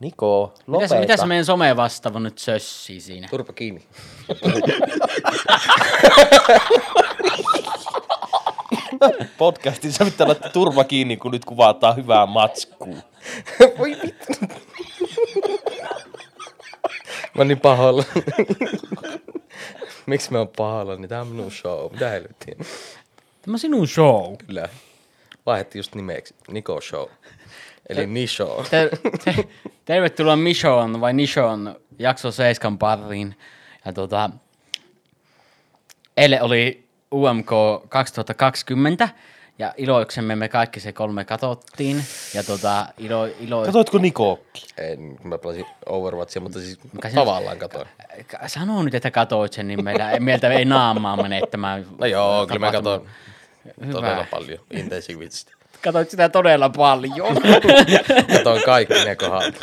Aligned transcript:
Niko, 0.00 0.52
Mitä 0.58 0.72
lopeta. 0.72 1.00
mitä 1.00 1.16
se 1.16 1.26
meidän 1.26 1.44
somevastaava 1.44 2.20
nyt 2.20 2.38
sössii 2.38 3.00
siinä? 3.00 3.28
Turpa 3.30 3.52
kiinni. 3.52 3.82
Podcastissa 9.38 10.04
pitää 10.04 10.26
laittaa 10.26 10.50
turva 10.50 10.84
kiinni, 10.84 11.16
kun 11.16 11.32
nyt 11.32 11.44
kuvataan 11.44 11.96
hyvää 11.96 12.26
matskua. 12.26 12.96
Voi 13.78 13.96
vittu. 14.04 14.32
Mä 17.34 17.38
oon 17.38 17.48
niin 17.48 17.60
pahoilla. 17.60 18.04
Miksi 20.06 20.32
mä 20.32 20.38
oon 20.38 20.48
pahoilla? 20.48 20.96
Niin 20.96 21.08
tää 21.08 21.20
on 21.20 21.26
minun 21.26 21.50
show. 21.52 21.92
Mitä 21.92 22.08
helvettiä? 22.08 22.54
Tämä 23.42 23.54
on 23.54 23.58
sinun 23.58 23.88
show. 23.88 24.36
Kyllä. 24.46 24.68
Vaihdettiin 25.46 25.78
just 25.80 25.94
nimeksi. 25.94 26.34
Niko 26.50 26.80
Show. 26.80 27.08
Eli 27.88 28.06
Nisho. 28.06 28.64
Ter- 28.70 28.96
te- 29.24 29.48
tervetuloa 29.84 30.36
Mission 30.36 31.00
vai 31.00 31.12
Nishon 31.12 31.76
jakso 31.98 32.30
7 32.30 32.78
pariin. 32.78 33.36
Ja 33.84 33.92
tota, 33.92 34.30
eilen 36.16 36.42
oli 36.42 36.84
UMK 37.12 37.50
2020 37.88 39.08
ja 39.58 39.74
iloiksemme 39.76 40.36
me 40.36 40.48
kaikki 40.48 40.80
se 40.80 40.92
kolme 40.92 41.24
katottiin. 41.24 42.04
Ja 42.34 42.44
tota, 42.44 42.86
ilo, 42.98 43.26
ilo, 43.40 43.64
Katoitko 43.64 43.98
Nikokki? 43.98 44.66
En, 44.78 45.18
mä 45.24 45.38
pelasin 45.38 45.66
Overwatchia, 45.86 46.42
mutta 46.42 46.58
siis 46.60 46.78
Mikä 46.92 47.10
tavallaan 47.10 47.58
katoin. 47.58 47.88
Sano 48.46 48.82
nyt, 48.82 48.94
että 48.94 49.10
katoit 49.10 49.52
sen, 49.52 49.68
niin 49.68 49.84
meillä, 49.84 50.10
meiltä 50.20 50.48
ei 50.52 50.64
naamaa 50.64 51.16
menettämään. 51.16 51.86
No 51.98 52.06
joo, 52.06 52.46
kyllä 52.46 52.58
mä 52.58 52.72
katoin 52.72 53.08
todella 53.92 54.26
paljon 54.30 54.58
intensiivisesti. 54.70 55.52
Katoit 55.82 56.10
sitä 56.10 56.28
todella 56.28 56.68
paljon. 56.70 57.36
Katoin 58.36 58.62
kaikki 58.62 59.04
ne 59.04 59.16
kohdat. 59.16 59.54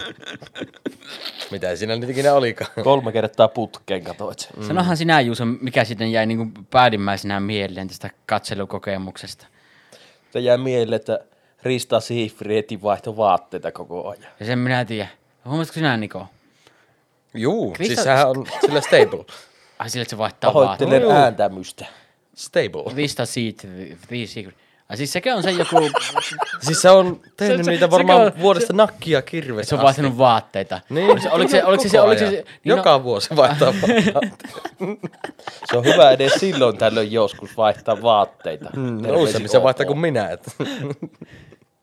Mitä 1.52 1.76
siinä 1.76 1.96
nyt 1.96 2.10
ikinä 2.10 2.34
olikaan. 2.34 2.72
Kolme 2.84 3.12
kertaa 3.12 3.48
putkeen 3.48 4.04
katoit 4.04 4.40
sen. 4.40 4.50
Mm. 4.58 4.68
Sanohan 4.68 4.98
sinä 4.98 5.22
Juuso, 5.22 5.46
mikä 5.46 5.84
sitten 5.84 6.12
jäi 6.12 6.26
niin 6.26 6.54
päällimmäisenä 6.70 7.40
mieleen 7.40 7.88
tästä 7.88 8.10
katselukokemuksesta. 8.26 9.48
Se 10.34 10.40
jää 10.40 10.58
mieleen, 10.58 10.94
että 10.94 11.20
Rista 11.64 12.00
Siegfriedin 12.00 12.82
vaihto 12.82 13.18
vaatteita 13.18 13.72
koko 13.72 14.10
ajan. 14.10 14.32
Ja 14.40 14.46
sen 14.46 14.60
minä 14.60 14.86
tiedän. 14.86 15.10
Huomasitko 15.46 15.74
sinä, 15.74 15.98
Niko? 15.98 16.28
Juu, 17.34 17.74
Krista- 17.74 17.88
siis 17.88 18.04
sehän 18.04 18.30
on 18.30 18.48
sillä 18.66 18.82
stable. 18.82 19.26
Ai 19.80 19.90
sille, 19.90 20.02
että 20.02 20.10
se 20.10 20.18
vaihtaa 20.18 20.54
vaatteita. 20.54 20.90
Pahoittelen 20.92 21.18
ääntämystä. 21.24 21.86
Stable. 22.36 22.96
Vista 22.96 23.26
siitä, 23.26 23.68
Ai 24.90 24.98
siis 24.98 25.14
sekä 25.14 25.36
on 25.36 25.44
se 25.44 25.52
joku, 25.52 25.76
Siis 26.62 26.82
se 26.82 26.90
on 26.90 27.20
tehnyt 27.38 27.58
Se- 27.58 27.64
se- 27.64 27.72
niitä 27.72 27.92
varmaan 27.92 28.22
on- 28.22 28.32
vuodesta 28.40 28.74
nakkia 28.74 29.22
kirves 29.22 29.70
se 29.70 29.76
on 29.76 29.82
vaihtanut 29.82 30.18
vaatteita. 30.18 30.82
Niin. 30.90 31.10
Oliko 31.10 31.22
se, 31.22 31.32
oliko 31.32 31.52
se, 31.52 31.64
oliko 31.64 31.84
se, 31.90 32.02
oliko 32.02 32.20
se, 32.20 32.30
niin 32.30 32.44
Joka 32.66 33.04
vuosi 33.04 33.36
vaihtaa 33.36 33.74
vaatteita. 33.82 34.20
Se 35.72 35.78
on 35.78 35.86
hyvä 35.86 36.12
edes 36.12 36.34
silloin 36.34 36.78
tällöin 36.78 37.12
joskus 37.12 37.58
vaihtaa 37.58 38.02
vaatteita. 38.02 38.70
Mm, 38.76 39.00
Useammin 39.16 39.50
se 39.50 39.58
OK. 39.58 39.64
vaihtaa 39.64 39.86
kuin 39.86 40.00
minä. 40.00 40.30
Et. 40.30 40.56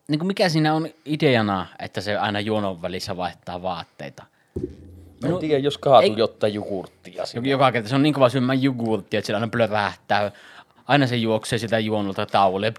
niin 0.07 0.19
kuin 0.19 0.27
mikä 0.27 0.49
siinä 0.49 0.73
on 0.73 0.87
ideana, 1.05 1.67
että 1.79 2.01
se 2.01 2.17
aina 2.17 2.39
juonon 2.39 2.81
välissä 2.81 3.17
vaihtaa 3.17 3.61
vaatteita? 3.61 4.23
En 5.25 5.37
tiedä, 5.39 5.57
jos 5.59 5.77
kaatuu 5.77 6.17
jotain 6.17 6.53
jogurttia. 6.53 7.23
Joka- 7.33 7.47
Joka 7.47 7.71
kerta 7.71 7.89
se 7.89 7.95
on 7.95 8.03
niin 8.03 8.13
kova 8.13 8.29
syömään 8.29 8.61
jogurttia, 8.63 9.17
että 9.17 9.25
sillä 9.25 9.37
aina 9.37 9.47
plövähtää. 9.51 10.31
Aina 10.87 11.07
se 11.07 11.15
juoksee 11.15 11.59
sitä 11.59 11.79
juonolta 11.79 12.25
tauolle. 12.25 12.73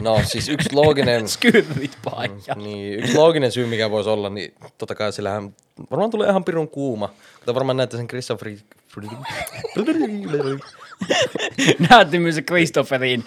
No 0.00 0.20
siis 0.24 0.48
yksi 0.48 0.68
looginen, 0.72 1.28
Skyrrit 1.34 1.98
paija. 2.04 2.54
niin, 2.56 2.98
yksi 2.98 3.16
looginen 3.16 3.52
syy, 3.52 3.66
mikä 3.66 3.90
voisi 3.90 4.10
olla, 4.10 4.30
niin 4.30 4.54
totta 4.78 4.94
kai 4.94 5.12
sillähän 5.12 5.54
varmaan 5.90 6.10
tulee 6.10 6.28
ihan 6.30 6.44
pirun 6.44 6.68
kuuma. 6.68 7.14
Kuten 7.38 7.54
varmaan 7.54 7.76
näette 7.76 7.96
sen 7.96 8.08
Christopher... 8.08 8.52
Näytti 11.90 12.18
myös 12.18 12.36
Christopherin 12.46 13.24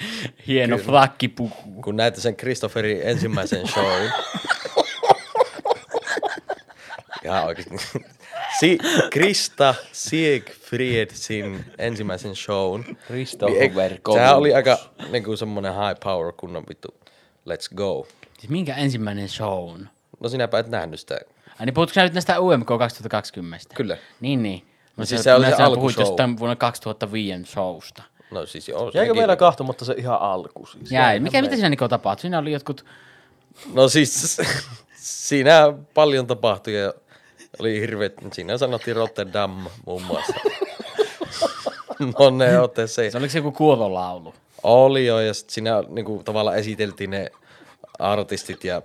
hieno 0.47 0.77
flakkipuku. 0.77 1.81
kun 1.81 1.95
näette 1.95 2.21
sen 2.21 2.35
Christopherin 2.35 3.01
ensimmäisen 3.03 3.67
show. 3.67 3.85
Ihan 7.25 7.45
oikeesti. 7.45 7.75
Si- 8.59 8.77
Krista 9.11 9.75
Siegfriedsin 9.91 11.65
ensimmäisen 11.77 12.35
shown. 12.35 12.83
Christopher 13.07 13.57
Niin, 13.59 13.71
Columbus. 14.01 14.13
Sehän 14.13 14.37
oli 14.37 14.53
aika 14.53 14.77
niinku 15.11 15.37
semmonen 15.37 15.73
high 15.73 15.99
power 16.03 16.33
kunnon 16.37 16.63
vittu. 16.69 16.87
Let's 17.49 17.75
go. 17.75 18.07
Siis 18.39 18.49
minkä 18.49 18.75
ensimmäinen 18.75 19.29
show 19.29 19.69
on? 19.69 19.89
No 20.19 20.29
sinäpä 20.29 20.59
et 20.59 20.67
nähnyt 20.67 20.99
sitä. 20.99 21.17
Ai 21.59 21.65
niin 21.65 21.73
puhutko 21.73 21.93
sä 21.93 22.03
nyt 22.03 22.13
näistä 22.13 22.39
UMK 22.39 22.67
2020? 22.77 23.75
Kyllä. 23.75 23.97
Niin, 24.21 24.43
niin. 24.43 24.65
No 24.97 25.05
siis 25.05 25.23
se 25.23 25.33
oli 25.33 25.45
se 25.45 25.51
puhuit 25.51 25.67
alkushow. 25.67 26.05
jostain 26.05 26.39
vuonna 26.39 26.55
2005 26.55 27.51
showsta. 27.51 28.03
No 28.31 28.45
siis 28.45 28.67
joo. 28.69 28.81
Jäikö 28.93 28.99
sekin- 28.99 29.17
meillä 29.17 29.35
kahtomatta 29.35 29.85
se 29.85 29.93
ihan 29.97 30.21
alku 30.21 30.65
siis? 30.65 30.91
Jäi. 30.91 31.19
Mikä, 31.19 31.41
mitä 31.41 31.55
siinä 31.55 31.69
Niko 31.69 31.87
tapahtui? 31.87 32.21
Siinä 32.21 32.39
oli 32.39 32.51
jotkut... 32.51 32.85
No 33.73 33.87
siis 33.89 34.37
siinä 35.27 35.73
paljon 35.93 36.27
tapahtui 36.27 36.73
ja 36.73 36.93
oli 37.59 37.79
hirveet, 37.81 38.13
siinä 38.33 38.57
sanottiin 38.57 38.95
Rotterdam 38.95 39.65
muun 39.85 40.03
muassa. 40.03 40.33
Moneen 42.19 42.61
otteeseen. 42.61 43.11
Se 43.11 43.17
oliko 43.17 43.31
se 43.31 43.39
joku 43.39 43.51
kuorolaulu? 43.51 44.33
Oli 44.63 45.05
jo, 45.05 45.19
ja 45.19 45.33
sit 45.33 45.49
siinä 45.49 45.83
niinku, 45.89 46.21
tavallaan 46.25 46.57
esiteltiin 46.57 47.09
ne 47.09 47.31
artistit 47.99 48.63
ja 48.63 48.81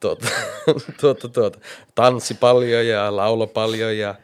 tuota, 0.00 0.26
tuota, 1.00 1.28
tuota, 1.28 1.58
tanssi 1.94 2.34
paljon 2.34 2.86
ja 2.86 3.16
laulo 3.16 3.46
paljon 3.46 3.98
ja 3.98 4.14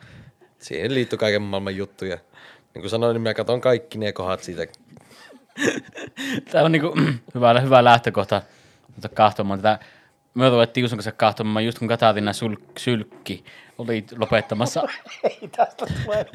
siihen 0.58 0.94
liittyi 0.94 1.18
kaiken 1.18 1.42
maailman 1.42 1.76
juttuja. 1.76 2.16
Niin 2.74 2.82
kuin 2.82 2.90
sanoin, 2.90 3.14
niin 3.14 3.22
minä 3.22 3.34
katson 3.34 3.60
kaikki 3.60 3.98
ne 3.98 4.12
kohdat 4.12 4.42
siitä. 4.42 4.66
Tämä 6.50 6.64
on 6.64 6.72
niinku 6.72 6.94
hyvä, 7.34 7.60
hyvä 7.60 7.84
lähtökohta 7.84 8.42
mutta 8.98 9.08
kahtomaan 9.08 9.58
tätä. 9.58 9.78
Me 10.38 10.48
ruvettiin 10.50 10.82
Juuson 10.82 10.96
kanssa 10.98 11.12
kahtomaan 11.12 11.64
just 11.64 11.78
kun 11.78 11.88
Katarina 11.88 12.32
sul, 12.32 12.56
Sylkki 12.78 13.44
oli 13.78 14.04
lopettamassa. 14.16 14.82
Ei 15.24 15.48
tästä 15.48 15.86
tule. 15.86 16.26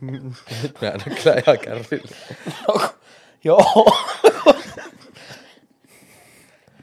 Nyt 0.00 0.80
mä 0.80 0.88
en 0.88 0.94
ole 0.94 1.16
kyllä 1.22 1.36
ihan 1.36 1.58
kärryllä. 1.58 2.16
Joo. 3.44 3.92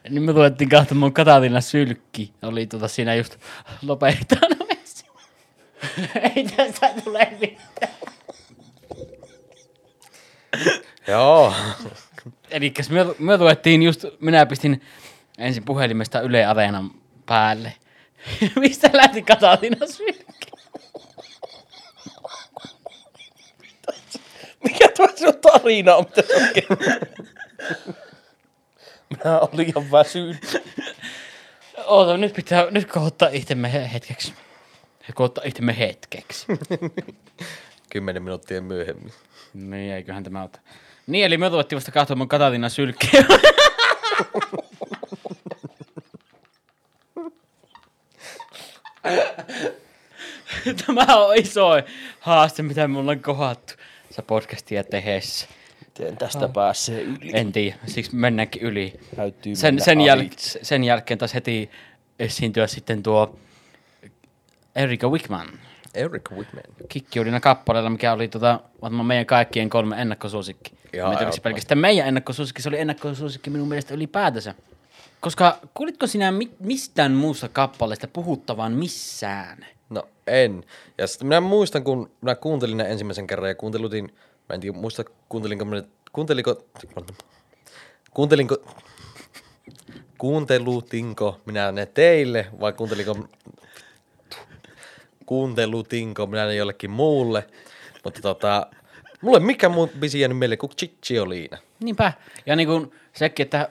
niin 0.10 0.24
me 0.24 0.32
ruvettiin 0.32 0.70
kahtomaan 0.70 1.14
Katarina 1.14 1.62
Sylkki. 1.62 2.34
Oli 2.42 2.68
tuota 2.68 2.88
siinä 2.88 3.16
just 3.16 3.38
lopettamassa. 3.82 5.06
Ei 6.36 6.46
tästä 6.56 6.94
tule 7.04 7.28
mitään. 7.40 7.91
Joo. 11.08 11.54
Eli 12.50 12.74
me, 12.90 13.06
me 13.20 13.38
ruvettiin 13.38 13.84
just, 13.84 14.06
minä 14.20 14.46
pistin 14.46 14.82
ensin 15.38 15.66
puhelimesta 15.66 16.22
Yle 16.22 16.46
Areenan 16.46 16.92
päälle. 17.26 17.74
Mistä 18.60 18.90
lähti 18.94 19.22
Katarina 19.22 19.88
Sylkki? 19.88 20.52
Mikä 24.64 24.88
tuo 24.98 25.08
sinun 25.16 25.38
tarina 25.42 25.96
on? 25.96 26.06
Mitä? 26.06 26.24
Minä 29.10 29.40
olin 29.40 29.68
ihan 29.68 29.92
väsynyt. 29.92 30.62
Oota, 31.86 32.18
nyt 32.18 32.34
pitää, 32.34 32.68
nyt 32.72 32.92
kohottaa 32.92 33.30
itsemme 33.32 33.74
he- 33.74 33.90
hetkeksi. 33.94 34.34
Kohottaa 35.14 35.44
itsemme 35.48 35.78
hetkeksi. 35.80 36.46
Kymmenen 37.90 38.24
minuuttia 38.24 38.62
myöhemmin. 38.62 39.14
Niin, 39.54 39.94
eiköhän 39.94 40.24
tämä 40.24 40.44
ota. 40.44 40.60
Niin, 41.08 41.26
eli 41.26 41.38
me 41.38 41.50
ruvettiin 41.50 41.78
vasta 41.78 41.92
katsomaan 41.92 42.28
Katarina 42.28 42.70
Sylkkiä. 42.70 43.26
Tämä 50.86 51.06
on 51.18 51.36
iso 51.38 51.70
haaste, 52.20 52.64
mitä 52.64 52.88
me 52.88 53.00
ollaan 53.00 53.20
kohattu 53.20 53.74
tässä 54.08 54.22
podcastia 54.22 54.84
tehdessä. 54.84 55.48
Miten 55.86 56.18
tästä 56.18 56.50
pääsee 56.50 57.02
yli? 57.02 57.32
En 57.34 57.52
tiedä, 57.52 57.76
siksi 57.88 58.16
mennäänkin 58.16 58.62
yli. 58.62 59.00
Täytyy 59.16 59.56
Sen, 59.56 59.74
mennä 59.74 59.86
sen, 59.86 60.02
jäl, 60.02 60.24
sen 60.38 60.84
jälkeen 60.84 61.18
taas 61.18 61.34
heti 61.34 61.70
esiintyä 62.20 62.68
sitten 62.68 63.04
tuo 63.04 63.40
Erika 64.76 65.10
Wickman. 65.10 65.48
Eric 65.96 66.32
Whitman. 66.32 66.64
Kikkiudina 66.90 67.40
kappaleella, 67.40 67.90
mikä 67.90 68.14
oli 68.14 68.28
tota, 68.28 68.60
varmaan 68.82 69.06
meidän 69.06 69.26
kaikkien 69.26 69.70
kolme 69.70 70.02
ennakkosuosikki. 70.02 70.72
Ihan 70.94 71.18
oliko 71.18 71.32
se 71.32 71.42
pelkästään 71.42 71.78
meidän 71.80 72.08
ennakkosuosikki, 72.08 72.62
se 72.62 72.70
oli 72.70 72.80
ennakkosuosikki 72.80 73.50
minun 73.50 73.68
mielestä 73.68 73.94
ylipäätänsä. 73.94 74.56
Koska 75.20 75.58
kuulitko 75.74 76.08
sinä 76.08 76.32
mi- 76.32 76.52
mistään 76.60 77.12
muusta 77.12 77.50
kappaleesta 77.50 78.08
puhuttavan 78.08 78.72
missään? 78.72 79.66
No 79.90 80.04
en. 80.28 80.64
Ja 80.98 81.08
sitten 81.08 81.28
minä 81.28 81.42
muistan, 81.42 81.84
kun 81.84 82.12
minä 82.22 82.36
kuuntelin 82.36 82.78
ne 82.78 82.84
ensimmäisen 82.84 83.28
kerran 83.28 83.50
ja 83.50 83.56
kuuntelutin, 83.56 84.16
mä 84.50 84.54
en 84.54 84.60
tiedä, 84.60 84.78
muista 84.78 85.04
kuuntelinko 85.30 85.66
minä 85.66 85.84
kuunteliko, 86.14 86.64
kuuntelinko, 88.12 88.58
kuuntelutinko 90.18 91.42
minä 91.46 91.72
ne 91.72 91.86
teille 91.86 92.48
vai 92.60 92.74
kuuntelinko, 92.74 93.28
kuuntelutinko 95.26 96.28
minä 96.28 96.54
jollekin 96.54 96.92
muulle, 96.92 97.48
mutta 98.04 98.22
tota, 98.22 98.68
mulle 99.22 99.40
mikä 99.40 99.70
muu 99.70 99.92
bisi 100.00 100.20
jäänyt 100.20 100.38
mieleen 100.38 100.58
kuin 100.58 100.72
Cicciolina. 100.72 101.58
Niinpä. 101.80 102.14
Ja 102.46 102.56
niin 102.56 102.68
kuin 102.68 102.92
sekin, 103.14 103.44
että 103.44 103.70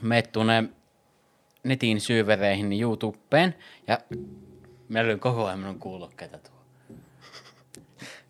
meet 0.00 0.32
tuonne 0.32 0.64
netin 1.64 2.00
syövereihin 2.00 2.68
niin 2.68 2.82
YouTubeen 2.82 3.54
ja 3.86 3.98
meillä 4.88 5.10
oli 5.10 5.18
koko 5.18 5.46
ajan 5.46 5.58
minun 5.58 5.78
kuulokkeita 5.78 6.38
tuo. 6.38 6.54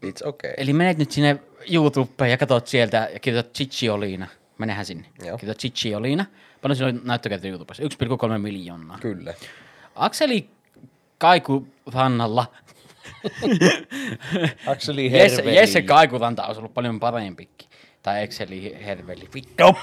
It's 0.07 0.29
okay. 0.29 0.53
Eli 0.57 0.73
menet 0.73 0.99
nyt 0.99 1.11
sinne 1.11 1.39
YouTubeen 1.73 2.31
ja 2.31 2.37
katsot 2.37 2.67
sieltä 2.67 3.09
ja 3.13 3.21
kirjoitat 3.21 3.55
Cicciolina. 3.55 4.27
Menehän 4.59 4.87
sinne. 4.87 5.09
Joo. 5.25 5.39
Kirjoitat 5.39 5.61
Cicciolina. 5.61 6.27
Paljon 6.63 6.77
sillä 6.77 6.89
on 6.89 7.01
näyttökertaa 7.05 7.51
YouTubessa? 7.51 7.83
1,3 7.83 8.39
miljoonaa. 8.39 8.99
Kyllä. 8.99 9.35
Akseli 9.95 10.51
Kaiku 11.21 11.69
Rannalla. 11.95 12.47
Akseli 14.67 15.13
Jesse, 15.13 15.37
Herveli. 15.37 15.57
Jesse 15.57 15.83
Kaikuranta 15.83 16.47
olisi 16.47 16.59
ollut 16.59 16.75
paljon 16.75 17.01
parempikin. 17.01 17.69
Tai 18.03 18.23
Exceli 18.23 18.77
Herveli. 18.85 19.29
Vittu. 19.35 19.77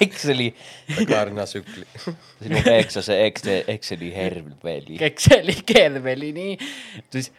Exceli. 0.00 0.54
Kaarina 1.08 1.46
sykli. 1.46 1.84
Sinun 2.42 2.68
eksä 2.68 3.02
se 3.02 3.26
Excel, 3.26 3.62
Exceli 3.66 4.14
Herveli. 4.14 4.98
Kekseli 4.98 5.56
Kerveli, 5.66 6.32
niin 6.32 6.58
siis 7.10 7.32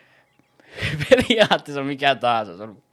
periaatteessa 1.10 1.84
mikä 1.84 2.16
tahansa. 2.16 2.58
Se 2.58 2.64
on 2.64 2.84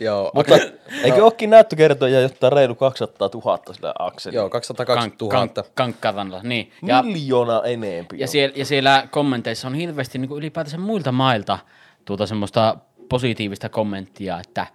Joo, 0.00 0.30
Mutta 0.34 0.54
eikö 1.02 1.24
ookin 1.24 1.50
näyttökertoja 1.50 2.20
jotain 2.20 2.52
reilu 2.52 2.74
200 2.74 3.30
000 3.34 3.74
sillä 3.74 3.94
Akseli? 3.98 4.36
joo, 4.36 4.50
220 4.50 5.24
000. 5.24 5.46
kank- 5.62 5.70
kankkaranalla, 5.74 6.40
niin. 6.42 6.72
Ja, 6.86 7.02
Miljoona 7.02 7.62
enempi. 7.64 8.16
ja, 8.18 8.26
siellä, 8.26 8.52
ja 8.56 8.64
siellä 8.64 9.08
kommenteissa 9.10 9.68
on 9.68 9.74
hirveästi 9.74 10.18
niin 10.18 10.32
ylipäätänsä 10.32 10.78
muilta 10.78 11.12
mailta 11.12 11.58
tuota 12.04 12.26
semmoista 12.26 12.76
positiivista 13.08 13.68
kommenttia, 13.68 14.40
että, 14.40 14.66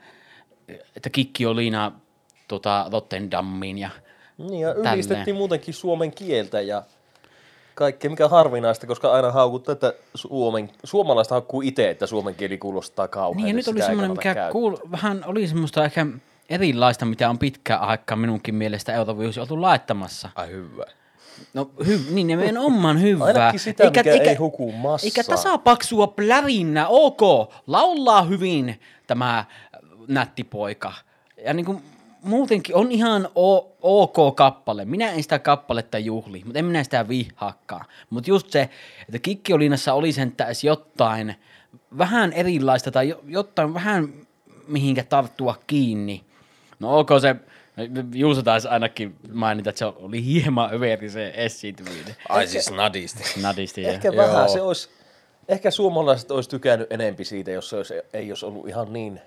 että 0.95 1.09
Kikki 1.09 1.45
oli 1.45 1.55
Liina 1.61 1.91
tuota, 2.47 2.85
Rotterdamiin 2.91 3.77
ja 3.77 3.89
Niin, 4.37 4.59
ja 4.61 4.73
Tälleen. 4.73 4.93
ylistettiin 4.93 5.35
muutenkin 5.35 5.73
suomen 5.73 6.11
kieltä 6.11 6.61
ja 6.61 6.83
kaikkea, 7.79 8.09
mikä 8.09 8.25
on 8.25 8.31
harvinaista, 8.31 8.87
koska 8.87 9.11
aina 9.11 9.31
haukuttaa, 9.31 9.73
että 9.73 9.93
suomen, 10.15 10.71
suomalaiset 10.83 11.31
haukkuu 11.31 11.61
itse, 11.61 11.89
että 11.89 12.07
suomen 12.07 12.35
kieli 12.35 12.57
kuulostaa 12.57 13.07
kauhean. 13.07 13.37
Niin 13.37 13.47
ja 13.47 13.53
nyt 13.53 13.67
oli 13.67 13.81
semmoinen, 13.81 14.11
mikä 14.11 14.49
kuul, 14.51 14.77
vähän 14.91 15.23
oli 15.25 15.47
semmoista 15.47 15.85
ehkä 15.85 16.05
erilaista, 16.49 17.05
mitä 17.05 17.29
on 17.29 17.39
pitkään 17.39 17.81
aikaa 17.81 18.17
minunkin 18.17 18.55
mielestä 18.55 18.93
Eurovision 18.93 19.43
oltu 19.43 19.61
laittamassa. 19.61 20.29
Ai 20.35 20.47
hyvä. 20.47 20.85
No 21.53 21.71
hy, 21.85 21.99
niin 22.11 22.27
nimenomaan 22.27 23.01
hyvää. 23.07 23.27
Ainakin 23.27 23.59
sitä, 23.59 23.85
mikä 23.85 24.01
ei 24.11 24.35
huku 24.35 24.71
massaan. 24.71 25.07
Eikä 25.07 25.23
tasapaksua 25.23 26.07
plärinnä, 26.07 26.87
ok, 26.87 27.21
laulaa 27.67 28.23
hyvin 28.23 28.79
tämä 29.07 29.45
nätti 30.07 30.43
poika. 30.43 30.93
Ja 31.45 31.53
niin 31.53 31.65
kuin 31.65 31.83
muutenkin 32.23 32.75
on 32.75 32.91
ihan 32.91 33.29
o- 33.37 33.75
ok 33.81 34.35
kappale. 34.35 34.85
Minä 34.85 35.11
en 35.11 35.23
sitä 35.23 35.39
kappaletta 35.39 35.97
juhli, 35.99 36.41
mutta 36.45 36.59
en 36.59 36.65
minä 36.65 36.83
sitä 36.83 37.07
vihaakaan. 37.07 37.85
Mutta 38.09 38.29
just 38.29 38.49
se, 38.51 38.61
että 39.01 39.19
Kikkioliinassa 39.19 39.93
oli 39.93 40.11
sentään 40.11 40.47
edes 40.47 40.63
jotain 40.63 41.35
vähän 41.97 42.33
erilaista 42.33 42.91
tai 42.91 43.09
jo, 43.09 43.21
jotain 43.27 43.73
vähän 43.73 44.13
mihinkä 44.67 45.03
tarttua 45.03 45.55
kiinni. 45.67 46.23
No 46.79 46.99
ok, 46.99 47.09
se 47.21 47.35
Juuso 48.13 48.41
taisi 48.43 48.67
ainakin 48.67 49.15
mainita, 49.33 49.69
että 49.69 49.79
se 49.79 49.85
oli 49.85 50.25
hieman 50.25 50.73
överi 50.73 51.09
se 51.09 51.33
esiintyminen. 51.35 52.15
Ai 52.29 52.47
siis 52.47 52.71
nadisti. 52.71 53.23
Nadisti. 53.41 53.81
ja- 53.81 53.89
Ehkä 53.91 54.07
Joo. 54.07 54.15
vähän 54.17 54.49
se 54.49 54.61
olisi, 54.61 54.89
ehkä 55.47 55.71
suomalaiset 55.71 56.31
olisi 56.31 56.49
tykännyt 56.49 56.91
enempi 56.93 57.23
siitä, 57.25 57.51
jos 57.51 57.69
se 57.69 57.75
olisi, 57.77 57.93
ei 58.13 58.31
olisi 58.31 58.45
ollut 58.45 58.67
ihan 58.67 58.93
niin 58.93 59.21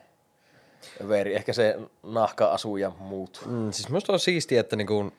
veri. 1.08 1.34
Ehkä 1.34 1.52
se 1.52 1.78
nahka-asu 2.02 2.76
ja 2.76 2.92
muut. 2.98 3.42
Mm, 3.46 3.72
siis 3.72 3.88
minusta 3.88 4.12
on 4.12 4.20
siistiä, 4.20 4.60
että 4.60 4.76
niinku, 4.76 5.12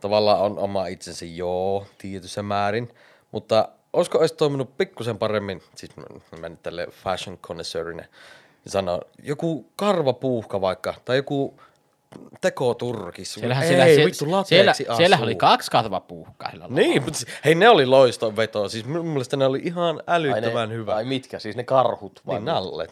tavallaan 0.00 0.40
on 0.40 0.58
oma 0.58 0.86
itsensä 0.86 1.24
joo, 1.24 1.86
tietyssä 1.98 2.42
määrin, 2.42 2.94
mutta 3.32 3.68
olisiko 3.92 4.18
olisi 4.18 4.34
toiminut 4.34 4.76
pikkusen 4.76 5.18
paremmin, 5.18 5.62
siis 5.74 5.92
mä, 6.40 6.48
nyt 6.48 6.62
tälle 6.62 6.86
fashion 6.90 7.38
connoisseurina 7.38 8.04
sanoa, 8.66 9.00
joku 9.22 9.66
karvapuuhka 9.76 10.60
vaikka, 10.60 10.94
tai 11.04 11.16
joku 11.16 11.54
tekoturkis. 12.40 13.34
Siellähän, 13.34 13.64
ei, 13.64 13.68
siellä, 13.68 14.04
vittu, 14.04 14.24
siellä, 14.44 14.44
siellä, 14.44 14.70
asuu. 14.70 14.96
siellä 14.96 15.18
oli 15.22 15.34
kaksi 15.34 15.70
karvapuuhkaa. 15.70 16.52
Niin, 16.68 17.02
mutta 17.02 17.18
hei 17.44 17.54
ne 17.54 17.68
oli 17.68 17.86
loiston 17.86 18.36
veto, 18.36 18.68
siis 18.68 18.84
mun 18.84 19.06
mielestä 19.06 19.36
ne 19.36 19.46
oli 19.46 19.60
ihan 19.64 19.96
Ai, 19.96 20.16
älyttömän 20.16 20.68
ne, 20.68 20.74
hyvä. 20.74 20.94
ai 20.94 21.04
mitkä, 21.04 21.38
siis 21.38 21.56
ne 21.56 21.64
karhut 21.64 22.20
vai 22.26 22.34
niin, 22.34 22.44
nalle. 22.44 22.86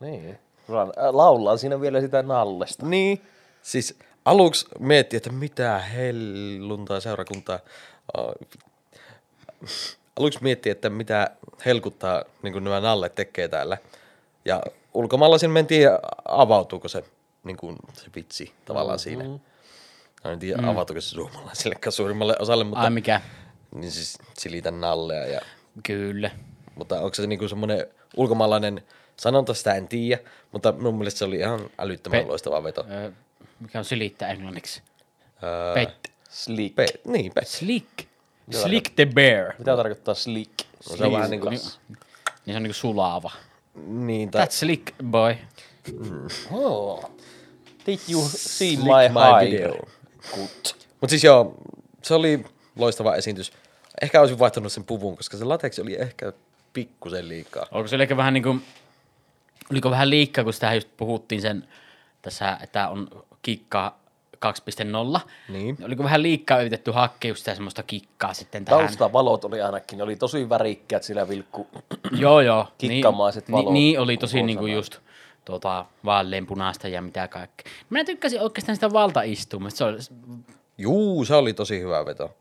Niin. 0.00 0.38
Ran- 0.68 1.04
äh, 1.04 1.14
Laulaa 1.14 1.56
siinä 1.56 1.80
vielä 1.80 2.00
sitä 2.00 2.22
nallesta. 2.22 2.86
Niin, 2.86 3.22
siis 3.62 3.98
aluksi 4.24 4.66
mietti, 4.78 5.16
että 5.16 5.32
mitä 5.32 5.78
helluntaa 5.78 7.00
seurakuntaa. 7.00 7.58
Äh, 8.18 8.24
Aluksi 10.18 10.38
mietti, 10.42 10.70
että 10.70 10.90
mitä 10.90 11.30
helkuttaa 11.66 12.24
niin 12.42 12.64
nämä 12.64 12.80
nalle 12.80 13.08
tekee 13.08 13.48
täällä. 13.48 13.78
Ja 14.44 14.62
ulkomailla 14.94 15.38
siinä 15.38 15.52
mentiin 15.52 15.88
avautuuko 16.28 16.88
se, 16.88 17.04
niin 17.44 17.56
kuin, 17.56 17.76
se 17.92 18.06
vitsi 18.16 18.52
tavallaan 18.64 18.98
siinä. 18.98 19.24
Mä 20.24 20.32
en 20.32 20.38
tiedä, 20.38 20.62
mm. 20.62 20.68
avautuuko 20.68 21.00
se 21.00 21.08
suomalaisillekaan 21.08 21.92
suurimmalle 21.92 22.36
osalle, 22.38 22.64
mutta 22.64 22.84
Ai 22.84 22.90
mikä? 22.90 23.20
niin 23.74 23.90
siis 23.90 24.18
silitän 24.38 24.80
nallea. 24.80 25.26
Ja, 25.26 25.40
Kyllä. 25.82 26.30
mutta 26.74 27.00
onko 27.00 27.14
se 27.14 27.26
niinku 27.26 27.48
semmoinen 27.48 27.86
ulkomaalainen 28.16 28.82
sanonta, 29.16 29.54
sitä 29.54 29.74
en 29.74 29.88
tiedä, 29.88 30.22
mutta 30.52 30.72
mun 30.72 30.98
mielestä 30.98 31.18
se 31.18 31.24
oli 31.24 31.36
ihan 31.36 31.70
älyttömän 31.78 32.20
Pe- 32.20 32.26
loistava 32.26 32.62
veto. 32.64 32.86
Ö, 32.90 33.12
mikä 33.60 33.78
on 33.78 33.84
silittää 33.84 34.30
englanniksi? 34.30 34.82
Öö, 35.42 35.74
Pet. 35.74 36.12
Slick. 36.30 36.74
Pe- 36.74 36.86
niin, 37.04 37.32
pet. 37.34 37.48
Slick. 37.48 37.88
Slick 38.50 38.94
the 38.96 39.06
bear. 39.06 39.52
Mitä 39.58 39.76
tarkoittaa 39.76 40.14
slick? 40.14 40.52
No, 40.90 40.96
se 40.96 41.04
on 41.04 41.12
vähän 41.12 41.30
niinku, 41.30 41.48
Niin 41.48 41.60
se 41.60 42.56
on 42.56 42.62
niinku 42.62 42.74
sulaava. 42.74 43.30
niin, 43.86 44.30
tai, 44.30 44.46
That's 44.46 44.50
slick, 44.50 44.94
boy. 45.04 45.34
Oh. 46.52 47.10
Did 47.86 47.98
you 48.10 48.22
see 48.28 48.74
Slick 48.76 48.82
my, 48.82 49.08
my 49.08 49.50
video. 49.50 49.72
Good. 50.34 50.74
Mut 51.00 51.10
siis 51.10 51.24
joo, 51.24 51.54
se 52.02 52.14
oli 52.14 52.44
loistava 52.76 53.14
esiintys. 53.14 53.52
Ehkä 54.02 54.20
olisin 54.20 54.38
vaihtanut 54.38 54.72
sen 54.72 54.84
puvun, 54.84 55.16
koska 55.16 55.36
se 55.36 55.44
lateksi 55.44 55.82
oli 55.82 55.96
ehkä 56.00 56.32
pikkusen 56.76 57.28
liikaa. 57.28 57.66
Onko 57.70 57.88
se 57.88 57.96
ehkä 57.96 58.16
vähän 58.16 58.34
niinku, 58.34 58.56
oliko 59.70 59.90
vähän 59.90 60.10
liikkaa, 60.10 60.44
kun 60.44 60.52
sitä 60.52 60.74
just 60.74 60.88
puhuttiin 60.96 61.42
sen 61.42 61.68
tässä, 62.22 62.58
että 62.62 62.88
on 62.88 63.08
kikka 63.42 63.94
2.0. 65.16 65.20
Niin. 65.48 65.76
Oliko 65.84 66.04
vähän 66.04 66.22
liikkaa 66.22 66.60
yritetty 66.60 66.90
hakea 66.90 67.28
just 67.28 67.38
sitä 67.38 67.54
semmoista 67.54 67.82
kikkaa 67.82 68.34
sitten 68.34 68.64
tähän? 68.64 68.80
Taustavalot 68.80 69.44
oli 69.44 69.62
ainakin, 69.62 69.96
ne 69.96 70.02
oli 70.02 70.16
tosi 70.16 70.48
värikkäät 70.48 71.02
sillä 71.02 71.28
vilkku. 71.28 71.66
Joo, 72.20 72.40
joo. 72.40 72.66
Kikkamaiset 72.78 73.48
niin, 73.48 73.52
valot 73.52 73.72
niin, 73.72 73.92
niin, 73.92 74.00
oli 74.00 74.16
tosi 74.16 74.42
niinku 74.42 74.66
just 74.66 74.98
tuota, 75.44 75.84
vaaleanpunaista 76.04 76.88
ja 76.88 77.02
mitä 77.02 77.28
kaikkea. 77.28 77.72
Mä 77.90 78.04
tykkäsin 78.04 78.40
oikeastaan 78.40 78.76
sitä 78.76 78.92
valtaistumista. 78.92 79.78
Se, 79.78 79.84
oli, 79.84 79.98
Juu, 80.78 81.24
se 81.24 81.34
oli 81.34 81.52
tosi 81.52 81.80
hyvä 81.80 82.06
veto. 82.06 82.34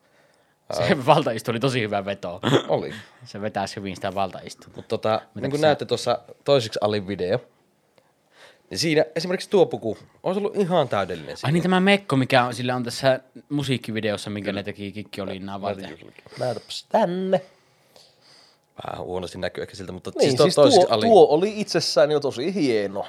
Se 0.74 0.98
valtaistu 1.06 1.52
oli 1.52 1.60
tosi 1.60 1.82
hyvä 1.82 2.06
veto. 2.06 2.40
Oli. 2.68 2.94
se 3.26 3.42
vetäisi 3.42 3.76
hyvin 3.76 3.96
sitä 3.96 4.16
valtaistumista. 4.16 4.72
Mutta 4.76 4.90
tota, 4.90 5.22
niin 5.36 5.50
kuin 5.52 5.60
sä- 5.62 5.68
näette 5.68 5.86
tuossa 5.86 6.20
toiseksi 6.44 6.80
alin 6.82 7.08
video, 7.08 7.40
niin 8.70 8.78
siinä 8.80 9.06
esimerkiksi 9.16 9.50
tuo 9.50 9.66
puku 9.66 9.98
olisi 10.24 10.40
ollut 10.40 10.56
ihan 10.56 10.90
täydellinen. 10.90 11.36
Ai 11.44 11.52
niin 11.52 11.64
tämä 11.64 11.80
Mekko, 11.80 12.16
mikä 12.16 12.44
on, 12.46 12.54
sillä 12.54 12.76
on 12.76 12.84
tässä 12.84 13.20
musiikkivideossa, 13.50 14.30
minkä 14.30 14.54
ne 14.54 14.64
teki 14.64 14.92
Kikki 14.92 15.22
Olinnaa 15.22 15.62
varten. 15.62 15.98
Näytäpäs 16.40 16.86
tänne. 16.90 17.42
Vähän 18.88 19.06
huonosti 19.06 19.38
näkyy 19.38 19.62
ehkä 19.62 19.76
siltä, 19.76 19.92
mutta 19.92 20.12
Niin, 20.16 20.30
siis, 20.30 20.42
siis, 20.44 20.56
tuo, 20.56 20.70
siis 20.72 20.86
tuo, 20.86 20.94
ali. 20.96 21.06
tuo 21.06 21.28
oli 21.28 21.54
itsessään 21.62 22.12
jo 22.12 22.20
tosi 22.20 22.54
hieno. 22.54 23.06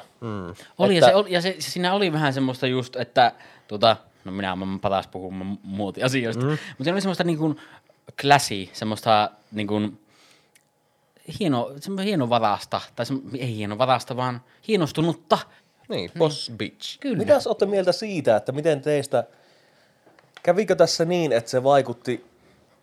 Oli, 0.79 0.97
Että- 0.97 1.07
ja, 1.07 1.13
se, 1.13 1.15
oli, 1.15 1.33
ja 1.33 1.41
se, 1.41 1.57
se, 1.59 1.71
siinä 1.71 1.95
oli 1.95 2.13
vähän 2.13 2.33
semmoista 2.33 2.67
just, 2.67 2.97
että 2.97 3.33
tuota, 3.69 3.97
no 4.27 4.33
minä 4.33 4.53
olen 4.53 4.81
paras 4.81 5.07
puhumaan 5.07 5.59
muotiasioista, 5.63 6.45
mm. 6.45 6.51
mutta 6.51 6.85
siinä 6.85 6.95
oli 6.95 7.01
semmoista 7.01 7.25
niin 7.25 7.39
kuin 7.39 7.61
classy, 8.21 8.69
semmoista 8.73 9.31
niin 9.53 9.67
kuin, 9.67 10.01
hieno, 11.41 11.73
semmoista 11.81 12.07
hienovarasta, 12.07 12.81
tai 12.97 13.07
semmo, 13.07 13.21
ei 13.39 13.57
hienovarasta, 13.57 14.17
vaan 14.17 14.41
hienostunutta. 14.69 15.39
Niin, 15.89 16.11
Boss 16.19 16.53
Bitch. 16.57 16.99
Kyllä. 17.01 17.19
Mitäs 17.19 17.47
olette 17.47 17.67
mieltä 17.67 17.93
siitä, 17.93 18.37
että 18.37 18.53
miten 18.53 18.81
teistä, 18.81 19.25
kävikö 20.43 20.75
tässä 20.75 21.05
niin, 21.05 21.33
että 21.33 21.51
se 21.51 21.63
vaikutti 21.63 22.25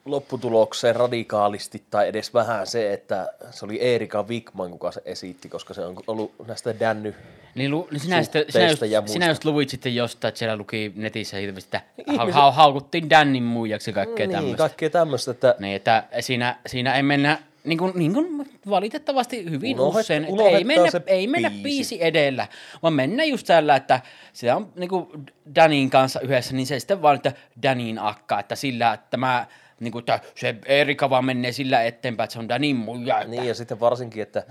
lopputulokseen 0.06 0.96
radikaalisti 0.96 1.84
tai 1.90 2.08
edes 2.08 2.34
vähän 2.34 2.68
se, 2.68 2.94
että 2.94 3.34
se 3.52 3.66
oli 3.66 3.82
Erika 3.82 4.24
Wigman, 4.24 4.72
kuka 4.72 4.92
se 4.92 5.02
esitti, 5.06 5.50
koska 5.50 5.74
se 5.74 5.82
on 5.82 5.96
ollut 6.08 6.32
näistä 6.48 6.80
Dänny 6.80 7.16
Niin, 7.56 7.72
lu, 7.72 7.88
niin 7.92 8.00
sinä, 8.00 8.24
sitten, 8.24 8.46
sinä, 8.50 8.70
just, 8.70 8.82
ja 8.82 9.02
muista. 9.02 9.14
sinä 9.14 9.28
just 9.28 9.46
luvit 9.46 9.70
sitten 9.70 9.96
jostain, 9.96 10.30
että 10.30 10.40
siellä 10.40 10.58
luki 10.58 10.92
netissä 10.96 11.38
hirveästi, 11.38 11.78
että 11.78 11.82
hau, 12.08 12.16
Ihmiset- 12.16 12.34
hau, 12.42 12.52
haukuttiin 12.52 13.10
Dannin 13.10 13.44
muijaksi 13.44 13.90
ja 13.90 13.94
kaikkea 13.94 14.28
niin, 14.28 14.36
tämmöistä. 14.36 14.58
kaikkea 14.58 14.90
tämmöistä, 14.90 15.32
että 15.32 15.56
Niin, 15.60 15.76
että 15.76 16.04
siinä, 16.20 16.56
siinä 16.68 16.96
ei 16.96 17.04
mennä, 17.04 17.38
niin 17.64 17.78
kuin, 17.78 17.92
niin 17.96 18.14
kuin 18.14 18.48
valitettavasti 18.70 19.50
hyvin 19.50 19.78
Unohdet- 19.78 20.00
usein, 20.00 20.26
että 20.26 20.44
ei 20.44 20.64
mennä, 20.64 20.90
ei 21.08 21.28
mennä 21.28 21.50
biisi. 21.50 21.64
biisi 21.64 22.04
edellä, 22.04 22.48
vaan 22.84 22.94
mennä 22.94 23.24
just 23.24 23.48
tällä, 23.48 23.76
että 23.76 24.02
se 24.34 24.54
on 24.54 24.72
niin 24.76 24.90
kuin 24.90 25.08
Danin 25.56 25.90
kanssa 25.90 26.20
yhdessä, 26.20 26.56
niin 26.56 26.68
se 26.68 26.80
sitten 26.80 27.02
vaan, 27.02 27.16
että 27.16 27.32
Danin 27.64 28.00
akka, 28.00 28.40
että 28.40 28.56
sillä, 28.56 28.94
että 28.94 29.18
mä, 29.18 29.46
niin 29.80 29.92
kuin, 29.92 30.00
että 30.00 30.20
se 30.36 30.56
Erika 30.66 31.10
vaan 31.10 31.26
menee 31.26 31.52
sillä 31.52 31.84
eteenpäin, 31.84 32.26
että 32.26 32.34
se 32.34 32.40
on 32.40 32.50
Danin 32.50 32.76
muija. 32.76 33.18
Että, 33.18 33.30
niin 33.30 33.46
ja 33.46 33.56
sitten 33.56 33.80
varsinkin, 33.80 34.24
että 34.24 34.44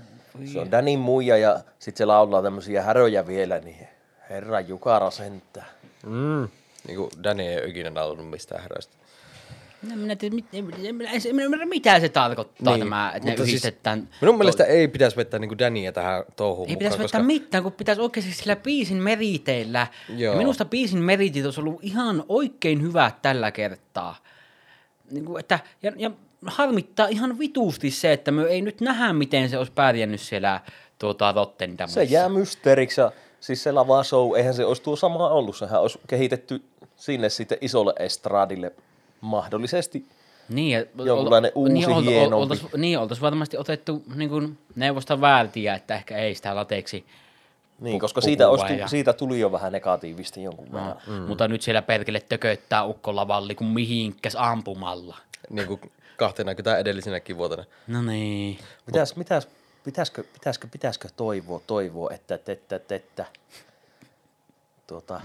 se 0.45 0.59
on 0.59 0.71
Danin 0.71 0.99
muija 0.99 1.37
ja 1.37 1.59
sitten 1.79 1.97
se 1.97 2.05
laulaa 2.05 2.41
tämmöisiä 2.41 2.81
häröjä 2.81 3.27
vielä, 3.27 3.59
niin 3.59 3.87
herra 4.29 4.59
Jukara 4.59 5.11
sentää. 5.11 5.65
Mm. 6.05 6.47
Niin 6.87 6.97
kuin 6.97 7.09
Danny 7.23 7.43
ei 7.43 7.57
ole 7.57 7.65
ikinä 7.65 7.89
naulunut 7.89 8.29
mistään 8.29 8.61
herroista. 8.61 8.97
No, 9.89 9.95
minä 9.95 10.15
tiedä, 10.15 10.35
mit, 10.35 10.45
en, 10.53 11.39
ymmärrä, 11.39 11.65
mitä 11.65 11.99
se 11.99 12.09
tarkoittaa 12.09 12.73
niin, 12.73 12.85
tämä, 12.85 13.11
että 13.15 13.25
ne 13.25 13.31
mutta 13.31 13.43
yhdistetään. 13.43 13.99
Siis, 13.99 14.21
minun 14.21 14.37
mielestä 14.37 14.63
ei 14.63 14.87
pitäisi 14.87 15.17
vetää 15.17 15.39
niin 15.39 15.59
Dania 15.59 15.91
tähän 15.91 16.23
touhuun 16.35 16.69
Ei 16.69 16.75
mukaan, 16.75 16.79
pitäisi 16.79 16.97
koska... 16.97 17.17
vetää 17.17 17.27
mitään, 17.27 17.63
kun 17.63 17.71
pitäisi 17.71 18.01
oikeasti 18.01 18.33
sillä 18.33 18.55
biisin 18.55 18.97
meriteillä. 18.97 19.87
Joo. 20.09 20.33
Ja 20.33 20.37
minusta 20.37 20.65
biisin 20.65 20.99
meritit 20.99 21.45
olisi 21.45 21.59
ollut 21.59 21.79
ihan 21.83 22.23
oikein 22.29 22.81
hyvät 22.81 23.21
tällä 23.21 23.51
kertaa. 23.51 24.15
Niin 25.11 25.25
kuin, 25.25 25.39
että, 25.39 25.59
ja, 25.83 25.91
ja 25.95 26.11
harmittaa 26.45 27.07
ihan 27.07 27.39
vituusti 27.39 27.91
se, 27.91 28.13
että 28.13 28.31
me 28.31 28.43
ei 28.43 28.61
nyt 28.61 28.81
nähdä, 28.81 29.13
miten 29.13 29.49
se 29.49 29.57
olisi 29.57 29.71
pärjännyt 29.71 30.21
siellä 30.21 30.61
tuota, 30.99 31.31
Rotterdamissa. 31.31 31.99
Se 31.99 32.03
jää 32.03 32.29
mysteeriksi 32.29 33.01
ja 33.01 33.11
siis 33.39 33.63
se 33.63 33.71
lava 33.71 34.03
show, 34.03 34.35
eihän 34.37 34.53
se 34.53 34.65
olisi 34.65 34.81
tuo 34.81 34.95
sama 34.95 35.29
ollut, 35.29 35.57
sehän 35.57 35.81
olisi 35.81 35.99
kehitetty 36.07 36.63
sinne 36.95 37.29
sitten 37.29 37.57
isolle 37.61 37.93
estradille 37.99 38.71
mahdollisesti. 39.21 40.05
Niin, 40.49 40.71
ja, 40.71 41.05
Jonkunlainen 41.05 41.51
uusi, 41.55 41.73
niin, 41.73 41.89
olta- 41.89 42.09
hienompi. 42.09 42.35
oltais, 42.35 42.65
niin, 42.77 42.99
oltaisiin 42.99 43.21
varmasti 43.21 43.57
otettu 43.57 44.03
niin 44.15 44.29
kuin 44.29 44.57
neuvosta 44.75 45.21
väärtiä, 45.21 45.75
että 45.75 45.95
ehkä 45.95 46.17
ei 46.17 46.35
sitä 46.35 46.55
lateeksi. 46.55 47.05
Niin, 47.83 47.99
koska 47.99 48.21
siitä, 48.21 48.49
olisi, 48.49 48.77
ja- 48.77 48.87
siitä 48.87 49.13
tuli 49.13 49.39
jo 49.39 49.51
vähän 49.51 49.71
negatiivista 49.71 50.39
jonkun 50.39 50.71
verran. 50.71 50.95
Mm. 51.07 51.13
Mutta 51.13 51.47
nyt 51.47 51.61
siellä 51.61 51.81
perkele 51.81 52.19
tököttää 52.19 52.83
ukko 52.85 53.15
lavalli 53.15 53.55
kuin 53.55 53.67
mihinkäs 53.67 54.35
ampumalla. 54.39 55.17
Niin 55.49 55.67
kuin 55.67 55.91
kahtena 56.17 56.55
kytä 56.55 56.77
edellisenäkin 56.77 57.37
vuotena. 57.37 57.63
No 57.87 58.01
niin. 58.01 58.59
Mitäs, 58.85 59.15
mitäs, 59.15 59.47
pitäisikö, 59.83 60.23
pitäisikö, 60.33 60.67
pitäisikö 60.71 61.07
toivoa, 61.15 61.61
toivoa, 61.67 62.11
että, 62.13 62.35
että, 62.35 62.51
että, 62.51 62.75
että, 62.75 62.95
että 62.95 63.25
tuota, 64.87 65.21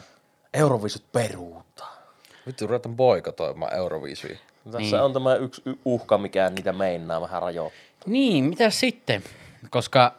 Eurovisut 0.55 1.03
peruutaan. 1.13 1.99
Vittu, 2.47 2.67
ruvetaan 2.67 2.97
boikotoimaan 2.97 3.75
Euroviisuja. 3.75 4.39
Tässä 4.65 4.79
Niin. 4.79 5.01
on 5.01 5.13
tämä 5.13 5.35
yksi 5.35 5.63
uhka, 5.85 6.19
mikä 6.19 6.51
niitä 6.51 6.73
meinaa 6.73 7.21
vähän 7.21 7.43
rajoittaa. 7.43 7.81
Niin, 8.07 8.45
mitä 8.45 8.71
sitten? 8.71 9.23
Koska, 9.71 10.15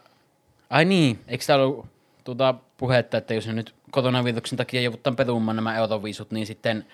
ai 0.70 0.84
niin, 0.84 1.18
eikö 1.28 1.44
täällä 1.46 1.64
ollut 1.64 1.86
tuota 2.24 2.54
puhetta, 2.76 3.16
että 3.18 3.34
jos 3.34 3.46
nyt 3.46 3.74
koronaviruksen 3.90 4.58
takia 4.58 4.80
joudutaan 4.80 5.16
perumaan 5.16 5.56
nämä 5.56 5.76
euroviisut, 5.76 6.30
niin 6.30 6.46
sitten 6.46 6.86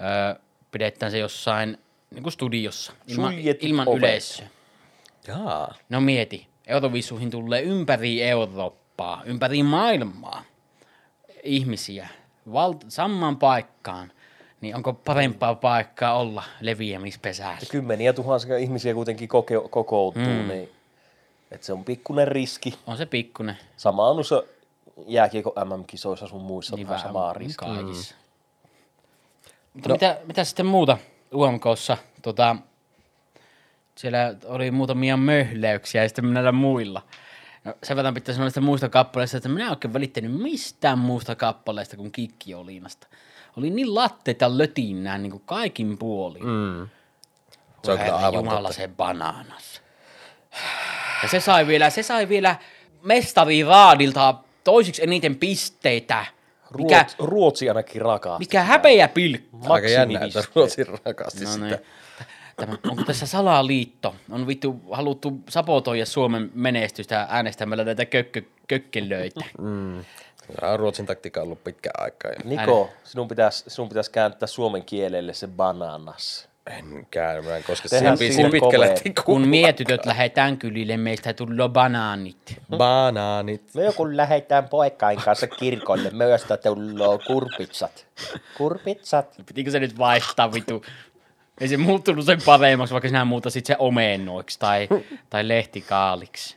öö, 0.00 0.40
pidetään 0.70 1.12
se 1.12 1.18
jossain 1.18 1.78
niin 2.10 2.22
kuin 2.22 2.32
studiossa, 2.32 2.92
ilman, 3.06 3.34
ilman 3.60 3.88
ovet. 3.88 3.98
yleisöä. 3.98 4.46
Jaa. 5.28 5.74
No 5.88 6.00
mieti, 6.00 6.46
eurovisuihin 6.66 7.30
tulee 7.30 7.62
ympäri 7.62 8.22
Eurooppaa, 8.22 9.22
ympäri 9.24 9.62
maailmaa 9.62 10.44
ihmisiä 11.42 12.08
val- 12.52 12.74
samaan 12.88 13.36
paikkaan, 13.36 14.12
niin 14.60 14.76
onko 14.76 14.92
parempaa 14.92 15.54
paikkaa 15.54 16.18
olla 16.18 16.42
leviämispesässä? 16.60 17.66
Kymmeniä 17.70 18.12
tuhansia 18.12 18.58
ihmisiä 18.58 18.94
kuitenkin 18.94 19.28
koke- 19.28 19.68
kokoutuu, 19.70 20.22
mm. 20.22 20.48
niin 20.48 20.68
että 21.50 21.66
se 21.66 21.72
on 21.72 21.84
pikkuinen 21.84 22.28
riski. 22.28 22.74
On 22.86 22.96
se 22.96 23.06
pikkunen. 23.06 23.56
Sama 23.76 24.08
on 24.08 24.16
noissa 24.16 24.42
jääkiekko 25.06 25.52
MM-kisoissa 25.64 26.26
sun 26.26 26.42
muissa 26.42 26.76
niin 26.76 26.88
vähän 26.88 27.02
samaa 27.02 27.32
riskiä. 27.32 27.68
Kaikissa. 27.68 28.14
Mutta 29.74 29.88
no. 29.88 29.94
mitä, 29.94 30.18
mitä 30.26 30.44
sitten 30.44 30.66
muuta 30.66 30.98
UMKssa? 31.34 31.96
Tota, 32.22 32.56
siellä 33.96 34.34
oli 34.44 34.70
muutamia 34.70 35.16
möhleyksiä 35.16 36.02
ja 36.02 36.08
sitten 36.08 36.34
näillä 36.34 36.52
muilla. 36.52 37.02
No, 37.64 37.74
sen 37.82 37.96
verran 37.96 38.14
pitää 38.14 38.34
sanoa 38.34 38.44
näistä 38.44 38.60
muista 38.60 38.88
kappaleista, 38.88 39.36
että 39.36 39.48
minä 39.48 39.64
en 39.64 39.70
oikein 39.70 39.94
välittänyt 39.94 40.42
mistään 40.42 40.98
muusta 40.98 41.34
kappaleesta 41.34 41.96
kuin 41.96 42.12
Kikki. 42.12 42.54
Oli 42.54 42.80
niin 43.70 43.94
latteita 43.94 44.58
lötinää 44.58 45.18
niin 45.18 45.30
kuin 45.30 45.42
kaikin 45.46 45.98
puolin. 45.98 46.46
Mm. 46.46 46.88
Se 47.84 47.92
on 47.92 47.98
kyllä 47.98 48.16
aivan 48.16 48.34
Jumala 48.34 48.72
se 48.72 48.88
banaanas. 48.88 49.82
Ja 51.22 51.28
se 51.28 51.40
sai 51.40 51.66
vielä, 51.66 51.90
se 51.90 52.02
sai 52.02 52.28
vielä 52.28 52.56
mestari 53.02 53.64
Raadilta 53.64 54.34
toisiksi 54.72 55.02
eniten 55.02 55.36
pisteitä. 55.36 56.26
Mikä, 56.78 56.96
Ruotsi, 56.98 57.16
Ruotsi 57.18 57.68
ainakin 57.68 58.02
rakastaa. 58.02 58.38
mikä 58.38 58.62
häpeä 58.62 59.08
pilkku. 59.08 59.58
Aika 59.68 59.88
jännä, 59.88 60.20
että. 60.24 60.42
Ruotsi 60.54 60.84
rakasti 61.04 61.44
No 61.44 61.50
sitä. 61.52 61.66
niin. 61.66 61.78
Tämä, 62.56 62.78
onko 62.90 63.02
tässä 63.04 63.26
salaliitto? 63.26 64.14
On 64.30 64.46
vittu 64.46 64.80
haluttu 64.90 65.32
sabotoida 65.48 66.06
Suomen 66.06 66.50
menestystä 66.54 67.26
äänestämällä 67.30 67.84
näitä 67.84 68.04
kökkö, 68.06 68.42
kökkelöitä. 68.68 69.40
Tämä 70.60 70.72
on 70.72 70.78
Ruotsin 70.78 71.06
taktiikka 71.06 71.42
ollut 71.42 71.64
pitkä 71.64 71.90
aikaa. 71.98 72.30
Niko, 72.44 72.90
sinun 73.04 73.28
pitäisi, 73.28 73.64
sinun 73.68 73.88
pitäisi 73.88 74.10
kääntää 74.10 74.46
suomen 74.46 74.84
kielelle 74.84 75.34
se 75.34 75.46
bananas. 75.48 76.47
En 76.70 77.06
käy, 77.10 77.42
mä 77.42 77.56
en 77.56 77.64
siihen 77.64 77.88
siinä 77.88 78.16
biisiin 78.16 78.50
pitkälle 78.50 78.86
kovee. 78.86 79.02
tikkuun. 79.02 79.40
Kun 79.40 79.48
mietytöt 79.48 80.06
lähetään 80.06 80.58
kylille, 80.58 80.96
meistä 80.96 81.34
tulee 81.34 81.68
banaanit. 81.68 82.60
Banaanit. 82.76 83.62
Me 83.74 83.92
kun 83.96 84.16
lähdetään 84.16 84.68
poikkain 84.68 85.18
kanssa 85.18 85.46
kirkolle, 85.46 86.10
myös 86.10 86.44
tulee 86.64 87.18
kurpitsat. 87.26 88.06
Kurpitsat. 88.56 89.36
Pitikö 89.46 89.70
se 89.70 89.80
nyt 89.80 89.98
vaihtaa 89.98 90.52
vittu? 90.52 90.84
Ei 91.60 91.68
se 91.68 91.76
muuttunut 91.76 92.24
sen 92.24 92.42
paremmaksi, 92.46 92.92
vaikka 92.92 93.08
sinä 93.08 93.24
muutasit 93.24 93.66
se 93.66 93.76
omennoiksi 93.78 94.58
tai, 94.58 94.88
tai 95.30 95.48
lehtikaaliksi. 95.48 96.56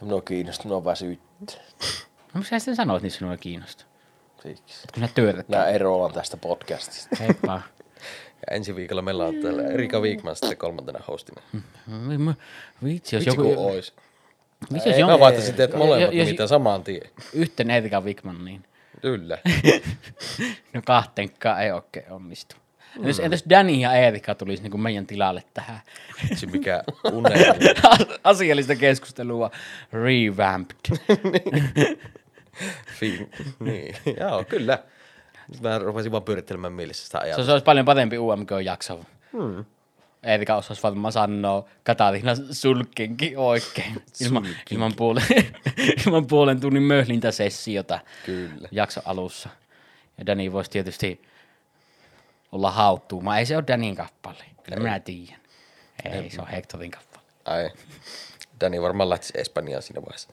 No 0.00 0.20
kiinnostunut, 0.20 0.76
on 0.76 0.84
väsyttä. 0.84 1.52
No 2.34 2.38
miksi 2.38 2.50
sä 2.50 2.58
sitten 2.58 2.76
sanoit, 2.76 3.02
niin 3.02 3.10
sinua 3.10 3.36
kiinnostaa? 3.36 3.86
Siksi. 4.42 4.88
Kun 4.94 5.02
sä 5.02 5.14
työtät. 5.14 5.48
Minä 5.48 5.64
eroan 5.64 6.12
tästä 6.12 6.36
podcastista. 6.36 7.16
Heippa. 7.20 7.62
Ja 8.50 8.56
ensi 8.56 8.76
viikolla 8.76 9.02
meillä 9.02 9.24
on 9.24 9.34
täällä 9.34 9.62
Erika 9.62 10.00
Wigman 10.00 10.36
sitten 10.36 10.56
kolmantena 10.58 11.00
hostina. 11.08 11.42
Vitsi, 12.84 13.16
jos 13.16 13.26
Vitsi 13.26 13.40
joku... 13.40 13.54
kun 13.54 13.66
ois. 13.72 13.94
Vitsi, 14.72 14.88
jos 14.88 14.98
Mä 14.98 15.10
joku... 15.12 15.20
vaihtaisin 15.20 15.54
teet 15.54 15.74
molemmat 15.74 16.14
jos- 16.14 16.24
nimittäin 16.26 16.48
samaan 16.48 16.84
tien. 16.84 17.10
Yhten 17.32 17.70
Erika 17.70 18.00
Wigman, 18.00 18.44
niin 18.44 18.64
Kyllä. 19.02 19.38
no 20.74 20.82
kahtenkaan 20.86 21.62
ei 21.62 21.72
oikein 21.72 22.12
onnistu. 22.12 22.56
Entäs, 22.96 23.18
entäs 23.20 23.44
Danny 23.50 23.72
ja 23.72 23.92
Erika 23.92 24.34
tulisi 24.34 24.62
niin 24.62 24.80
meidän 24.80 25.06
tilalle 25.06 25.42
tähän 25.54 25.80
Vitsi 26.30 26.46
mikä 26.46 26.82
unelmi. 27.12 27.64
asiallista 28.24 28.76
keskustelua 28.76 29.50
revamped. 29.92 30.76
Fi- 32.98 33.28
niin, 33.60 33.94
joo, 34.20 34.44
kyllä. 34.44 34.78
Nyt 35.48 35.60
Mä 35.60 35.78
rupesin 35.78 36.12
vaan 36.12 36.22
pyörittelemään 36.22 36.72
mielessä 36.72 37.04
sitä 37.06 37.18
Se, 37.18 37.24
ajatusta. 37.24 37.46
se 37.46 37.52
olisi 37.52 37.64
paljon 37.64 37.86
parempi 37.86 38.18
UMK-jakso. 38.18 39.00
Hmm. 39.32 39.64
Erika 40.22 40.56
osaisi 40.56 40.82
varmaan 40.82 41.12
sanoa 41.12 41.68
Katariina 41.84 42.32
sulkenkin 42.50 43.38
oikein. 43.38 44.02
Ilman, 44.26 44.46
ilman, 44.70 44.92
puolen, 44.96 45.24
ilman 46.06 46.26
puolen 46.26 46.60
tunnin 46.60 46.82
möhlintäsessiota 46.82 48.00
Kyllä. 48.26 48.68
jakso 48.70 49.00
alussa. 49.04 49.48
Ja 50.18 50.26
Dani 50.26 50.52
voisi 50.52 50.70
tietysti 50.70 51.22
olla 52.52 52.70
hauttuuma. 52.70 53.38
Ei 53.38 53.46
se 53.46 53.56
ole 53.56 53.64
Danin 53.66 53.96
kappale. 53.96 54.44
Kyllä 54.62 54.78
minä 54.82 55.00
tiedän. 55.00 55.40
Ei, 56.04 56.30
se 56.30 56.40
on 56.40 56.48
Hectorin 56.48 56.90
kappale. 56.90 57.24
Ai. 57.44 57.70
Dani 58.60 58.82
varmaan 58.82 59.10
lähtisi 59.10 59.32
Espanjaan 59.36 59.82
siinä 59.82 60.02
vaiheessa. 60.02 60.28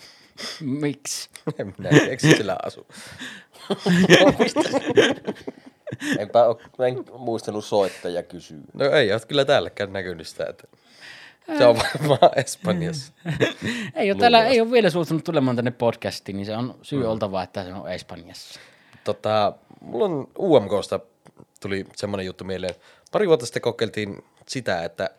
Miksi? 0.60 1.30
En 1.58 1.74
minä 1.78 1.88
eikö 1.90 2.28
se 2.28 2.36
siellä 2.36 2.56
asu? 2.62 2.86
Enpä 6.18 6.44
ole, 6.44 6.88
en 6.88 7.04
muistanut 7.18 7.64
soittaa 7.64 8.10
ja 8.10 8.22
kysyä. 8.22 8.58
No 8.74 8.84
ei 8.84 9.12
ole 9.12 9.20
kyllä 9.28 9.44
täälläkään 9.44 9.92
näkynyt 9.92 10.28
sitä, 10.28 10.46
että 10.48 10.68
se 11.58 11.66
on 11.66 11.76
varmaan 11.76 12.30
Espanjassa. 12.36 13.12
Ei 13.94 14.10
ole, 14.10 14.18
täällä, 14.18 14.44
ei 14.44 14.60
ole 14.60 14.70
vielä 14.70 14.90
suostunut 14.90 15.24
tulemaan 15.24 15.56
tänne 15.56 15.70
podcastiin, 15.70 16.36
niin 16.36 16.46
se 16.46 16.56
on 16.56 16.78
syy 16.82 17.02
mm. 17.02 17.08
oltava, 17.08 17.42
että 17.42 17.64
se 17.64 17.74
on 17.74 17.92
Espanjassa. 17.92 18.60
Tota, 19.04 19.52
mulla 19.80 20.04
on 20.04 20.28
UMKsta 20.38 21.00
tuli 21.60 21.86
semmoinen 21.96 22.26
juttu 22.26 22.44
mieleen. 22.44 22.74
pari 23.12 23.28
vuotta 23.28 23.46
sitten 23.46 23.62
kokeiltiin 23.62 24.24
sitä, 24.48 24.84
että 24.84 25.10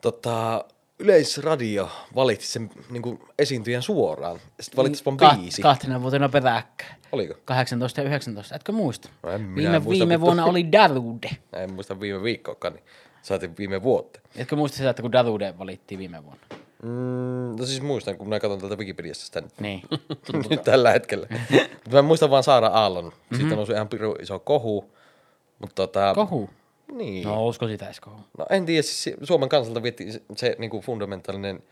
tota, 0.00 0.64
Yleisradio 0.98 1.88
valitsi 2.14 2.46
sen 2.52 2.70
niin 2.90 3.02
kuin 3.02 3.18
esiintyjän 3.38 3.82
suoraan. 3.82 4.40
Sitten 4.60 4.76
valitsi 4.76 5.04
vaan 5.04 5.16
Ka- 5.16 5.36
biisi. 5.40 5.62
kahtena 5.62 6.02
vuotena 6.02 6.28
peräkkäin. 6.28 6.94
Oliko? 7.12 7.34
18 7.44 8.00
ja 8.00 8.06
19, 8.06 8.54
etkö 8.56 8.72
muista? 8.72 9.08
No 9.22 9.30
en 9.30 9.40
minä 9.40 9.54
viime, 9.56 9.78
muista, 9.78 10.04
viime 10.08 10.20
vuonna 10.20 10.44
oli 10.44 10.72
Darude. 10.72 11.30
En 11.62 11.72
muista 11.72 12.00
viime 12.00 12.22
viikkoakaan, 12.22 12.74
niin 12.74 12.84
saatiin 13.22 13.56
viime 13.58 13.82
vuotta. 13.82 14.20
Etkö 14.36 14.56
muista 14.56 14.76
sitä, 14.76 14.90
että 14.90 15.02
kun 15.02 15.12
Darude 15.12 15.54
valittiin 15.58 15.98
viime 15.98 16.24
vuonna? 16.24 16.42
Mm, 16.82 17.56
no 17.58 17.66
siis 17.66 17.82
muistan, 17.82 18.16
kun 18.18 18.26
minä 18.26 18.40
katson 18.40 18.58
täältä 18.60 18.76
Wikipediasta 18.76 19.24
sitä 19.24 19.40
nyt, 19.40 19.60
Niin. 19.60 19.82
nyt 20.50 20.62
tällä 20.64 20.90
hetkellä. 20.90 21.26
Mutta 21.50 21.90
mä 21.92 22.02
muistan 22.02 22.30
vaan 22.30 22.42
Saara 22.42 22.66
Aallon. 22.68 23.12
Siitä 23.36 23.56
nousi 23.56 23.72
ihan 23.72 23.88
piru 23.88 24.16
iso 24.22 24.38
kohu. 24.38 24.90
Mutta 25.58 25.74
tota, 25.74 26.12
Kohu. 26.14 26.50
Niin. 26.92 27.24
No 27.28 27.46
usko 27.46 27.68
sitä 27.68 27.84
edes 27.84 28.00
kohu. 28.00 28.16
No 28.38 28.46
en 28.50 28.66
tiedä, 28.66 28.82
siis 28.82 29.16
Suomen 29.22 29.48
kansalta 29.48 29.82
vietti 29.82 30.12
se, 30.12 30.22
se 30.36 30.56
niin 30.58 30.70
kuin 30.70 30.82
fundamentaalinen 30.82 31.62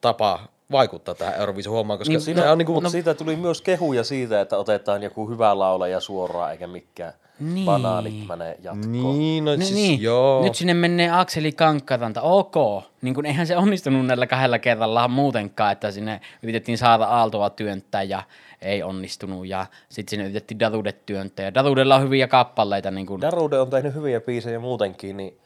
tapa 0.00 0.40
vaikuttaa 0.70 1.14
tähän 1.14 1.34
Euroviisun 1.40 1.72
hommaan, 1.72 1.98
koska 1.98 2.08
Niin, 2.10 2.16
niin, 2.16 2.24
siinä 2.24 2.44
no, 2.44 2.52
on 2.52 2.58
niin 2.58 2.66
kuin, 2.66 2.74
Mutta 2.74 2.90
siitä 2.90 3.14
tuli 3.14 3.36
myös 3.36 3.62
kehuja 3.62 4.04
siitä, 4.04 4.40
että 4.40 4.58
otetaan 4.58 5.02
joku 5.02 5.28
hyvä 5.28 5.58
laulaja 5.58 6.00
suoraan, 6.00 6.52
eikä 6.52 6.66
mikään 6.66 7.12
Niin. 7.40 7.54
niin. 7.54 7.66
banaanit 7.66 8.14
jatkoon. 8.62 8.92
niin, 8.92 9.44
no 9.44 9.56
Ni- 9.56 9.64
siis 9.64 9.74
niin. 9.78 10.02
joo. 10.02 10.42
Nyt 10.44 10.54
sinne 10.54 10.74
menee 10.74 11.10
Akseli 11.10 11.52
Kankkaranta. 11.52 12.22
Ok. 12.22 12.54
Niin 13.02 13.14
kun 13.14 13.26
eihän 13.26 13.46
se 13.46 13.56
onnistunut 13.56 14.06
näillä 14.06 14.26
kahdella 14.26 14.58
kerralla 14.58 15.08
muutenkaan, 15.08 15.72
että 15.72 15.90
sinne 15.90 16.20
yritettiin 16.42 16.78
saada 16.78 17.04
Aaltoa 17.04 17.50
työntää 17.50 18.02
ja 18.02 18.22
ei 18.64 18.82
onnistunut. 18.82 19.46
Ja 19.46 19.66
sitten 19.88 20.10
sinne 20.10 20.24
yritettiin 20.24 20.60
Darudet 20.60 21.06
työntää. 21.06 21.44
Ja 21.44 21.54
Darudella 21.54 21.96
on 21.96 22.02
hyviä 22.02 22.28
kappaleita. 22.28 22.90
Niin 22.90 23.06
kun, 23.06 23.20
Darude 23.20 23.58
on 23.58 23.70
tehnyt 23.70 23.94
hyviä 23.94 24.20
biisejä 24.20 24.58
muutenkin, 24.58 25.16
niin 25.16 25.38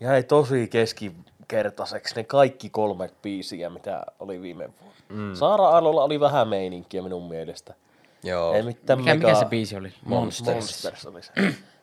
jäi 0.00 0.22
tosi 0.22 0.68
keskikertaiseksi 0.68 2.16
ne 2.16 2.24
kaikki 2.24 2.70
kolme 2.70 3.10
biisiä, 3.22 3.70
mitä 3.70 4.02
oli 4.20 4.42
viime 4.42 4.68
vuonna. 4.80 4.96
Mm. 5.08 5.34
Saara 5.34 5.68
Aallolla 5.68 6.02
oli 6.04 6.20
vähän 6.20 6.48
meininkiä 6.48 7.02
minun 7.02 7.28
mielestä. 7.28 7.74
joo. 8.22 8.54
Ei 8.54 8.62
mitään 8.62 8.98
mikä, 8.98 9.14
mikä 9.14 9.28
mega- 9.28 9.38
se 9.38 9.44
biisi 9.44 9.76
oli? 9.76 9.92
Monsters. 10.04 10.54
Monsters 10.54 11.06
oli 11.06 11.22
se. 11.22 11.32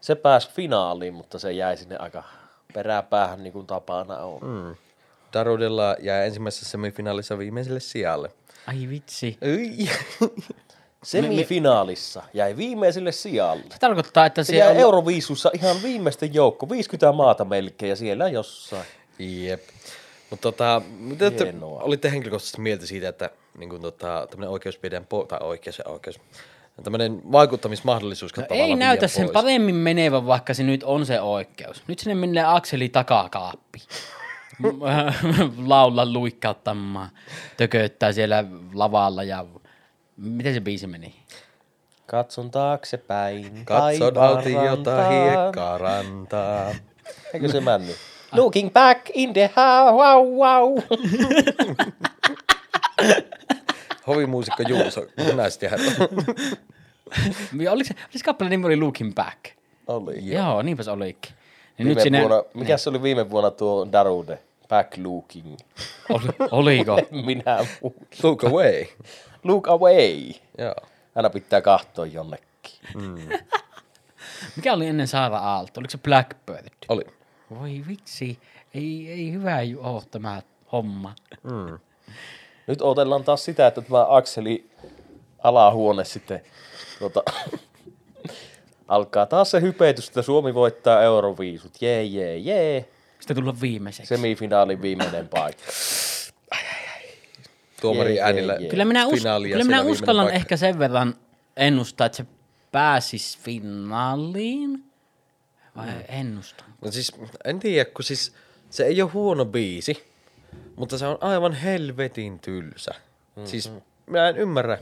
se 0.02 0.16
pääsi 0.16 0.50
finaaliin, 0.52 1.14
mutta 1.14 1.40
se 1.40 1.52
jäi 1.52 1.78
sinne 1.78 1.98
aika 1.98 2.24
peräpäähän 2.74 3.44
niin 3.44 3.54
kuin 3.54 3.68
tapana 3.68 4.18
on. 4.18 4.40
Mm. 4.42 4.76
Darudella 5.34 5.96
jäi 6.00 6.26
ensimmäisessä 6.26 6.66
semifinaalissa 6.66 7.38
viimeiselle 7.38 7.80
sijalle. 7.80 8.32
Ai 8.68 8.90
vitsi. 8.90 9.38
Ei. 9.42 9.90
Semifinaalissa 11.04 12.24
jäi 12.34 12.58
viimeiselle 12.58 13.12
sijalle. 13.12 13.64
Se 13.74 13.80
tarkoittaa, 13.80 14.26
että 14.26 14.44
Se 14.44 14.48
se 14.48 14.58
jäi 14.58 14.72
on... 14.72 14.78
Euroviisussa 14.78 15.52
ihan 15.54 15.76
viimeisten 15.84 16.34
joukko, 16.34 16.70
50 16.70 17.12
maata 17.12 17.46
melkein 17.46 17.90
ja 17.90 17.96
siellä 17.96 18.30
jossain. 18.30 18.86
Jep. 19.20 19.62
Mutta 20.30 20.42
tota, 20.42 20.82
mitä 21.00 21.32
te 21.32 21.54
olitte 21.62 22.12
henkilökohtaisesti 22.12 22.62
mieltä 22.62 22.86
siitä, 22.86 23.10
että 23.10 23.30
niin 23.58 23.70
kuin, 23.70 23.82
tota, 23.82 24.28
tämmöinen 24.30 24.50
oikeus 24.50 24.84
viedään 24.84 25.04
po- 25.04 25.28
tai 25.28 25.40
oikeus 25.42 25.78
ja 25.78 25.86
oikeus, 25.88 26.20
tämmöinen 26.84 27.22
vaikuttamismahdollisuus 27.32 28.38
No 28.38 28.46
ei 28.50 28.76
näytä 28.76 29.08
sen 29.08 29.30
paremmin 29.30 29.76
menevän, 29.76 30.28
vaikka 30.28 30.54
se 30.54 30.64
nyt 30.64 30.84
on 30.84 31.06
se 31.06 31.22
oikeus. 31.22 31.84
Nyt 31.88 32.00
sinne 32.00 32.16
menee 32.16 32.44
Akseli 32.48 32.90
takakaappi. 32.90 33.80
Laula 35.66 36.06
luikkauttamaan, 36.06 37.10
tököttää 37.58 38.12
siellä 38.12 38.44
lavalla 38.74 39.24
ja... 39.24 39.46
Miten 40.18 40.54
se 40.54 40.62
biisi 40.62 40.88
meni? 40.88 41.16
Katson 42.06 42.52
taaksepäin. 42.52 43.66
Katson 43.66 44.16
rantaan. 44.16 45.12
hiekkaa 45.12 45.78
rantaa. 45.78 46.76
Eikö 47.34 47.48
se 47.48 47.62
männy? 47.62 47.94
Looking 48.32 48.74
back 48.74 49.10
in 49.14 49.34
the 49.34 49.50
how, 49.56 49.96
wow, 49.96 50.28
wow. 50.28 50.80
Hovimuusikko 54.08 54.64
Juuso, 54.64 55.02
ja 55.62 55.70
herrat. 55.70 56.12
Oliko 57.72 57.88
se, 57.88 57.94
oliko 57.94 58.18
se 58.18 58.24
kappaleen 58.26 58.52
nimi 58.52 58.66
oli 58.66 58.76
Looking 58.76 59.14
Back? 59.16 59.40
Oli. 59.88 60.34
Joo, 60.34 60.62
niinpä 60.62 60.84
se 60.84 60.92
olikin. 60.92 61.36
Ja 61.80 61.86
Viime 61.86 61.94
nyt 61.94 62.04
sinne, 62.04 62.20
vuonna, 62.20 62.44
mikä 62.54 62.78
se 62.78 62.90
oli 62.90 63.02
viime 63.04 63.30
vuonna 63.30 63.52
tuo 63.52 63.88
Darude? 63.92 64.40
Back 64.70 64.98
looking. 64.98 65.58
oli, 66.10 66.28
oliko? 66.52 67.00
Minä 67.26 67.66
muu. 67.82 67.96
Look 68.24 68.44
away. 68.44 68.86
Look 69.44 69.68
away. 69.68 70.32
Joo. 70.58 70.76
Aina 71.16 71.30
pitää 71.30 71.62
katsoa 71.62 72.06
jonnekin. 72.06 72.80
Mikä 74.56 74.74
oli 74.74 74.88
ennen 74.88 75.08
Saara 75.08 75.38
Aalto? 75.38 75.80
Oliko 75.80 75.92
se 75.92 75.98
Blackbird? 75.98 76.68
Oli. 76.90 77.04
Voi 77.60 77.84
vitsi, 77.88 78.40
ei, 78.74 79.12
ei 79.12 79.32
hyvä 79.32 79.62
ju- 79.62 79.80
oo 79.84 80.04
tämä 80.12 80.42
homma. 80.72 81.16
Nyt 82.68 82.82
odotellaan 82.82 83.24
taas 83.24 83.46
sitä, 83.46 83.68
että 83.68 83.82
tämä 83.82 84.06
Akseli 84.10 84.70
alahuone 85.44 86.06
sitten 86.06 86.42
tuota, 87.00 87.24
alkaa 88.88 89.26
taas 89.26 89.52
se 89.52 89.62
hypetys, 89.62 90.08
että 90.08 90.22
Suomi 90.22 90.54
voittaa 90.54 91.02
Euroviisut. 91.02 91.82
Jee, 91.82 92.04
jee, 92.04 92.38
jee. 92.38 92.90
Sitten 93.20 93.36
tulla 93.36 93.62
viimeiseksi. 93.62 94.16
Semifinaalin 94.16 94.82
viimeinen 94.82 95.28
paikka. 95.28 95.64
Tuomari 97.82 98.16
Jee, 98.16 98.24
äänillä. 98.24 98.54
jee, 98.54 98.62
jee. 98.62 98.70
Kyllä 98.70 98.86
minä, 98.86 99.08
us- 99.08 99.22
kyllä 99.22 99.64
minä 99.64 99.82
uskallan 99.82 100.26
paikka. 100.26 100.36
ehkä 100.36 100.58
sen 100.58 100.80
verran 100.80 101.16
ennustaa, 101.58 102.06
että 102.06 102.16
se 102.16 102.26
pääsisi 102.72 103.40
finaaliin. 103.40 104.84
Vai 105.76 105.88
mm. 105.88 106.04
ennustan? 106.08 106.68
No 106.82 106.92
siis, 106.92 107.12
en 107.46 107.60
tiedä, 107.60 107.90
kun 107.90 108.04
siis 108.04 108.34
se 108.70 108.84
ei 108.86 109.02
ole 109.02 109.12
huono 109.12 109.46
biisi, 109.46 110.04
mutta 110.76 110.98
se 110.98 111.06
on 111.08 111.18
aivan 111.22 111.54
helvetin 111.54 112.40
tylsä. 112.40 112.92
Mm-hmm. 112.92 113.46
Siis 113.46 113.72
mä 114.06 114.30
en 114.30 114.38
ymmärrä, 114.38 114.78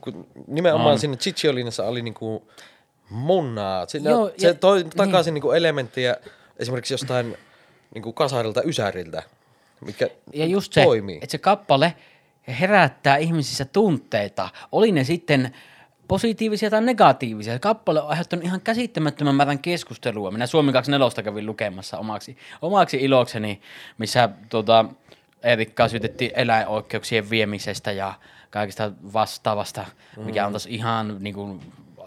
kun 0.00 0.26
nimenomaan 0.46 0.92
On. 0.92 0.98
siinä 0.98 1.16
Chichiolinassa 1.16 1.84
oli 1.84 2.02
niinku 2.02 2.48
monaa. 3.10 3.86
Siinä, 3.86 4.10
Joo, 4.10 4.30
se 4.38 4.46
ja- 4.46 4.54
toi 4.54 4.84
takaisin 4.84 5.34
niinku 5.34 5.50
elementtejä 5.52 6.16
esimerkiksi 6.58 6.94
jostain 6.94 7.36
niinku 7.94 8.12
kasarilta 8.12 8.62
ysäriltä, 8.62 9.22
mikä 9.84 10.08
Ja 10.34 10.46
just 10.46 10.72
se, 10.72 10.84
toimii. 10.84 11.16
että 11.16 11.30
se 11.32 11.38
kappale 11.38 11.94
herättää 12.60 13.16
ihmisissä 13.16 13.64
tunteita. 13.64 14.48
Oli 14.72 14.92
ne 14.92 15.04
sitten 15.04 15.54
positiivisia 16.08 16.70
tai 16.70 16.82
negatiivisia. 16.82 17.52
Se 17.52 17.58
kappale 17.58 18.00
on 18.02 18.08
aiheuttanut 18.08 18.44
ihan 18.44 18.60
käsittämättömän 18.60 19.34
määrän 19.34 19.58
keskustelua. 19.58 20.30
Minä 20.30 20.46
Suomi 20.46 20.72
24 20.72 21.22
kävin 21.22 21.46
lukemassa 21.46 21.98
omaksi, 21.98 22.36
omaksi 22.62 22.96
ilokseni, 22.96 23.60
missä 23.98 24.28
tuota, 24.48 24.84
Erikkaa 25.42 25.88
syytettiin 25.88 26.30
eläinoikeuksien 26.34 27.30
viemisestä 27.30 27.92
ja 27.92 28.14
kaikista 28.50 28.92
vastaavasta, 29.12 29.86
mikä 30.16 30.46
on 30.46 30.52
tossa 30.52 30.68
ihan 30.72 31.16
niin 31.20 31.34
kuin, 31.34 31.60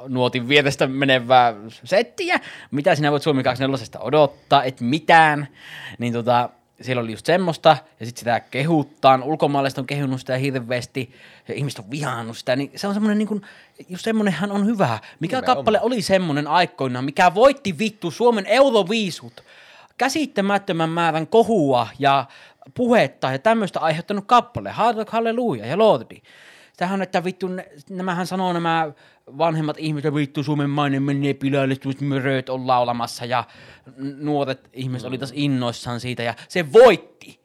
nuotin 0.07 0.47
vierestä 0.47 0.87
menevää 0.87 1.53
settiä. 1.83 2.39
Mitä 2.71 2.95
sinä 2.95 3.11
voit 3.11 3.23
Suomi 3.23 3.43
24 3.43 3.99
odottaa, 3.99 4.63
et 4.63 4.81
mitään. 4.81 5.47
Niin 5.99 6.13
tota, 6.13 6.49
siellä 6.81 7.01
oli 7.01 7.11
just 7.11 7.25
semmoista, 7.25 7.77
ja 7.99 8.05
sitten 8.05 8.19
sitä 8.19 8.39
kehuttaan, 8.39 9.23
ulkomaalaiset 9.23 9.79
on 9.79 9.87
kehunut 9.87 10.19
sitä 10.19 10.37
hirveästi, 10.37 11.13
ja 11.47 11.53
ihmiset 11.53 11.79
on 11.79 11.91
vihannut 11.91 12.37
sitä, 12.37 12.55
niin 12.55 12.71
se 12.75 12.87
on 12.87 12.93
semmoinen 12.93 13.17
niin 13.17 13.27
kuin, 13.27 13.41
just 13.89 14.03
semmoinenhan 14.03 14.51
on 14.51 14.65
hyvä. 14.65 14.99
Mikä 15.19 15.35
Nimenomaan. 15.37 15.57
kappale 15.57 15.81
oli 15.81 16.01
semmoinen 16.01 16.47
aikoinaan, 16.47 17.05
mikä 17.05 17.33
voitti 17.33 17.77
vittu 17.77 18.11
Suomen 18.11 18.45
Euroviisut, 18.45 19.43
käsittämättömän 19.97 20.89
määrän 20.89 21.27
kohua 21.27 21.87
ja 21.99 22.25
puhetta 22.73 23.31
ja 23.31 23.39
tämmöistä 23.39 23.79
aiheuttanut 23.79 24.25
kappale, 24.27 24.71
Hard 24.71 24.97
Rock 24.97 25.11
Hallelujah 25.11 25.67
ja 25.67 25.77
Lordi. 25.77 26.21
Tähän 26.77 27.01
että 27.01 27.23
vittu, 27.23 27.49
nämähän 27.89 28.27
sanoo 28.27 28.53
nämä 28.53 28.91
vanhemmat 29.37 29.77
ihmiset, 29.79 30.05
että 30.05 30.15
vittu 30.15 30.43
Suomen 30.43 30.69
maine 30.69 30.99
menee 30.99 31.33
pilalle, 31.33 31.75
möröt 32.01 32.49
on 32.49 32.67
laulamassa 32.67 33.25
ja 33.25 33.43
nuoret 33.97 34.69
ihmiset 34.73 35.07
oli 35.07 35.17
taas 35.17 35.31
innoissaan 35.35 35.99
siitä 35.99 36.23
ja 36.23 36.33
se 36.47 36.73
voitti. 36.73 37.39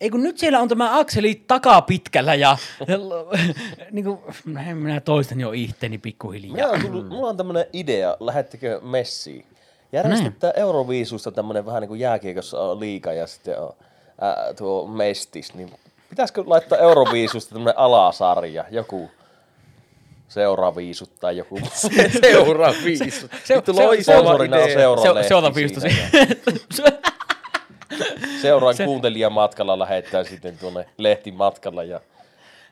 Ei 0.00 0.10
kun 0.10 0.22
nyt 0.22 0.38
siellä 0.38 0.60
on 0.60 0.68
tämä 0.68 0.98
Akseli 0.98 1.44
takapitkällä 1.46 2.34
ja, 2.34 2.56
ja 2.88 2.98
niin 3.90 4.04
kuin, 4.04 4.18
minä 4.74 5.00
toistan 5.00 5.40
jo 5.40 5.52
ihteni 5.52 5.98
pikkuhiljaa. 5.98 6.52
Minä 6.52 6.68
on 6.68 6.80
tullut, 6.80 7.08
mulla 7.08 7.28
on 7.28 7.36
tämmönen 7.36 7.66
idea, 7.72 8.16
lähettekö 8.20 8.80
messiin? 8.80 9.44
Järjestetään 9.92 10.52
Euroviisusta 10.56 11.32
tämmönen 11.32 11.66
vähän 11.66 11.80
niin 11.80 11.88
kuin 11.88 12.00
jääkiekossa 12.00 12.60
on 12.60 12.80
liiga 12.80 13.12
ja 13.12 13.26
sitten 13.26 13.60
on 13.60 13.72
ää, 14.20 14.54
tuo 14.58 14.86
mestis, 14.86 15.54
niin 15.54 15.70
pitäisikö 16.10 16.42
laittaa 16.46 16.78
Euroviisusta 16.78 17.54
tämmönen 17.54 17.78
alasarja, 17.78 18.64
joku 18.70 19.10
seuraviisut 20.28 21.10
tai 21.20 21.36
joku. 21.36 21.60
Se- 21.74 21.88
Vittu 23.54 23.72
se- 23.74 24.02
Sponsorina 24.02 24.56
on 24.56 24.62
idea. 24.62 24.74
seura 24.78 25.02
Se, 25.22 25.28
se 25.28 25.34
on 25.34 25.54
viistu 25.54 25.80
Seuraan 28.42 28.74
kuuntelijamatkalla 28.84 29.78
lähettää 29.78 30.24
sitten 30.24 30.58
tuonne 30.58 30.86
lehtimatkalla 30.98 31.84
ja 31.84 32.00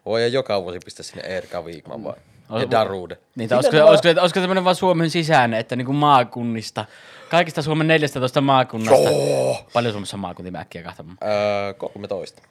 Voi 0.06 0.22
ja 0.22 0.28
joka 0.28 0.62
vuosi 0.62 0.78
pistää 0.84 1.02
sinne 1.04 1.22
Erika 1.22 1.64
Viikman 1.64 2.04
vaan. 2.04 2.16
Ja 2.60 2.70
Darude. 2.70 3.18
Niin, 3.36 3.54
olisiko, 3.54 3.76
olisiko, 3.84 4.20
olisiko 4.20 4.40
semmoinen 4.40 4.64
vaan 4.64 4.76
Suomen 4.76 5.10
sisäinen, 5.10 5.60
että 5.60 5.76
niin 5.76 5.86
kuin 5.86 5.96
maakunnista, 5.96 6.84
kaikista 7.28 7.62
Suomen 7.62 7.86
14 7.88 8.40
maakunnasta. 8.40 9.10
Joo. 9.10 9.56
Paljon 9.72 9.92
Suomessa 9.92 10.16
on 10.16 10.20
maakuntia 10.20 10.52
mä 10.52 10.58
äkkiä 10.58 10.82
kahtamaan. 10.82 11.18
Öö, 11.24 11.74
13. 11.74 12.42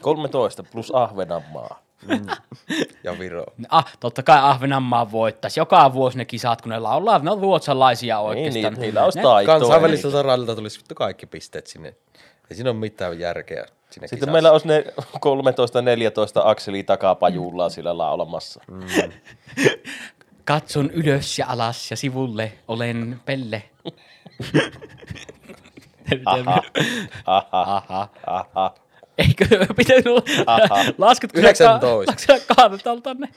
13 0.00 0.62
plus 0.62 0.94
Ahvenanmaa. 0.94 1.82
Ja 3.04 3.18
Viro. 3.18 3.44
Ah, 3.68 3.92
totta 4.00 4.22
kai 4.22 4.38
Ahvenanmaa 4.42 5.10
voittaisi. 5.12 5.60
Joka 5.60 5.92
vuosi 5.92 6.18
ne 6.18 6.24
kisat, 6.24 6.62
kun 6.62 6.70
ne 6.70 6.78
laulaa, 6.78 7.18
ne 7.18 7.30
on 7.30 7.40
ruotsalaisia 7.40 8.16
Niin, 8.18 8.26
oikeastaan. 8.28 8.72
niin, 8.74 8.80
niillä 8.80 9.04
olisi 9.04 9.18
Ne- 9.18 9.22
taitoa. 9.22 9.58
Kansainväliseltä 9.58 10.22
radilta 10.22 10.54
tulisi 10.56 10.78
vittu 10.78 10.94
kaikki 10.94 11.26
pisteet 11.26 11.66
sinne. 11.66 11.88
Ei 12.50 12.56
siinä 12.56 12.70
ole 12.70 12.78
mitään 12.78 13.18
järkeä 13.20 13.64
siinä 13.64 13.72
Sitten 13.90 14.08
kisassa. 14.18 14.32
meillä 14.32 14.52
olisi 14.52 14.68
ne 14.68 14.84
13-14 15.20 16.42
akseli 16.44 16.82
takapajulla 16.82 17.68
sillä 17.68 17.98
laulamassa. 17.98 18.60
Katson 20.44 20.90
ylös 20.90 21.38
ja 21.38 21.46
alas 21.48 21.90
ja 21.90 21.96
sivulle, 21.96 22.52
olen 22.68 23.20
Pelle. 23.24 23.62
Aha, 26.24 26.62
aha, 27.26 27.82
Aha. 27.86 28.08
aha. 28.26 28.74
Eikö 29.18 29.44
pitänyt 29.76 30.06
olla? 30.06 30.24
Lasketko 30.98 31.38
19. 31.38 32.14
sä 32.26 32.54
kaadetaltanne? 32.56 33.28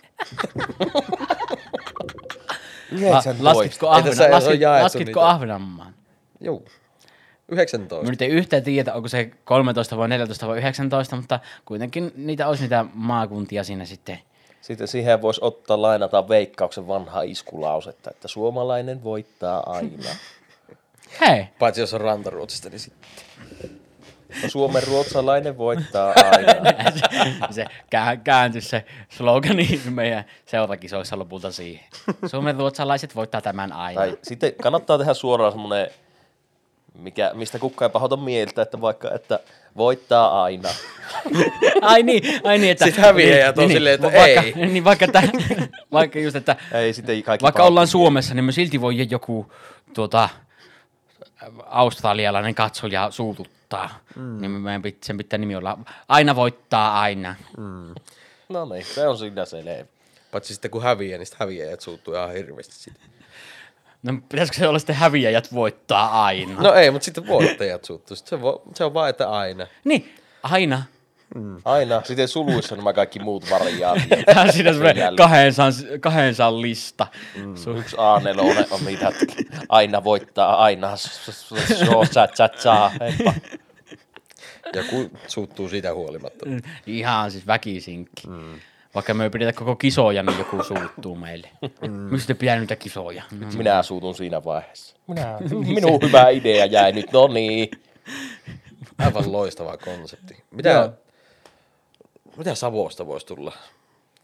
19. 2.92 3.44
Laskitko, 3.44 3.88
ole 3.88 4.30
laskit, 4.32 4.62
laskitko. 4.82 5.22
Ahvenanmaan? 5.22 5.94
Juu. 6.42 6.66
19. 7.48 8.06
Mä 8.06 8.12
nyt 8.12 8.22
ei 8.22 8.30
yhtään 8.30 8.64
tiedä, 8.64 8.94
onko 8.94 9.08
se 9.08 9.32
13 9.46 9.98
vai 9.98 10.08
14 10.08 10.48
vai 10.48 10.58
19, 10.58 11.16
mutta 11.16 11.40
kuitenkin 11.66 12.12
niitä 12.16 12.48
olisi 12.48 12.64
niitä 12.64 12.86
maakuntia 12.94 13.64
siinä 13.64 13.86
sitten. 13.86 14.20
Sitten 14.62 14.88
siihen 14.88 15.22
voisi 15.22 15.42
ottaa 15.44 15.82
lainata 15.82 16.30
veikkauksen 16.30 16.88
vanhaa 16.88 17.22
iskulausetta, 17.22 18.12
että 18.12 18.28
suomalainen 18.28 19.04
voittaa 19.04 19.64
aina. 19.66 20.10
Hei, 21.22 21.48
Paitsi 21.60 21.82
jos 21.82 21.94
on 21.94 22.02
rantaruotsista, 22.02 22.70
niin 22.70 22.80
sitten. 22.80 23.10
No, 24.44 24.50
Suomen 24.50 24.84
ruotsalainen 24.88 25.58
voittaa 25.58 26.14
aina. 26.32 26.54
se 27.52 27.66
kää- 27.90 28.18
kääntyi 28.18 28.62
se 28.62 28.86
slogani 29.10 29.82
meidän 29.90 30.26
seurakisoissa 30.46 31.20
lopulta 31.20 31.52
siihen. 31.52 31.86
Suomen 32.26 32.56
ruotsalaiset 32.56 33.16
voittaa 33.16 33.42
tämän 33.42 33.74
aina. 33.74 34.02
Tai 34.02 34.18
sitten 34.24 34.54
kannattaa 34.62 34.98
tehdä 34.98 35.14
suoraan 35.14 35.52
semmoinen, 35.52 35.88
mikä, 37.00 37.32
mistä 37.34 37.60
kukka 37.60 37.86
ei 37.86 37.90
pahota 37.90 38.18
mieltä, 38.18 38.62
että 38.62 38.82
vaikka, 38.82 39.12
että 39.16 39.40
voittaa 39.78 40.44
aina. 40.44 40.70
Ai 41.82 42.04
niin, 42.04 42.24
ai 42.44 42.58
niin, 42.58 42.72
että... 42.72 42.86
Sitten 42.86 43.04
häviäjät 43.04 43.58
on 43.58 43.68
silleen, 43.70 43.96
että 43.96 44.14
vaikka, 44.14 44.42
ei. 44.42 44.54
Niin 44.68 44.84
vaikka, 44.84 45.06
että, 45.06 45.24
vaikka 45.92 46.20
just, 46.20 46.36
että 46.36 46.56
Ei 46.72 46.94
sitten 46.94 47.24
kaikki 47.24 47.44
vaikka 47.44 47.64
ollaan 47.64 47.84
mieltä. 47.86 47.92
Suomessa, 47.92 48.34
niin 48.34 48.44
me 48.46 48.52
silti 48.52 48.82
voi 48.82 49.08
joku 49.10 49.52
tuota, 49.94 50.30
australialainen 51.66 52.56
katsoja 52.56 53.12
suututtaa. 53.12 54.00
Mm. 54.16 54.42
Niin 54.42 54.52
meidän 54.52 54.82
pit, 54.82 55.04
sen 55.04 55.18
pitää 55.18 55.38
nimi 55.38 55.56
olla 55.56 55.78
aina 56.08 56.36
voittaa 56.36 57.02
aina. 57.02 57.36
No 58.50 58.66
niin, 58.66 58.86
se 58.86 59.08
on 59.08 59.18
siinä 59.18 59.46
selvä. 59.46 59.86
Paitsi 60.32 60.54
sitten 60.54 60.72
kun 60.72 60.84
häviää, 60.84 61.18
niin 61.18 61.26
sitten 61.26 61.48
häviäjät 61.48 61.82
suuttuu 61.82 62.14
ihan 62.14 62.34
hirveästi 62.34 62.76
siitä. 62.76 63.00
No 64.04 64.14
pitäisikö 64.30 64.58
se 64.60 64.68
olla 64.68 64.80
sitten 64.80 64.96
häviäjät 64.96 65.54
voittaa 65.54 66.26
aina? 66.26 66.62
No 66.62 66.74
ei, 66.74 66.92
mutta 66.92 67.06
sitten 67.06 67.28
voittajat 67.28 67.86
suuttuu. 67.86 68.16
Sitten 68.16 68.40
se, 68.40 68.42
vo, 68.42 68.64
se 68.76 68.84
on 68.84 68.94
vaan, 68.94 69.10
että 69.10 69.30
aina. 69.30 69.68
Niin, 69.84 70.16
aina. 70.44 70.84
Aina. 71.66 72.02
Sitten 72.04 72.28
suluissa 72.28 72.76
nämä 72.76 72.94
kaikki 72.94 73.20
muut 73.20 73.50
variaatiot. 73.52 74.26
Tää 74.34 74.44
on 74.44 74.54
siinä 74.54 74.74
semmoinen 74.74 75.16
kahdensan, 75.16 75.74
kahdensan 76.00 76.62
lista. 76.62 77.08
Mm. 77.36 77.56
Yksi 77.78 77.96
A4 77.96 78.68
on 78.72 78.86
niitä, 78.86 79.08
että 79.08 79.26
aina 79.70 80.04
voittaa, 80.04 80.64
aina. 80.64 80.88
Joo, 81.86 82.06
sä, 82.06 82.28
sä, 82.34 82.50
sä, 82.58 82.92
heippa. 83.00 83.34
Joku 84.74 85.12
suuttuu 85.28 85.70
siitä 85.70 85.94
huolimatta. 85.94 86.46
Ihan 86.88 87.32
siis 87.32 87.48
väkisinkin. 87.48 88.30
Mm. 88.30 88.60
Vaikka 88.96 89.14
me 89.14 89.24
ei 89.24 89.30
pidetä 89.30 89.54
koko 89.54 89.76
kisoja, 89.76 90.24
niin 90.24 90.38
joku 90.38 90.64
suuttuu 90.64 91.16
meille. 91.16 91.50
Mm. 91.82 91.92
Mistä 92.12 92.36
pitää 92.36 92.60
niitä 92.60 92.76
kisoja? 92.76 93.24
No. 93.40 93.48
Minä 93.58 93.84
suutun 93.84 94.16
siinä 94.16 94.44
vaiheessa. 94.44 94.96
Minä, 95.08 95.38
minun 95.76 96.00
hyvä 96.02 96.30
idea 96.30 96.66
jäi 96.66 96.92
nyt, 96.92 97.12
no 97.12 97.28
niin. 97.28 97.72
Aivan 98.98 99.32
loistava 99.32 99.78
konsepti. 99.78 100.44
Joo. 100.64 100.94
Mitä, 102.38 102.56
Savosta 102.56 103.06
voisi 103.08 103.26
tulla, 103.26 103.54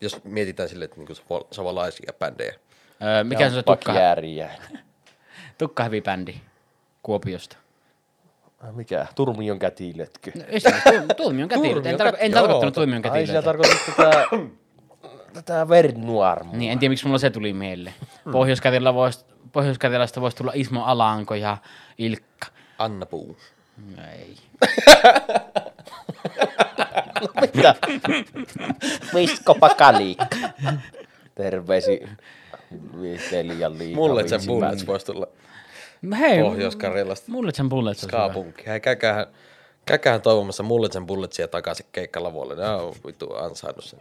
jos 0.02 0.24
mietitään 0.24 0.70
sille, 0.70 0.86
että 0.86 0.98
niinku 0.98 1.14
savo- 1.14 1.48
savolaisia 1.52 2.14
bändejä? 2.20 2.54
Öö, 3.04 3.24
mikä 3.24 3.46
on 3.46 3.52
se 3.52 3.56
tukka, 3.64 3.94
tukkahävibändi 5.58 6.36
Kuopiosta? 7.04 7.58
Mikä? 8.72 9.06
Turmion 9.16 9.60
kätilötkö? 9.60 10.32
No, 10.36 10.44
ei 10.48 10.60
se, 10.60 10.72
tu- 10.72 11.14
Tuomion 11.18 11.50
kätilöt. 11.50 11.86
En, 11.86 11.96
Turmion- 11.96 12.08
tarko- 12.14 12.18
en 12.20 12.32
tarkoittanut 12.32 12.74
Tuomion 12.74 13.02
Ai 13.06 13.26
sinä 13.28 13.42
kätilöitä. 13.42 13.46
tarkoitit 13.46 13.96
tätä, 13.96 14.26
tätä 15.42 15.70
vernuarmua. 15.70 16.56
Niin, 16.58 16.72
en 16.72 16.80
tiedä 16.80 16.90
miksi 16.92 17.06
mulla 17.06 17.18
se 17.20 17.30
tuli 17.30 17.54
mieleen. 17.54 17.96
pohjois 18.32 18.62
vois, 18.94 19.26
pohjois 19.52 19.78
voisi 20.22 20.38
tulla 20.38 20.52
Ismo 20.56 20.84
Alanko 20.84 21.36
ja 21.36 21.58
Ilkka. 21.98 22.48
Anna 22.78 23.06
Puu. 23.06 23.38
No 23.98 24.04
Ei. 24.20 24.36
Mitä? 27.42 27.76
Miskopa 29.14 29.70
kalikka. 29.70 30.26
Terveisi 31.36 32.04
liian 33.44 33.78
liikaa. 33.78 33.96
Mulle 33.96 34.28
sen 34.28 34.42
Bullets 34.48 34.88
voisi 34.88 35.06
tulla 35.06 35.28
Hei, 36.20 36.42
Pohjois-Karjalasta. 36.42 37.32
Mulle 37.32 37.52
sen 37.54 37.70
Bullets 37.70 38.04
olisi 38.04 38.18
hyvä. 38.18 38.28
Ska-punkki. 38.28 38.64
Hei, 38.68 38.80
käykäähän, 38.80 39.26
käykäähän 39.86 40.22
toivomassa 40.22 40.64
Mullet 40.64 40.92
sen 40.92 41.06
Bulletsia 41.06 41.48
takaisin 41.48 41.86
keikkalavoille. 41.92 42.56
Ne 42.56 42.70
on 42.70 42.96
vittu 43.06 43.36
ansainnut 43.36 43.86
sen. 43.86 44.00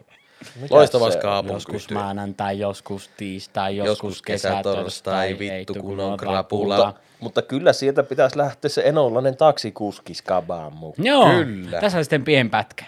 Loistava 0.70 1.10
se 1.10 1.16
on? 1.16 1.20
ska 1.20 1.44
Joskus 1.52 1.90
maanantai, 1.90 2.58
joskus 2.58 3.10
tiistai, 3.16 3.76
joskus, 3.76 3.88
Joskus 3.90 4.22
kesä, 4.22 4.48
kesätorstai, 4.48 5.28
torstai, 5.28 5.58
vittu, 5.58 5.74
kun 5.74 6.00
on 6.00 6.16
krapula. 6.16 6.76
krapula. 6.76 6.94
Mutta 7.20 7.42
kyllä 7.42 7.72
sieltä 7.72 8.02
pitäisi 8.02 8.38
lähteä 8.38 8.68
se 8.68 8.82
enolainen 8.84 9.36
taksikuski 9.36 10.14
skabaan 10.14 10.72
mukaan. 10.72 11.06
Joo, 11.06 11.30
Kyllä. 11.44 11.80
tässä 11.80 11.98
on 11.98 12.04
sitten 12.04 12.24
pien 12.24 12.50
pätkä. 12.50 12.84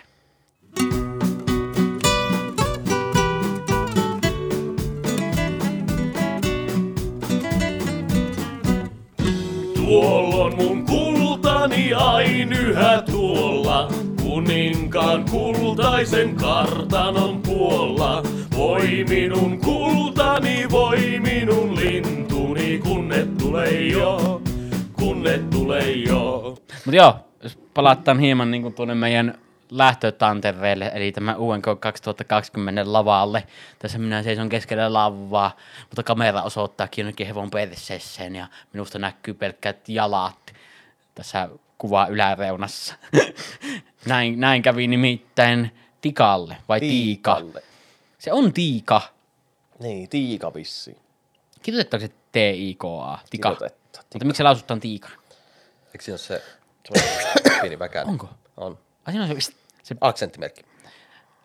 Ain 12.42 12.52
yhä 12.52 13.02
tuolla, 13.10 13.88
kuninkaan 14.22 15.24
kultaisen 15.30 16.36
kartanon 16.36 17.42
puolla. 17.42 18.22
Voi 18.56 19.04
minun 19.08 19.60
kultani, 19.60 20.70
voi 20.70 21.20
minun 21.20 21.76
lintuni, 21.76 22.78
kunne 22.78 23.26
tulee 23.38 23.82
jo, 23.82 24.42
kunne 24.92 25.38
tulee 25.38 25.92
jo. 25.92 26.56
Mutta 26.84 26.96
joo, 26.96 27.16
jos 27.42 27.58
palataan 27.74 28.18
hieman 28.18 28.50
niin 28.50 28.62
kuin 28.62 28.74
tuonne 28.74 28.94
meidän 28.94 29.38
lähtötantereelle, 29.70 30.90
eli 30.94 31.12
tämä 31.12 31.36
UNK 31.36 31.66
2020 31.80 32.92
lavalle. 32.92 33.46
Tässä 33.78 33.98
minä 33.98 34.22
seison 34.22 34.48
keskellä 34.48 34.92
lavaa, 34.92 35.56
mutta 35.82 36.02
kamera 36.02 36.42
osoittaakin 36.42 37.02
jonnekin 37.02 37.26
hevon 37.26 37.50
perseeseen 37.50 38.36
ja 38.36 38.46
minusta 38.72 38.98
näkyy 38.98 39.34
pelkkät 39.34 39.88
jalat 39.88 40.52
tässä 41.14 41.48
kuva 41.82 42.06
yläreunassa. 42.10 42.94
näin, 44.06 44.40
näin 44.40 44.62
kävi 44.62 44.86
nimittäin 44.86 45.70
Tikalle, 46.00 46.56
vai 46.68 46.80
Tiika? 46.80 47.34
Tiikalle. 47.34 47.62
Se 48.18 48.32
on 48.32 48.52
Tiika. 48.52 49.00
Niin, 49.80 50.08
tiika 50.08 50.54
vissi. 50.54 50.96
Kirjoitettaako 51.62 52.06
se 52.06 52.12
T-I-K-A? 52.32 53.18
Tika. 53.30 53.50
Kirjoitetta. 53.50 54.00
Mutta 54.14 54.24
miksi 54.24 54.36
se 54.38 54.42
lausutaan 54.42 54.80
Tiika? 54.80 55.08
Eikö 55.86 56.04
siinä 56.04 56.12
ole 56.14 56.18
se 56.18 56.42
pieni 57.60 57.78
väkään? 57.78 58.06
Onko? 58.08 58.28
On. 58.56 58.78
Ai 59.04 59.12
siinä 59.12 59.24
on 59.26 59.40
se, 59.42 59.52
se 59.82 59.96
Aksenttimerkki. 60.00 60.62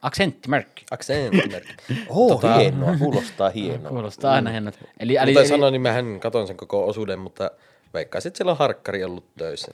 aksenttimerkki. 0.02 0.86
Aksenttimerkki. 0.92 1.74
Oh, 2.10 2.42
Tota- 2.42 2.60
hienoa, 2.60 2.98
kuulostaa 2.98 3.50
hienoa. 3.56 3.90
Kuulostaa 3.90 4.34
aina 4.34 4.50
hienolta. 4.52 4.78
Eli, 5.00 5.16
eli, 5.16 5.32
Kuten 5.32 5.42
eli, 5.42 5.48
sanoin, 5.48 5.72
niin 5.72 5.82
mähän 5.82 6.20
katon 6.20 6.48
sen 6.48 6.58
koko 6.58 6.88
osuuden, 6.88 7.20
mutta 7.20 7.52
veikkaisin, 7.94 8.30
että 8.30 8.38
siellä 8.38 8.52
on 8.52 8.58
harkkari 8.58 9.04
ollut 9.04 9.26
töissä. 9.38 9.72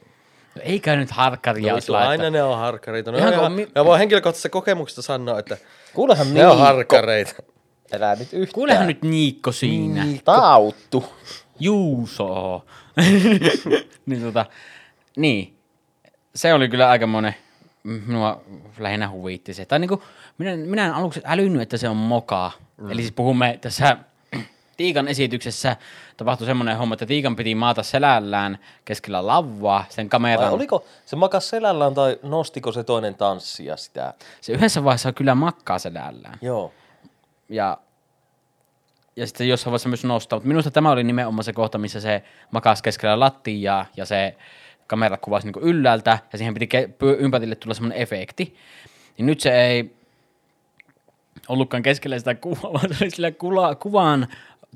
Eikä 0.62 0.96
nyt 0.96 1.12
harkkaria 1.12 1.72
No, 1.74 1.76
vittu, 1.78 1.94
aina 1.94 2.08
laittaa. 2.08 2.30
ne 2.30 2.44
on 2.44 2.58
harkkareita. 2.58 3.12
No, 3.12 3.18
Ihan 3.18 3.52
mi- 3.52 3.68
mä 3.76 3.86
voin 3.86 4.00
henkilökohtaisesta 4.00 4.50
kokemuksesta 4.50 5.02
sanoa, 5.02 5.40
että 5.40 5.58
Kuulehan 5.94 6.28
ne 6.28 6.34
Niikko. 6.34 6.52
on 6.52 6.60
harkkareita. 6.60 7.34
Älä 7.94 8.16
nyt 8.16 8.34
yhtään. 8.34 8.54
Kuulehan 8.54 8.88
nyt 8.88 9.02
Niikko 9.04 9.52
siinä. 9.52 10.06
Tauttu. 10.26 11.06
Juuso. 11.60 12.66
niin, 14.06 14.22
tota, 14.22 14.46
niin. 15.18 15.58
Se 16.36 16.54
oli 16.54 16.70
kyllä 16.70 16.90
aika 16.90 17.08
monen, 17.08 17.36
minua 17.84 18.42
lähinnä 18.80 19.10
huvitti 19.10 19.54
se. 19.54 19.66
Tai 19.66 19.80
niinku, 19.80 20.04
minä, 20.38 20.56
minä 20.58 20.86
en 20.86 20.94
aluksi 20.94 21.22
älynyt, 21.26 21.62
että 21.62 21.78
se 21.78 21.90
on 21.90 21.98
moka. 21.98 22.52
Mm. 22.78 22.92
Eli 22.92 23.02
siis 23.02 23.12
puhumme 23.14 23.58
tässä 23.62 23.98
Tiikan 24.78 25.08
esityksessä 25.08 25.76
tapahtui 26.18 26.48
semmoinen 26.48 26.78
homma, 26.78 26.94
että 26.94 27.06
Tiikan 27.06 27.36
piti 27.36 27.56
maata 27.56 27.84
selällään 27.84 28.60
keskellä 28.86 29.28
lavaa 29.28 29.86
sen 29.90 30.06
Vai 30.06 30.10
kameran. 30.10 30.52
oliko 30.54 30.86
se 31.06 31.16
makas 31.16 31.50
selällään 31.50 31.94
tai 31.94 32.20
nostiko 32.24 32.72
se 32.72 32.84
toinen 32.84 33.16
tanssia 33.16 33.78
sitä? 33.78 34.14
Se 34.42 34.54
yhdessä 34.54 34.84
vaiheessa 34.84 35.12
kyllä 35.14 35.36
makkaa 35.36 35.80
selällään. 35.80 36.38
Joo. 36.42 36.74
Ja, 37.50 37.78
ja 39.16 39.28
sitten 39.28 39.50
jossain 39.50 39.72
vaiheessa 39.72 39.90
myös 39.90 40.04
nostaa. 40.04 40.38
Mutta 40.38 40.48
minusta 40.48 40.72
tämä 40.72 40.92
oli 40.92 41.04
nimenomaan 41.04 41.44
se 41.44 41.54
kohta, 41.54 41.78
missä 41.78 42.00
se 42.02 42.24
makasi 42.52 42.84
keskellä 42.84 43.20
lattiaa 43.20 43.86
ja 43.98 44.06
se 44.06 44.36
kamera 44.88 45.18
kuvasi 45.18 45.48
niin 45.52 45.64
ylhäältä 45.64 46.20
ja 46.32 46.38
siihen 46.38 46.54
piti 46.54 46.70
ke- 46.78 47.06
ympärille 47.18 47.56
tulla 47.56 47.74
semmoinen 47.74 48.02
efekti. 48.02 48.56
Niin 49.18 49.26
nyt 49.26 49.40
se 49.40 49.66
ei 49.66 49.96
ollutkaan 51.48 51.84
keskellä 51.84 52.20
sitä 52.20 52.36
kuvaa, 52.36 52.74
vaan 52.74 52.94
se 52.94 53.04
oli 53.04 53.12
sillä 53.12 53.32
kula, 53.32 53.76
kuvan 53.76 54.28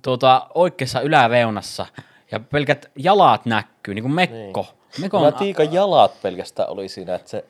tuota, 0.04 0.48
oikeassa 0.56 1.02
yläreunassa 1.02 1.86
ja 2.32 2.40
pelkät 2.40 2.92
jalat 2.96 3.46
näkyy, 3.46 3.94
niin 3.94 4.04
kuin 4.04 4.14
mekko. 4.14 4.62
Niin. 4.62 5.02
Mekko 5.02 5.20
Nämä 5.20 5.32
Tiikan 5.32 5.74
jalat 5.74 6.22
pelkästään 6.22 6.70
oli 6.70 6.90
siinä, 6.90 7.16
että 7.16 7.30
se 7.30 7.46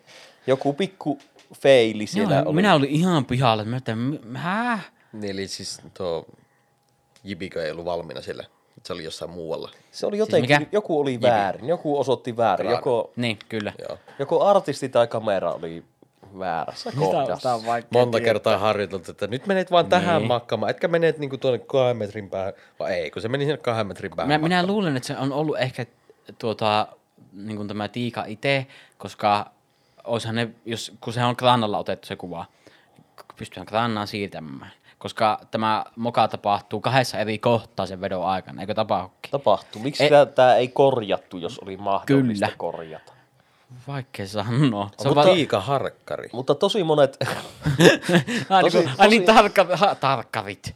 joku 0.47 0.73
pikku 0.73 1.19
feili 1.61 2.07
siellä 2.07 2.35
Joo, 2.35 2.43
oli. 2.45 2.55
minä 2.55 2.73
olin 2.73 2.89
ihan 2.89 3.25
pihalla, 3.25 3.61
että 3.63 3.69
mä 3.69 3.75
ajattelin, 3.75 4.19
"M- 4.25 4.35
hää? 4.35 4.79
Niin, 5.13 5.31
eli 5.31 5.47
siis 5.47 5.81
tuo 5.93 6.25
Jibiko 7.23 7.59
ei 7.59 7.71
ollut 7.71 7.85
valmiina 7.85 8.21
siellä. 8.21 8.43
Se 8.83 8.93
oli 8.93 9.03
jossain 9.03 9.31
muualla. 9.31 9.71
Se 9.91 10.05
oli 10.05 10.17
jotenkin, 10.17 10.57
Siis 10.57 10.69
joku 10.71 10.99
oli 10.99 11.21
väärin, 11.21 11.67
joku 11.67 11.99
osoitti 11.99 12.37
väärin, 12.37 12.71
joko, 12.71 13.11
Niin, 13.15 13.39
kyllä. 13.49 13.73
Joo. 13.89 13.97
joko 14.19 14.43
artisti 14.45 14.89
tai 14.89 15.07
kamera 15.07 15.51
oli 15.51 15.83
väärässä 16.39 16.91
kohdassa. 16.99 17.53
on 17.53 17.65
vaikea 17.65 17.89
Monta 17.93 18.19
kertaa 18.21 18.57
harjoiteltu, 18.57 19.11
että 19.11 19.27
nyt 19.27 19.47
menet 19.47 19.71
vaan 19.71 19.85
tähän 19.85 20.17
Niin. 20.21 20.27
makkaamaan, 20.27 20.69
etkä 20.69 20.87
menet 20.87 21.17
niinku 21.17 21.37
tuonne 21.37 21.59
kahden 21.59 21.97
metrin 21.97 22.29
päähän, 22.29 22.53
vai 22.79 22.93
ei, 22.93 23.11
kun 23.11 23.21
se 23.21 23.27
meni 23.27 23.45
sinne 23.45 23.57
kahden 23.57 23.87
metrin 23.87 24.11
päähän 24.15 24.27
Minä, 24.29 24.37
minä 24.61 24.65
luulen, 24.67 24.97
että 24.97 25.07
se 25.07 25.17
on 25.17 25.33
ollut 25.33 25.59
ehkä 25.59 25.85
tuota, 26.39 26.87
niin 27.33 27.57
kuin 27.57 27.67
tämä 27.67 27.87
tiika 27.87 28.23
itse, 28.27 28.67
koska 28.97 29.51
olisihan 30.03 30.35
ne, 30.35 30.49
jos, 30.65 30.91
kun 31.01 31.13
se 31.13 31.23
on 31.23 31.35
krannalla 31.35 31.77
otettu 31.77 32.07
se 32.07 32.15
kuva, 32.15 32.45
pystyhän 33.35 33.65
krannaan 33.65 34.07
siirtämään. 34.07 34.71
Koska 34.97 35.39
tämä 35.51 35.85
moka 35.95 36.27
tapahtuu 36.27 36.81
kahdessa 36.81 37.17
eri 37.17 37.37
kohtaa 37.39 37.85
sen 37.85 38.01
vedon 38.01 38.25
aikana, 38.25 38.61
eikö 38.61 38.73
tapahdukin? 38.73 39.31
Tapahtui. 39.31 39.81
Miksi 39.81 40.03
Ei- 40.03 40.09
tämä 40.35 40.55
ei 40.55 40.67
korjattu, 40.67 41.37
jos 41.37 41.59
oli 41.59 41.77
mahdollista 41.77 42.45
Kyllä. 42.45 42.57
korjata? 42.57 43.13
Vaikea 43.87 44.27
sanoa. 44.27 44.89
Se 44.97 45.07
on 45.07 45.09
on 45.11 45.15
vaan- 45.15 45.27
Tiika 45.35 45.59
Harkkari. 45.61 46.29
Mutta 46.33 46.55
tosi 46.55 46.83
monet, 46.83 47.17
Ai, 48.49 48.63
tosi- 48.63 48.77
niin, 48.77 48.89
ai 48.97 49.07
niin, 49.07 49.23
tosi- 49.25 49.35
tarkka, 49.35 49.67
ha, 49.77 49.95
tarkkarit. 49.95 50.75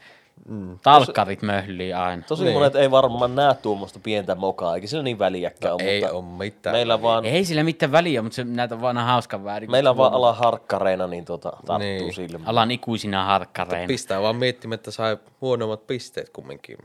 Mm. 0.49 0.79
Talkkarit 0.79 1.41
möhlii 1.41 1.93
aina. 1.93 2.23
tosi 2.27 2.43
Niin. 2.43 2.53
monet 2.53 2.75
ei 2.75 2.91
varmaan 2.91 3.35
näe 3.35 3.53
tuommoista 3.55 3.99
pientä 4.03 4.35
mokaa, 4.35 4.75
eikä 4.75 4.87
sillä 4.87 5.03
niin 5.03 5.19
väliäkään 5.19 5.73
ole, 5.73 5.83
Ei 5.83 6.03
oo 6.05 6.21
mitään. 6.21 6.75
meillä 6.75 7.01
vaan, 7.01 7.25
Ei 7.25 7.45
sillä 7.45 7.63
mitään 7.63 7.91
väliä, 7.91 8.21
mutta 8.21 8.35
se 8.35 8.43
näyttää 8.43 8.81
vaan 8.81 8.97
hauskan 8.97 9.43
väärin. 9.43 9.71
meillä 9.71 9.97
vaan 9.97 10.13
ala 10.13 10.33
harkkareina, 10.33 11.07
niin 11.07 11.25
tota, 11.25 11.49
tarttuu 11.49 11.77
Niin. 11.77 12.13
silmään. 12.13 12.47
Alan 12.49 12.71
ikuisina 12.71 13.25
harkkareina. 13.25 13.87
Pistää 13.87 14.21
vaan 14.21 14.35
miettimään, 14.35 14.75
että 14.75 14.91
sai 14.91 15.17
huonommat 15.41 15.87
pisteet 15.87 16.29
kumminkin. 16.29 16.77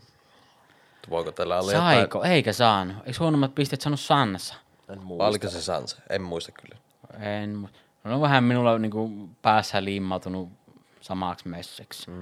Voiko 1.11 1.33
tällä 1.33 1.59
olla 1.61 1.73
Saiko? 1.73 2.23
Eikä 2.25 2.53
saanut. 2.53 2.97
Eikö 3.07 3.19
huonommat 3.21 3.55
pisteet 3.55 3.81
saanut 3.81 4.01
Sannassa? 4.01 4.55
En 4.89 4.97
Vai 4.99 5.05
muista. 5.05 5.27
oliko 5.27 5.49
se 5.49 5.63
Sansa? 5.63 5.97
En 6.11 6.23
muista 6.23 6.53
kyllä. 6.53 6.77
En, 7.43 7.65
mu- 7.65 7.77
no 8.05 8.15
on 8.15 8.21
vähän 8.21 8.45
minulla 8.45 8.79
niinku 8.79 9.29
päässä 9.43 9.85
liimmautunut 9.85 10.49
samaksi 11.01 11.49
messeksi. 11.49 12.11
Mm. 12.11 12.15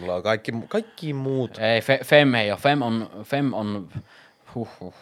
Mulla 0.00 0.14
on 0.14 0.22
kaikki, 0.22 0.52
kaikki 0.68 1.12
muut. 1.12 1.58
Ei, 1.58 1.80
fe, 1.80 2.00
Fem 2.04 2.34
ei 2.34 2.50
ole. 2.50 2.58
Fem 2.60 2.82
on, 2.82 3.10
Fem 3.22 3.52
on, 3.54 3.88
huh, 4.54 4.68
huh, 4.80 4.94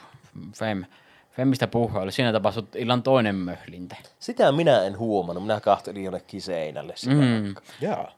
Fem. 0.56 0.84
Femmistä 1.30 1.66
puhua 1.66 2.00
oli 2.00 2.12
siinä 2.12 2.32
tapahtui 2.32 2.64
illan 2.74 3.02
toinen 3.02 3.34
möhlinte. 3.36 3.96
Sitä 4.18 4.52
minä 4.52 4.82
en 4.84 4.98
huomannut. 4.98 5.44
Minä 5.44 5.60
kahtelin 5.60 6.04
jonnekin 6.04 6.42
seinälle 6.42 6.92
sitä. 6.96 7.14
Mm. 7.14 7.54
Jaa. 7.80 8.12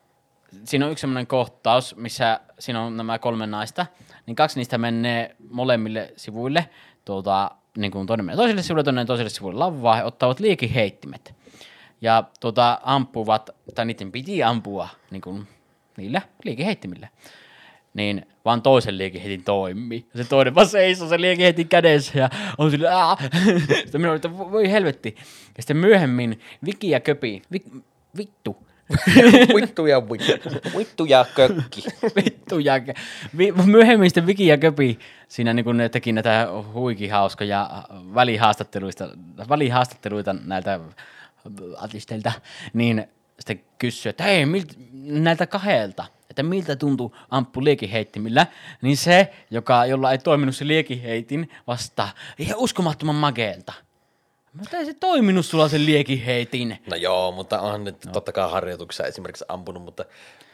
Siinä 0.64 0.86
on 0.86 0.92
yksi 0.92 1.00
sellainen 1.00 1.26
kohtaus, 1.26 1.96
missä 1.96 2.40
siinä 2.58 2.80
on 2.80 2.96
nämä 2.96 3.18
kolme 3.18 3.46
naista, 3.46 3.86
niin 4.26 4.34
kaksi 4.36 4.58
niistä 4.58 4.78
menee 4.78 5.36
molemmille 5.50 6.12
sivuille, 6.16 6.68
tuota, 7.04 7.50
niin 7.76 7.90
kuin 7.90 8.06
toinen 8.06 8.26
menee 8.26 8.37
toiselle 8.37 8.62
sivulle, 8.62 8.85
toinen 8.85 9.06
toiselle 9.06 9.30
sivulle 9.30 9.58
lavaa, 9.58 9.96
he 9.96 10.04
ottavat 10.04 10.40
liikiheittimet. 10.40 11.35
Ja 12.00 12.24
tuota, 12.40 12.80
ampuvat, 12.82 13.50
tai 13.74 13.85
niiden 13.85 14.12
piti 14.12 14.42
ampua 14.42 14.88
niin 15.11 15.22
kuin, 15.22 15.48
niillä 15.96 16.22
liikeheittimillä. 16.44 17.08
Niin 17.94 18.26
vaan 18.44 18.62
toisen 18.62 18.98
liikeheitin 18.98 19.44
toimii. 19.44 20.06
Ja 20.14 20.22
se 20.22 20.28
toinen 20.28 20.54
vaan 20.54 20.66
seisoo 20.66 21.08
sen 21.08 21.20
liikeheitin 21.20 21.68
kädessä 21.68 22.18
ja 22.18 22.30
on 22.58 22.70
sillä 22.70 22.98
aah. 22.98 23.18
Sitten 23.82 24.00
minä 24.00 24.11
olin, 24.11 24.38
voi 24.38 24.70
helvetti. 24.70 25.14
Ja 25.56 25.62
sitten 25.62 25.76
myöhemmin 25.76 26.40
Viki 26.64 26.90
ja 26.90 27.00
Köpi, 27.00 27.42
vi, 27.52 27.62
vittu, 28.16 28.56
Vittu 29.57 29.87
ja 29.87 30.02
vittu. 30.11 30.50
Vittu 30.78 31.05
ja 31.05 31.26
kökki. 31.35 31.85
Vittu 32.16 32.59
ja 32.59 32.74
vi, 33.38 33.52
myöhemmin 33.52 34.11
sitten 34.11 34.26
Viki 34.26 34.46
ja 34.46 34.59
Köpi 34.59 34.98
siinä 35.28 35.52
niin 35.52 35.64
kun 35.64 35.76
ne 35.76 35.88
teki 35.88 36.12
näitä 36.12 36.48
huikin 36.72 37.12
hauskoja 37.12 37.85
välihaastatteluista, 38.14 39.09
välihaastatteluita 39.48 40.33
näiltä 40.44 40.81
artisteilta, 41.78 42.33
niin 42.72 43.07
sitten 43.40 43.61
kysyi, 43.78 44.11
että 44.11 44.24
hei, 44.24 44.46
milt, 44.46 44.78
näiltä 45.02 45.46
kahdelta, 45.46 46.05
että 46.31 46.42
miltä 46.42 46.76
tuntui 46.76 47.11
amppu 47.31 47.64
liekiheittimillä, 47.64 48.46
niin 48.83 48.96
se, 48.96 49.33
joka, 49.50 49.87
jolla 49.87 50.12
ei 50.12 50.18
toiminut 50.18 50.57
se 50.57 50.66
liekiheitin, 50.66 51.50
vastaa 51.66 52.11
ihan 52.38 52.59
uskomattoman 52.59 53.14
mageelta. 53.14 53.72
Mutta 54.52 54.76
ei 54.76 54.84
se 54.86 54.94
toiminut 54.94 55.46
sulla 55.46 55.68
se 55.68 55.78
liekiheitin. 55.78 56.78
No 56.90 56.96
joo, 56.96 57.32
mutta 57.32 57.60
onhan 57.60 57.84
nyt 57.84 58.04
no. 58.04 58.12
totta 58.12 58.32
kai 58.32 58.50
harjoituksessa 58.50 59.04
esimerkiksi 59.04 59.44
ampunut, 59.48 59.82
mutta... 59.82 60.04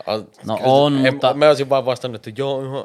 On, 0.07 0.31
No 0.47 0.59
on, 0.63 1.07
en, 1.07 1.15
mutta- 1.15 1.35
Mä 1.35 1.49
olisin 1.49 1.69
vaan 1.69 1.85
vastannut, 1.85 2.27
että 2.27 2.41
joo, 2.41 2.65
ihan, 2.65 2.85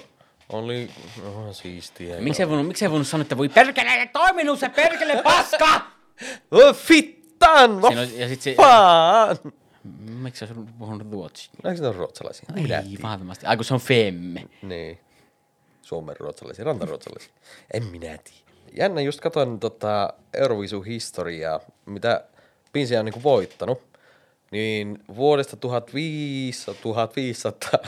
oli 0.50 0.90
ihan 1.32 1.54
siistiä. 1.54 2.20
Miksi 2.22 2.42
ei 2.44 2.50
voinut, 2.50 2.68
miksi 2.68 2.86
ei 2.86 2.92
voinut 2.92 3.08
sanoa, 3.08 3.22
että 3.22 3.38
voi 3.38 3.50
perkele, 3.50 3.90
ei 3.90 4.08
toiminut 4.08 4.60
se 4.60 4.70
perkele 4.70 5.22
paska! 5.24 5.82
Fittan! 6.88 7.82
Siinä 7.88 8.04
ja 8.04 8.28
sit 8.28 8.42
se- 8.42 8.56
Faan! 8.56 9.38
Miksi 10.00 10.48
sä 10.48 10.56
puhunut 10.80 11.12
ruotsia? 11.12 11.52
Eikö 11.70 11.82
ne 11.82 11.88
ole 11.88 11.96
ruotsalaisia? 11.98 12.46
Ei, 12.56 12.98
varmasti. 13.02 13.46
Ai 13.46 13.56
kun 13.56 13.66
se 13.66 13.74
on 13.74 13.80
femme. 13.80 14.46
Niin. 14.62 15.00
Suomen 15.82 16.16
ruotsalaisia, 16.20 16.66
rantaruotsalaisia. 16.66 17.34
En 17.74 17.84
minä 17.86 18.18
tiedä. 18.18 18.43
Jännä, 18.78 19.02
just 19.02 19.22
katsoin 19.22 19.60
tota 19.60 20.14
Eurovisun 20.34 20.86
historiaa, 20.86 21.60
mitä 21.86 22.24
biisiä 22.74 23.00
on 23.00 23.06
niinku 23.06 23.24
voittanut. 23.24 23.82
Niin 24.52 25.00
vuodesta 25.16 25.58
1500, 25.58 26.76
1500 26.82 27.80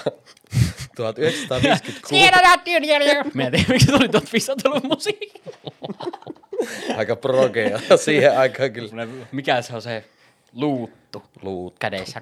1956, 0.96 2.16
Mä 3.34 3.44
en 3.44 3.52
tiedä, 3.52 3.66
miksi 3.70 3.88
tuli 3.88 4.08
1500-luvun 4.08 4.90
musiikki. 4.90 5.42
aika 6.98 7.16
progea 7.16 7.80
siihen 7.96 8.38
aikaan 8.38 8.72
kyllä. 8.72 9.08
Mikä 9.32 9.62
se 9.62 9.76
on 9.76 9.82
se 9.82 10.04
luuttu 10.54 11.24
Luut, 11.42 11.80
kädessä? 11.80 12.20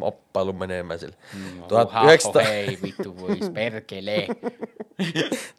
oppailu 0.00 0.52
menemään 0.52 0.98
sille. 0.98 1.16
Mm, 1.34 1.62
1900 1.62 2.42
Hei 2.42 2.78
vittu, 2.82 3.18
vois 3.20 3.50
perkele. 3.54 4.26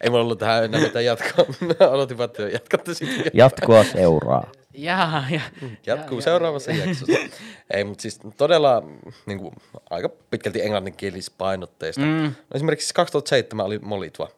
Ei 0.00 0.10
mulla 0.10 0.22
ollut 0.22 0.38
tähän 0.38 0.64
enää 0.64 0.80
mitään 0.80 1.04
jatkoa. 1.04 1.44
Aloitin 1.92 2.18
vaan, 2.18 2.30
että 2.30 2.42
jatkatte 2.42 2.94
sitten. 2.94 3.24
Jatkoa 3.34 3.84
seuraa. 3.84 4.46
Jaa, 4.82 5.24
ja, 5.30 5.40
Jatkuu 5.86 6.18
ja, 6.18 6.22
seuraavassa 6.22 6.72
jaksossa. 6.72 7.18
Ei, 7.74 7.84
mutta 7.84 8.02
siis 8.02 8.20
todella 8.36 8.82
niin 9.26 9.38
kuin, 9.38 9.54
aika 9.90 10.08
pitkälti 10.30 10.62
englanninkielispainotteista. 10.62 12.00
Mm. 12.00 12.22
No, 12.22 12.30
esimerkiksi 12.54 12.94
2007 12.94 13.66
oli 13.66 13.78
Molitva, 13.78 14.28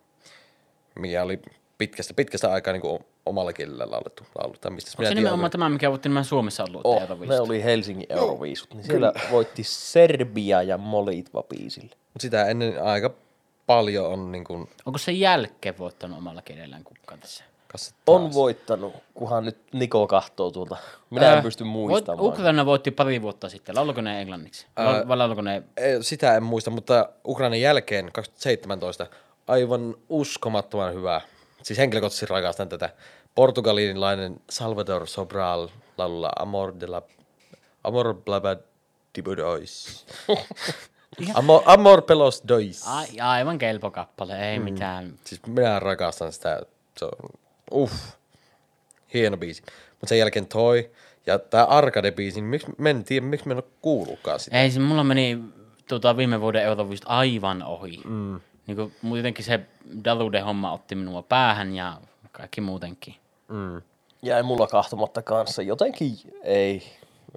mikä 0.99 1.23
oli 1.23 1.41
pitkästä, 1.79 2.15
pitkästä 2.15 2.53
aikaa 2.53 2.73
niin 2.73 2.81
kuin 2.81 3.05
omalla 3.27 3.53
kielellä 3.53 3.91
laulettu 3.91 4.27
laulu. 4.39 4.55
Tai 4.61 4.71
mistä 4.71 4.91
Onko 4.99 5.09
se 5.09 5.15
nimenomaan 5.15 5.51
tämä, 5.51 5.69
mikä 5.69 5.91
voitti 5.91 6.09
nimenomaan 6.09 6.25
Suomessa 6.25 6.65
ollut 6.65 6.81
Oh, 6.85 7.01
Euroviisut? 7.01 7.35
ne 7.37 7.41
oli 7.41 7.65
Helsingin 7.65 8.07
Euroviisut. 8.09 8.75
Niin 8.75 8.85
siellä 8.85 9.13
voitti 9.31 9.63
Serbia 9.65 10.63
ja 10.63 10.79
Molitva 10.79 11.43
biisillä. 11.43 11.97
Mutta 12.13 12.23
sitä 12.23 12.45
ennen 12.47 12.83
aika 12.83 13.11
paljon 13.67 14.07
on 14.07 14.33
niin 14.33 14.45
kuin, 14.45 14.69
Onko 14.87 14.99
se 14.99 15.13
jälkeen 15.13 15.79
voittanut 15.79 16.19
omalla 16.19 16.43
kielellään 16.43 16.85
kukaan 16.85 17.21
tässä? 17.21 17.45
Kanssa 17.73 17.95
On 18.07 18.23
taas. 18.23 18.35
voittanut, 18.35 18.95
kunhan 19.15 19.45
nyt 19.45 19.59
Niko 19.73 20.07
kahtoo 20.07 20.51
tuolta. 20.51 20.77
Minä 21.11 21.33
en 21.33 21.43
pysty 21.43 21.65
voit- 21.65 21.69
muistamaan. 21.69 22.27
Ukraina 22.27 22.67
voitti 22.67 22.91
pari 22.91 23.23
vuotta 23.23 23.49
sitten. 23.49 23.75
Lauluko 23.77 24.01
ne 24.01 24.21
englanniksi? 24.21 24.67
Vai 25.09 25.17
lauluko 25.17 25.43
ne... 25.43 25.63
Sitä 26.01 26.37
en 26.37 26.43
muista, 26.43 26.71
mutta 26.71 27.09
Ukrainan 27.27 27.61
jälkeen 27.61 28.13
2017 28.13 29.07
aivan 29.47 29.95
uskomattoman 30.09 30.95
hyvä. 30.95 31.21
Siis 31.63 31.79
henkilökohtaisesti 31.79 32.27
rakastan 32.27 32.69
tätä 32.69 32.91
portugalilainen 33.35 34.41
Salvador 34.51 35.07
Sobral 35.07 35.69
laululla 35.99 36.31
Amor 36.39 36.75
de 36.81 36.87
la 36.87 37.03
Amor 37.85 38.15
blabad 38.15 38.59
dibudois. 39.15 40.07
Amor, 41.35 41.63
amor 41.67 42.03
pelos 42.03 42.43
dois. 42.49 42.89
Ai, 42.89 43.21
aivan 43.21 43.59
kelpo 43.59 43.91
kappale, 43.91 44.51
ei 44.51 44.59
mm. 44.59 44.65
mitään. 44.65 45.19
Siis 45.25 45.41
minä 45.47 45.81
rakastan 45.81 46.33
sitä. 46.33 46.61
Se 46.97 47.05
on, 47.05 47.31
uff, 47.73 47.95
hieno 49.15 49.37
biisi. 49.37 49.63
Mutta 49.91 50.07
sen 50.07 50.19
jälkeen 50.19 50.47
toi 50.47 50.91
ja 51.27 51.39
tää 51.39 51.65
Arcade-biisi, 51.65 52.35
niin 52.35 52.45
miksi, 52.45 52.67
mä 52.79 52.89
en 52.89 53.05
tiedä, 53.05 53.27
miksi 53.27 53.49
mä 53.49 53.53
en 53.53 53.59
ole 53.59 53.65
kuullutkaan 53.83 54.41
sitä. 54.41 54.61
Ei, 54.61 54.71
se 54.71 54.81
mulla 54.81 55.05
meni 55.05 55.39
tuota, 55.89 56.17
viime 56.17 56.41
vuoden 56.41 56.63
Euroviisut 56.63 57.07
aivan 57.09 57.63
ohi. 57.63 58.01
Mm. 58.05 58.41
Niin 58.67 58.77
kuin, 58.77 59.17
jotenkin 59.17 59.45
se 59.45 59.61
Dalude-homma 60.05 60.73
otti 60.73 60.95
minua 60.95 61.23
päähän 61.23 61.75
ja 61.75 62.01
kaikki 62.33 62.61
muutenkin. 62.61 63.15
Jäi 64.23 64.43
mulla 64.43 64.67
kahtomatta 64.67 65.23
kanssa. 65.23 65.63
Jotenkin 65.63 66.19
ei, 66.43 66.83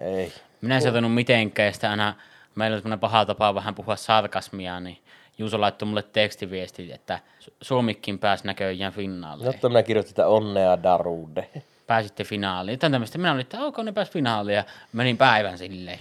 ei. 0.01 0.33
Minä 0.61 0.75
en 0.75 0.81
seurannut 0.81 1.13
mitenkään, 1.13 1.65
ja 1.65 1.71
sitten 1.71 1.89
aina 1.89 2.13
meillä 2.55 2.81
on 2.85 2.99
paha 2.99 3.25
tapa 3.25 3.55
vähän 3.55 3.75
puhua 3.75 3.95
sarkasmia, 3.95 4.79
niin 4.79 4.97
Juuso 5.37 5.61
laittoi 5.61 5.87
mulle 5.87 6.03
tekstiviesti, 6.03 6.91
että 6.91 7.19
Su- 7.39 7.53
Suomikin 7.61 8.19
pääsi 8.19 8.45
näköjään 8.47 8.93
finaaliin. 8.93 9.45
Jotta 9.45 9.69
minä 9.69 9.83
kirjoitin, 9.83 10.11
että 10.11 10.27
onnea 10.27 10.83
Darude. 10.83 11.49
Pääsitte 11.87 12.23
finaaliin. 12.23 12.73
Jotain 12.73 12.91
tämmöistä. 12.91 13.17
Minä 13.17 13.31
olin, 13.31 13.41
että 13.41 13.63
ok, 13.63 13.77
ne 13.83 13.91
pääsi 13.91 14.11
finaaliin 14.11 14.55
ja 14.55 14.63
menin 14.93 15.17
päivän 15.17 15.57
silleen. 15.57 15.99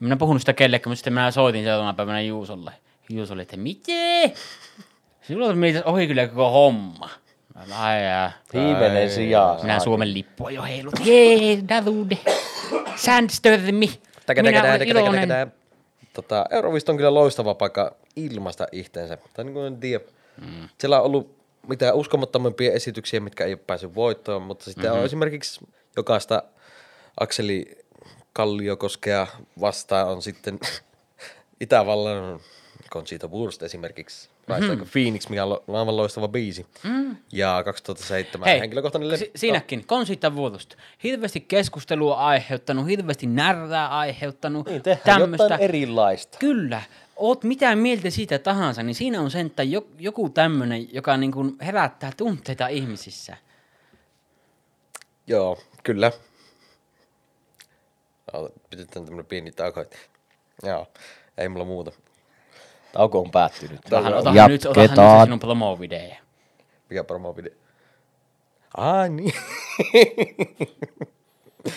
Minä 0.00 0.12
en 0.12 0.18
puhunut 0.18 0.42
sitä 0.42 0.52
kellekään, 0.52 0.90
mutta 0.90 0.96
sitten 0.98 1.12
minä 1.12 1.30
soitin 1.30 1.64
seuraavana 1.64 1.94
päivänä 1.94 2.20
Juusolle. 2.20 2.72
Juuso 3.10 3.34
oli, 3.34 3.42
että 3.42 3.56
miten? 3.56 4.32
Silloin 5.22 5.58
meni 5.58 5.82
ohi 5.84 6.06
kyllä 6.06 6.26
koko 6.26 6.50
homma. 6.50 7.10
Ai. 7.72 8.00
Viimeinen 8.54 9.10
sija. 9.10 9.58
Minä 9.62 9.80
Suomen 9.80 10.14
lippua 10.14 10.50
jo 10.50 10.62
heilut. 10.62 10.94
Jee, 11.04 11.58
Darude. 11.68 12.18
Sandstörmi. 12.96 13.90
Minä 14.42 14.62
olen 14.62 14.88
iloinen. 14.88 15.28
Tota, 16.12 16.44
Eurovist 16.50 16.88
on 16.88 16.96
kyllä 16.96 17.14
loistava 17.14 17.54
paikka 17.54 17.96
ilmaista 18.16 18.66
itteensä. 18.72 19.18
Tai 19.34 19.44
niin 19.44 19.54
kuin 19.54 19.66
en 19.66 19.76
tiedä. 19.76 20.04
Mm. 20.40 20.68
Siellä 20.78 21.00
on 21.00 21.06
ollut 21.06 21.38
mitä 21.68 21.94
uskomattomampia 21.94 22.72
esityksiä, 22.72 23.20
mitkä 23.20 23.44
ei 23.44 23.52
ole 23.52 23.60
päässyt 23.66 23.94
voittoon, 23.94 24.42
mutta 24.42 24.64
sitten 24.64 24.84
mm-hmm. 24.84 24.98
on 24.98 25.04
esimerkiksi 25.04 25.60
jokaista 25.96 26.42
Akseli 27.20 27.78
Kalliokoskea 28.32 29.26
vastaan 29.60 30.08
on 30.08 30.22
sitten 30.22 30.58
Itävallan 31.60 32.40
Conchita 32.92 33.28
Wurst 33.28 33.62
esimerkiksi. 33.62 34.28
Rise 34.48 34.68
mm-hmm. 34.68 34.88
Phoenix, 34.92 35.28
mikä 35.28 35.44
on 35.44 35.78
aivan 35.78 35.96
loistava 35.96 36.28
biisi. 36.28 36.66
Mm. 36.82 37.16
Ja 37.32 37.62
2007 37.64 38.48
Hei, 38.48 38.60
henkilökohtainen 38.60 39.18
si- 39.18 39.30
siinäkin, 39.36 39.86
Konsita 39.86 40.34
Vuotosta. 40.34 40.76
Hirveästi 41.04 41.40
keskustelua 41.40 42.14
aiheuttanut, 42.14 42.86
hirveästi 42.86 43.26
närää 43.26 43.88
aiheuttanut. 43.88 44.66
Niin, 44.66 44.82
tehdään 44.82 45.20
tämmöstä. 45.20 45.44
jotain 45.44 45.60
erilaista. 45.60 46.38
Kyllä. 46.38 46.82
Oot 47.16 47.44
mitä 47.44 47.76
mieltä 47.76 48.10
siitä 48.10 48.38
tahansa, 48.38 48.82
niin 48.82 48.94
siinä 48.94 49.20
on 49.20 49.30
sen, 49.30 49.46
että 49.46 49.62
jo, 49.62 49.86
joku 49.98 50.28
tämmöinen, 50.30 50.94
joka 50.94 51.16
niin 51.16 51.32
kuin 51.32 51.56
herättää 51.62 52.12
tunteita 52.16 52.68
ihmisissä. 52.68 53.36
Joo, 55.26 55.58
kyllä. 55.82 56.12
Pidetään 58.70 59.04
tämmönen 59.04 59.26
pieni 59.26 59.52
tauko. 59.52 59.84
Joo, 60.62 60.86
ei 61.38 61.48
mulla 61.48 61.64
muuta. 61.64 61.92
Tauko 62.92 63.20
on 63.20 63.30
päättynyt. 63.30 63.80
Otahan, 63.86 64.14
otahan 64.14 64.50
nyt, 64.50 64.66
otahan 64.66 64.88
nyt 64.90 64.96
se 64.96 65.24
sinun 65.24 65.40
promo-video. 65.40 66.14
Mikä 66.90 67.04
promo-video? 67.04 67.54
Ai 68.76 69.08
niin. 69.08 69.34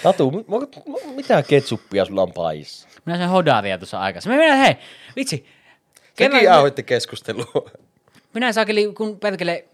Tatu, 0.04 0.32
m- 0.32 0.36
m- 0.38 0.92
m- 0.92 1.16
mitä 1.16 1.44
ketsuppia 1.44 2.06
sulla 2.06 2.22
on 2.22 2.34
paissa? 2.34 2.88
Minä 3.06 3.18
sen 3.18 3.30
hodaria 3.30 3.78
tuossa 3.78 4.00
aikaisemmin. 4.00 4.40
Minä, 4.40 4.56
hei, 4.56 4.76
vitsi. 5.16 5.46
Sekin 6.18 6.44
jauhoitti 6.44 6.84
keskustelua. 6.84 7.70
minä 8.34 8.54
saakeli, 8.54 8.94
kun 8.94 9.20
perkele 9.20 9.66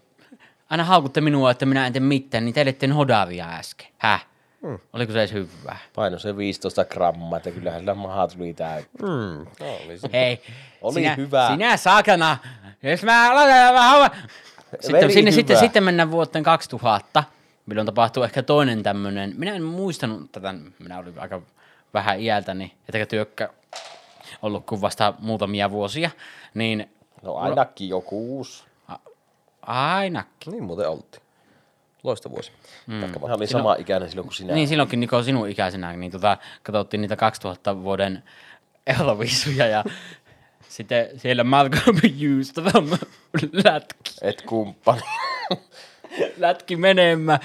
aina 0.70 0.84
haukutte 0.84 1.20
minua, 1.20 1.50
että 1.50 1.66
minä 1.66 1.86
en 1.86 1.92
tee 1.92 2.00
mitään, 2.00 2.44
niin 2.44 2.54
teille 2.54 2.72
tein 2.72 2.92
hodaria 2.92 3.46
äsken. 3.48 3.86
Häh? 3.98 4.26
Hmm. 4.62 4.78
Oliko 4.92 5.12
se 5.12 5.18
edes 5.18 5.32
hyvää? 5.32 5.78
Paino 5.94 6.18
se 6.18 6.36
15 6.36 6.84
grammaa, 6.84 7.36
että 7.36 7.50
kyllähän 7.50 7.80
sillä 7.80 7.94
maha 7.94 8.28
tuli 8.28 8.54
täyttä. 8.54 9.06
Mm. 9.06 9.46
No. 9.60 9.78
Hei, 10.12 10.42
Oli 10.82 10.94
sinä, 10.94 11.14
hyvä. 11.14 11.48
Sinä 11.48 11.76
saakana, 11.76 12.36
jos 12.82 13.02
mä 13.02 13.30
aloitan 13.30 13.74
vähän. 13.74 14.10
Sitten, 14.80 14.92
Veri 14.92 15.12
sinne, 15.12 15.30
hyvä. 15.30 15.36
sitten, 15.36 15.56
sitten 15.56 15.84
mennään 15.84 16.10
vuoteen 16.10 16.44
2000, 16.44 17.24
milloin 17.66 17.86
tapahtuu 17.86 18.22
ehkä 18.22 18.42
toinen 18.42 18.82
tämmöinen. 18.82 19.34
Minä 19.36 19.54
en 19.54 19.62
muistanut 19.62 20.32
tätä, 20.32 20.54
minä 20.78 20.98
olin 20.98 21.18
aika 21.18 21.42
vähän 21.94 22.20
iältäni, 22.20 22.74
ettekä 22.88 23.06
työkkä 23.06 23.48
ollut 24.42 24.66
kuin 24.66 24.80
vasta 24.80 25.14
muutamia 25.18 25.70
vuosia, 25.70 26.10
niin 26.54 26.90
No 27.22 27.34
ainakin 27.34 27.88
joku 27.88 28.36
uusi. 28.36 28.64
ainakin. 29.62 30.50
Niin 30.52 30.64
muuten 30.64 30.88
oltiin. 30.88 31.22
Loista 32.02 32.30
vuosi. 32.30 32.52
Mm. 32.86 32.94
Mä 32.94 33.08
olin 33.34 33.48
sama 33.48 33.74
ikäinen 33.74 34.08
silloin 34.08 34.26
kuin 34.26 34.34
sinä. 34.34 34.54
Niin 34.54 34.68
silloinkin 34.68 35.00
Niko 35.00 35.22
sinun 35.22 35.48
ikäisenä, 35.48 35.92
niin 35.92 36.12
tota, 36.12 36.36
katsottiin 36.62 37.00
niitä 37.00 37.16
2000 37.16 37.82
vuoden 37.82 38.22
Eurovisuja 38.86 39.66
ja 39.66 39.84
sitten 40.68 41.08
siellä 41.16 41.44
Malcolm 41.44 41.98
Justam 42.16 42.64
lätki, 43.64 44.14
Et 44.22 44.42
kumppani. 44.42 45.00
lätki 46.36 46.76
menemään 46.76 47.40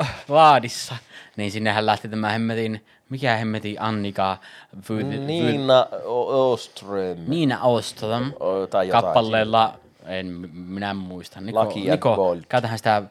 äh, 0.00 0.14
vaadissa. 0.28 0.96
Niin 1.36 1.50
sinnehän 1.50 1.86
lähti 1.86 2.08
tämä 2.08 2.30
hemmetin, 2.30 2.84
mikä 3.10 3.36
hemmetin 3.36 3.76
Annika 3.82 4.36
Fyyti, 4.82 5.18
Niina 5.18 5.86
Oström. 6.04 7.18
Niina 7.28 7.60
Ostrom 7.62 8.32
O- 8.40 8.66
tai 8.66 8.88
jotain 8.88 9.04
kappaleella, 9.04 9.74
en 10.06 10.26
minä 10.52 10.94
muista. 10.94 11.40
Niko, 11.40 11.64
Lucky 11.64 11.78
ja 11.80 11.92
Niko, 11.94 12.16
Gold. 12.16 12.40
käytähän 12.48 12.78
sitä 12.78 13.02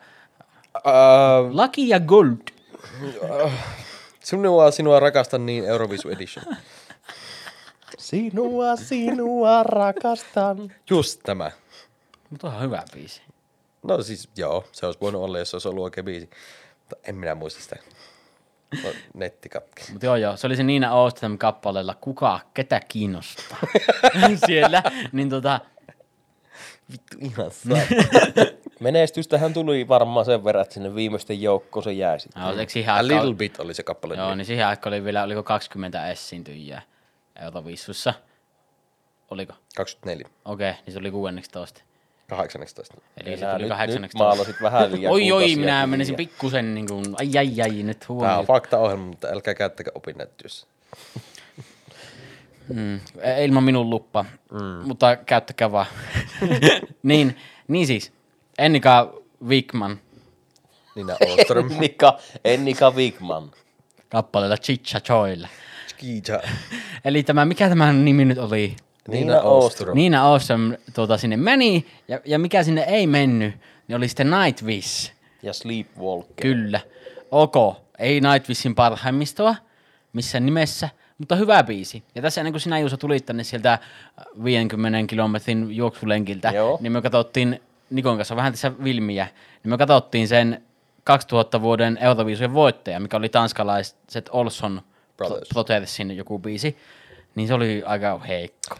Uh, 0.78 1.52
Lucky 1.62 1.82
ja 1.82 2.00
Gold. 2.00 2.38
sinua, 4.20 4.72
sinua 4.72 5.00
rakastan 5.00 5.46
niin 5.46 5.66
Eurovisu 5.66 6.10
Edition. 6.10 6.46
Sinua, 8.10 8.76
sinua 8.76 9.64
rakastan. 9.64 10.72
Just 10.90 11.20
tämä. 11.24 11.52
Mutta 12.30 12.48
on 12.48 12.62
hyvä 12.62 12.84
biisi. 12.94 13.22
No 13.84 14.02
siis 14.02 14.30
joo, 14.38 14.64
se 14.72 14.86
olisi 14.86 15.00
voinut 15.02 15.22
olla, 15.24 15.40
jos 15.40 15.50
se 15.52 15.56
olisi 15.56 15.68
ollut 15.68 15.84
oikein 15.84 16.06
biisi. 16.06 16.30
Mutta 16.80 16.96
en 17.10 17.16
minä 17.16 17.36
muista 17.36 17.62
sitä. 17.62 17.76
No, 18.84 18.90
netti 19.14 19.50
katki. 19.50 19.92
Mutta 19.92 20.06
joo, 20.06 20.16
joo, 20.16 20.38
se 20.38 20.48
oli 20.48 20.56
se 20.56 20.64
Niina 20.64 20.94
Ostrom 20.94 21.38
kappaleella 21.38 21.96
Kuka, 22.02 22.40
ketä 22.54 22.80
kiinnostaa 22.88 23.60
siellä. 24.46 24.84
Niin 25.12 25.30
tota, 25.30 25.60
Vittu 26.92 27.18
ihan 27.22 27.52
Menestystähän 28.80 29.54
tuli 29.54 29.88
varmaan 29.88 30.26
sen 30.26 30.44
verran, 30.44 30.62
että 30.62 30.74
sinne 30.74 30.96
viimeisten 30.96 31.42
joukkoon 31.42 31.84
se 31.84 31.92
jäi 31.92 32.20
sitten. 32.20 32.60
eikö 32.60 32.72
siihen 32.72 32.94
A 32.94 32.98
aikaan, 32.98 33.22
little 33.22 33.36
bit 33.38 33.60
oli 33.60 33.74
se 33.74 33.84
kappale. 33.84 34.16
joo, 34.16 34.26
nimi. 34.26 34.38
niin 34.38 34.46
siihen 34.46 34.68
aikaan 34.68 34.94
oli 34.94 35.04
vielä, 35.04 35.24
oliko 35.24 35.44
20 35.44 36.10
esiintyjää 36.12 36.82
Eurovissussa. 37.44 38.14
Oliko? 39.32 39.54
24. 39.76 40.30
Okei, 40.46 40.70
okay, 40.70 40.82
niin 40.86 40.94
se 40.94 41.00
oli 41.00 41.12
16. 41.12 41.82
18. 42.30 42.98
Eli 43.18 43.38
se 43.38 43.46
tuli 43.46 43.54
nyt, 43.54 43.62
nyt 43.62 43.70
18. 43.70 44.18
maalasit 44.18 44.56
vähän 44.62 44.92
liian 44.92 45.14
Oi, 45.14 45.32
oi, 45.32 45.56
minä 45.56 45.56
kiviä. 45.56 45.88
menisin 45.88 46.16
pikkusen 46.16 46.76
niin 46.76 46.88
kuin, 46.88 47.06
ai, 47.20 47.32
ai, 47.38 47.62
ai, 47.62 47.84
nyt 47.84 48.00
Tämä 48.00 48.08
huomioon. 48.10 48.40
on 48.40 48.46
fakta-ohjelma, 48.46 49.06
mutta 49.06 49.28
älkää 49.28 49.54
käyttäkö 49.54 49.92
opinnäyttössä. 49.96 50.68
Mm, 52.74 53.00
ilman 53.44 53.64
minun 53.64 53.90
luppa, 53.90 54.26
mm. 54.52 54.88
mutta 54.88 55.16
käyttäkää 55.16 55.72
vaan. 55.72 55.86
niin, 57.04 57.38
niin 57.68 57.88
siis, 57.88 58.14
Ennika 58.58 59.14
Wigman 59.48 60.00
Nina 60.96 61.18
Ostrom. 61.28 61.72
Ennika, 61.72 62.20
Ennika 62.46 62.92
Wigman. 62.92 63.52
Kappaleella 64.10 64.58
Chicha 64.58 65.00
Choille. 65.00 65.50
Skija. 66.00 66.42
Eli 67.06 67.24
tämä, 67.24 67.46
mikä 67.46 67.70
tämä 67.70 67.94
nimi 67.94 68.26
nyt 68.26 68.38
oli? 68.38 68.76
Nina 69.08 69.42
Ostrom. 69.42 69.96
Niina 69.96 70.30
Ostrom 70.30 70.74
tuota, 70.94 71.18
sinne 71.18 71.38
meni, 71.38 71.86
ja, 72.08 72.20
ja 72.26 72.40
mikä 72.40 72.64
sinne 72.64 72.82
ei 72.82 73.08
mennyt, 73.08 73.56
niin 73.88 73.98
oli 73.98 74.08
sitten 74.08 74.32
Nightwish. 74.32 75.12
Ja 75.44 75.54
Sleepwalker. 75.54 76.34
Kyllä. 76.42 76.80
Ok, 77.32 77.56
ei 78.00 78.22
Nightwishin 78.22 78.76
parhaimmistoa 78.76 79.56
missään 80.14 80.46
nimessä, 80.46 80.90
mutta 81.18 81.36
hyvä 81.36 81.64
biisi. 81.64 82.04
Ja 82.16 82.22
tässä 82.22 82.42
ennen 82.42 82.54
kuin 82.54 82.62
sinä 82.62 82.80
Juuso 82.80 82.98
tulit 82.98 83.26
tänne 83.26 83.44
sieltä 83.44 83.80
50 84.44 85.08
kilometrin 85.08 85.76
juoksulenkiltä, 85.76 86.52
Joo. 86.56 86.78
niin 86.82 86.92
me 86.92 87.02
katsottiin 87.02 87.62
Nikon 87.90 88.18
kanssa 88.18 88.36
vähän 88.36 88.54
tässä 88.54 88.72
Vilmiä, 88.84 89.28
niin 89.64 89.70
me 89.70 89.78
katsottiin 89.78 90.28
sen 90.28 90.64
2000 91.04 91.62
vuoden 91.62 91.98
Euroviisujen 92.02 92.54
voittaja, 92.54 93.00
mikä 93.00 93.18
oli 93.18 93.30
tanskalaiset 93.30 94.30
Olson 94.32 94.82
Brothers. 95.28 95.50
Brothersin 95.50 96.18
joku 96.18 96.40
biisi, 96.40 96.78
niin 97.36 97.48
se 97.48 97.54
oli 97.54 97.84
aika 97.86 98.20
heikko. 98.20 98.76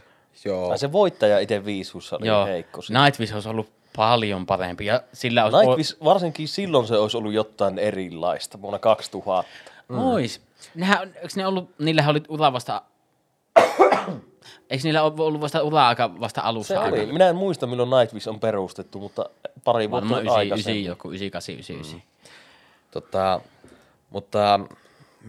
Joo. 0.46 0.72
Ai 0.72 0.78
se 0.80 0.92
voittaja 0.92 1.40
itse 1.40 1.66
viisussa 1.66 2.16
oli 2.16 2.28
Joo, 2.28 2.46
heikko. 2.46 2.82
siinä. 2.82 3.06
Nightwish 3.06 3.34
olisi 3.34 3.50
ollut 3.50 3.70
paljon 3.96 4.46
parempi 4.46 4.86
ja 4.86 5.02
sillä 5.14 5.46
olisi... 5.46 5.58
Nightwish, 5.58 5.98
varsinkin 6.04 6.48
silloin 6.48 6.88
se 6.88 6.98
olisi 6.98 7.18
ollut 7.18 7.34
jotain 7.34 7.80
erilaista, 7.80 8.62
vuonna 8.62 8.80
2000. 8.80 9.50
Mm. 9.90 9.98
Ois. 9.98 10.42
Nehän, 10.76 11.08
eikö 11.16 11.28
ne 11.36 11.48
ollut, 11.48 11.70
niillähän 11.80 12.12
oli 12.12 12.22
ura 12.30 12.54
vasta... 12.54 12.82
eikö 14.70 14.84
niillä 14.84 15.04
ole 15.04 15.14
ollut 15.18 15.42
vasta 15.42 15.64
ura-aika 15.64 16.20
vasta 16.20 16.42
alussa? 16.42 16.74
Se 16.74 16.80
oli. 16.80 17.06
Minä 17.06 17.30
en 17.30 17.36
muista, 17.36 17.68
milloin 17.68 17.90
Nightwish 17.90 18.30
on 18.30 18.40
perustettu, 18.40 19.00
mutta 19.00 19.30
pari 19.64 19.92
vuotta 19.92 20.10
Varmaan 20.10 20.22
9, 20.22 20.36
9, 20.36 20.40
aikaisemmin. 20.40 20.86
joku 20.86 21.12
98, 21.12 21.54
99. 21.54 22.02
Tota, 22.92 23.42
mutta 24.10 24.60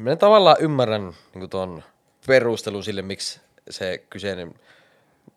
minä 0.01 0.17
tavallaan 0.17 0.57
ymmärrän 0.61 1.13
niin 1.35 1.51
tuon 1.51 1.83
perustelun 2.27 2.85
sille, 2.85 3.03
miksi 3.03 3.41
se 3.71 3.99
kyseinen, 4.11 4.55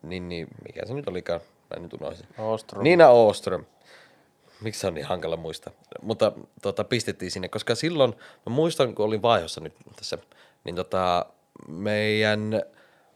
niin, 0.04 0.30
niin 0.30 0.48
mikä 0.64 0.86
se 0.86 0.94
nyt 0.94 1.08
olikaan, 1.08 1.42
mä 1.70 1.82
nyt 1.82 1.94
unohdin. 1.94 2.26
Ostrom. 2.38 2.84
Niina 2.84 3.10
Oström. 3.10 3.66
Miksi 4.62 4.82
se 4.82 4.88
on 4.88 4.94
niin 4.94 5.06
hankala 5.06 5.38
muistaa? 5.38 5.74
Mutta 6.02 6.32
tota, 6.62 6.84
pistettiin 6.84 7.32
sinne, 7.32 7.48
koska 7.50 7.76
silloin, 7.76 8.14
mä 8.46 8.54
muistan, 8.54 8.96
kun 8.96 9.06
olin 9.06 9.22
vaihossa 9.22 9.62
nyt 9.62 9.74
tässä, 9.96 10.18
niin 10.64 10.76
tota, 10.76 11.26
meidän 11.68 12.62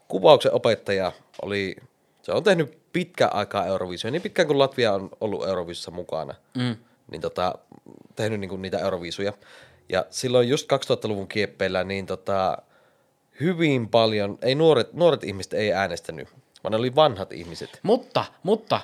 kuvauksen 0.08 0.52
opettaja 0.52 1.12
oli, 1.42 1.76
se 2.22 2.32
on 2.32 2.44
tehnyt 2.44 2.78
pitkän 2.92 3.34
aikaa 3.34 3.66
Euroviisuja, 3.66 4.10
niin 4.10 4.22
pitkään 4.22 4.46
kuin 4.48 4.58
Latvia 4.58 4.94
on 4.94 5.10
ollut 5.20 5.48
Euroviisussa 5.48 5.90
mukana, 5.90 6.34
mm. 6.54 6.76
niin 7.10 7.20
tota, 7.20 7.54
tehnyt 8.16 8.40
niinku 8.40 8.56
niitä 8.56 8.78
Euroviisuja. 8.78 9.32
Ja 9.88 10.06
silloin 10.10 10.48
just 10.48 10.68
2000-luvun 10.72 11.28
kieppeillä, 11.28 11.84
niin 11.84 12.06
tota, 12.06 12.58
hyvin 13.40 13.88
paljon, 13.88 14.38
ei 14.42 14.54
nuoret, 14.54 14.92
nuoret 14.92 15.24
ihmiset 15.24 15.52
ei 15.52 15.72
äänestänyt, 15.72 16.28
vaan 16.64 16.72
ne 16.72 16.76
oli 16.76 16.94
vanhat 16.94 17.32
ihmiset. 17.32 17.80
Mutta, 17.82 18.24
mutta, 18.42 18.80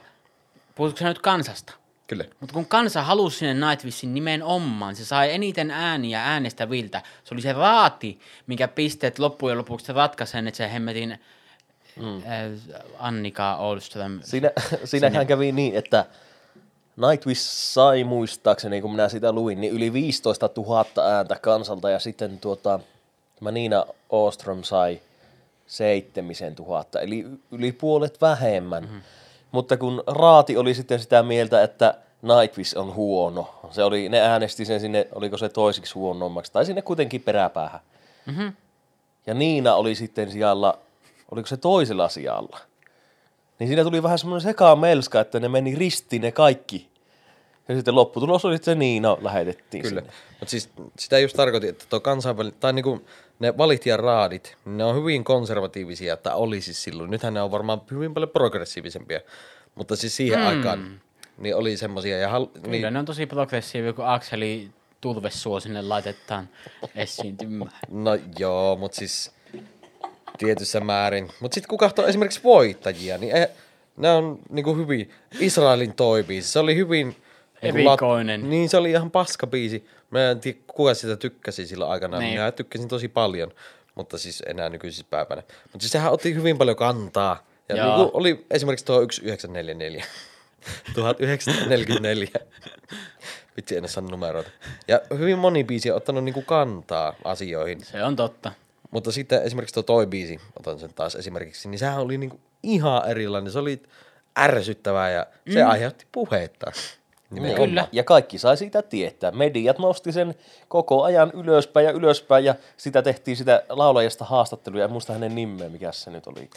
puhutko 0.75 0.99
sä 0.99 1.09
nyt 1.09 1.19
kansasta? 1.19 1.73
Kyllä. 2.07 2.25
Mutta 2.41 2.53
kun 2.53 2.67
kansa 2.67 3.03
halusi 3.03 3.39
sinne 3.39 3.69
Nightwishin 3.69 4.15
nimenomaan, 4.15 4.97
se 4.97 5.05
sai 5.05 5.33
eniten 5.33 5.71
ääniä 5.71 6.23
äänestäviltä. 6.23 7.03
Se 7.25 7.35
oli 7.35 7.43
se 7.43 7.53
raati, 7.53 8.19
mikä 8.47 8.69
pisteet 8.69 9.19
loppujen 9.19 9.59
lopuksi 9.59 9.93
ratkaisi 9.93 10.31
sen, 10.31 10.49
että 10.49 10.59
se 10.59 10.73
hemmetin 10.73 11.19
mm. 11.97 12.17
äh, 12.17 12.23
Annika 12.99 13.57
Olström. 13.57 14.21
Siinä, 14.23 14.51
siinähän 14.85 15.27
kävi 15.27 15.53
niin, 15.53 15.75
että 15.77 16.07
Nightwish 16.97 17.41
sai 17.41 18.05
muistaakseni, 18.05 18.81
kun 18.81 18.91
minä 18.91 19.09
sitä 19.09 19.33
luin, 19.33 19.61
niin 19.61 19.73
yli 19.73 19.93
15 19.93 20.51
000 20.57 20.85
ääntä 21.05 21.37
kansalta 21.43 21.91
ja 21.91 21.99
sitten 21.99 22.39
tuota, 22.39 22.81
tämä 23.39 23.51
Niina 23.51 23.87
Ostrom 24.11 24.63
sai 24.63 25.01
seitsemisen 25.67 26.55
tuhatta, 26.55 27.01
eli 27.01 27.27
yli 27.51 27.73
puolet 27.73 28.21
vähemmän. 28.21 28.83
Mm-hmm. 28.83 29.03
Mutta 29.53 29.77
kun 29.77 30.03
Raati 30.07 30.57
oli 30.57 30.75
sitten 30.75 31.01
sitä 31.01 31.23
mieltä, 31.23 31.63
että 31.63 31.95
Nightwish 32.23 32.79
on 32.79 32.95
huono, 32.95 33.55
se 33.71 33.85
oli, 33.85 34.09
ne 34.09 34.21
äänesti 34.21 34.65
sen 34.65 34.81
sinne, 34.81 35.09
oliko 35.13 35.39
se 35.39 35.49
toisiksi 35.49 35.95
huonommaksi, 35.95 36.53
tai 36.53 36.67
sinne 36.67 36.83
kuitenkin 36.83 37.23
peräpäähän. 37.23 37.81
Mm-hmm. 38.27 38.53
Ja 39.27 39.35
Niina 39.35 39.75
oli 39.75 39.95
sitten 39.95 40.31
sijalla, 40.31 40.79
oliko 41.31 41.47
se 41.47 41.57
toisella 41.57 42.09
sijalla? 42.09 42.59
Niin 43.59 43.69
siinä 43.69 43.85
tuli 43.85 44.03
vähän 44.03 44.19
semmoinen 44.19 44.49
sekaa 44.49 44.77
melska, 44.77 45.21
että 45.21 45.41
ne 45.41 45.49
meni 45.49 45.75
ristiin 45.75 46.23
ne 46.23 46.33
kaikki. 46.33 46.89
Ja 47.69 47.75
sitten 47.75 47.95
lopputulos 47.95 48.45
oli, 48.45 48.55
että 48.55 48.65
se 48.65 48.75
Niina 48.75 49.17
lähetettiin 49.21 49.83
Kyllä. 49.83 50.01
sinne. 50.01 50.15
Mutta 50.41 50.51
siis 50.51 50.71
sitä 50.99 51.19
just 51.19 51.37
tarkoitin, 51.37 51.71
että 51.71 51.85
tuo 51.91 52.01
kansainvälinen, 52.01 52.61
tai 52.61 52.73
niinku 52.73 53.05
ne 53.39 53.59
valittijan 53.59 54.01
raadit, 54.01 54.57
niin 54.65 54.77
ne 54.77 54.85
on 54.85 54.97
hyvin 54.97 55.25
konservatiivisia, 55.25 56.15
että 56.15 56.35
oli 56.35 56.61
siis 56.61 56.83
silloin. 56.83 57.11
Nythän 57.11 57.35
ne 57.35 57.43
on 57.43 57.51
varmaan 57.51 57.83
hyvin 57.91 58.15
paljon 58.15 58.31
progressiivisempia, 58.31 59.21
mutta 59.75 59.97
siis 59.97 60.17
siihen 60.17 60.39
mm. 60.39 60.47
aikaan 60.47 61.01
niin 61.39 61.57
oli 61.57 61.77
semmosia. 61.77 62.19
Ja 62.19 62.29
hal, 62.29 62.47
Kyllä 62.47 62.69
niin, 62.69 62.93
ne 62.93 62.99
on 62.99 63.05
tosi 63.05 63.27
progressiivia, 63.27 63.93
kun 63.93 64.07
Akseli 64.07 64.71
Turvesuo 65.01 65.61
sinne 65.61 65.83
laitetaan 65.83 66.49
esiintymään. 66.95 67.73
no 67.91 68.11
joo, 68.39 68.77
mutta 68.77 68.97
siis 68.97 69.33
tietyssä 70.39 70.81
määrin. 70.81 71.31
Mutta 71.41 71.55
sitten 71.55 71.69
kun 71.69 71.79
katsoo 71.79 72.07
esimerkiksi 72.07 72.41
voittajia, 72.45 73.19
niin 73.19 73.37
ei, 73.37 73.47
ne 73.97 74.11
on 74.11 74.39
niinku 74.51 74.77
hyvin, 74.77 75.11
Israelin 75.41 75.95
toi 75.95 76.23
biisi, 76.23 76.53
se 76.53 76.59
oli 76.59 76.77
hyvin... 76.77 77.17
niinku 77.63 77.79
Erikoinen. 77.79 78.51
niin, 78.51 78.69
se 78.69 78.77
oli 78.77 78.91
ihan 78.91 79.11
paska 79.11 79.47
biisi. 79.47 79.87
Mä 80.11 80.31
en 80.31 80.41
tiedä, 80.41 80.59
kuka 80.67 80.95
sitä 80.95 81.17
tykkäsi 81.17 81.67
silloin 81.67 81.91
aikana. 81.91 82.19
Niin. 82.19 82.33
Minä 82.33 82.53
tykkäsin 82.53 82.89
tosi 82.89 83.09
paljon, 83.09 83.53
mutta 83.95 84.19
siis 84.19 84.43
enää 84.47 84.69
nykyisissä 84.69 85.07
päivänä. 85.11 85.43
Mutta 85.73 85.79
siis 85.81 85.93
sehän 85.93 86.13
otti 86.13 86.35
hyvin 86.35 86.59
paljon 86.59 86.77
kantaa. 86.77 87.47
Ja 87.69 87.77
Joo. 87.77 87.87
niinku 87.97 88.11
oli 88.15 88.47
esimerkiksi 88.51 88.85
tuo 88.85 88.97
1944. 88.97 90.05
1944. 90.95 92.29
Vitsi, 93.57 93.77
en 93.77 93.89
saa 93.89 94.05
numeroita. 94.11 94.51
Ja 94.89 95.01
hyvin 95.19 95.39
moni 95.39 95.65
biisi 95.65 95.91
on 95.91 95.97
ottanut 95.97 96.25
niinku 96.25 96.43
kantaa 96.43 97.15
asioihin. 97.25 97.85
Se 97.85 98.05
on 98.05 98.17
totta. 98.17 98.53
Mutta 98.95 99.13
sitten 99.13 99.43
esimerkiksi 99.43 99.75
tuo 99.75 99.83
toi 99.83 100.07
biisi, 100.07 100.41
otan 100.59 100.79
sen 100.79 100.95
taas 100.95 101.15
esimerkiksi, 101.15 101.69
niin 101.69 101.79
sehän 101.79 102.01
oli 102.01 102.19
niinku 102.19 102.41
ihan 102.63 103.09
erilainen. 103.09 103.53
Se 103.53 103.59
oli 103.59 103.83
ärsyttävää 104.39 105.11
ja 105.11 105.27
se 105.53 105.63
mm. 105.65 105.71
aiheutti 105.71 106.07
puhetta. 106.13 106.73
Nimenomaan. 107.31 107.69
Kyllä. 107.69 107.89
Ja 107.93 108.05
kaikki 108.05 108.39
sai 108.39 108.57
siitä 108.57 108.83
tietää. 108.83 109.31
Mediat 109.31 109.79
nosti 109.79 110.13
sen 110.13 110.35
koko 110.69 111.03
ajan 111.03 111.31
ylöspäin 111.35 111.87
ja 111.87 111.93
ylöspäin 111.93 112.45
ja 112.45 112.55
sitä 112.77 113.03
tehtiin 113.03 113.37
sitä 113.37 113.63
laulajasta 113.69 114.25
haastatteluja. 114.25 114.85
En 114.85 114.93
muista 114.93 115.13
hänen 115.13 115.35
nimeä, 115.35 115.69
mikä 115.69 115.93
se 115.93 116.11
nyt 116.11 116.27
oli. 116.27 116.51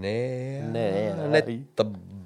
Ne, 0.00 0.62
Ne- 0.70 1.28
Netta 1.28 1.84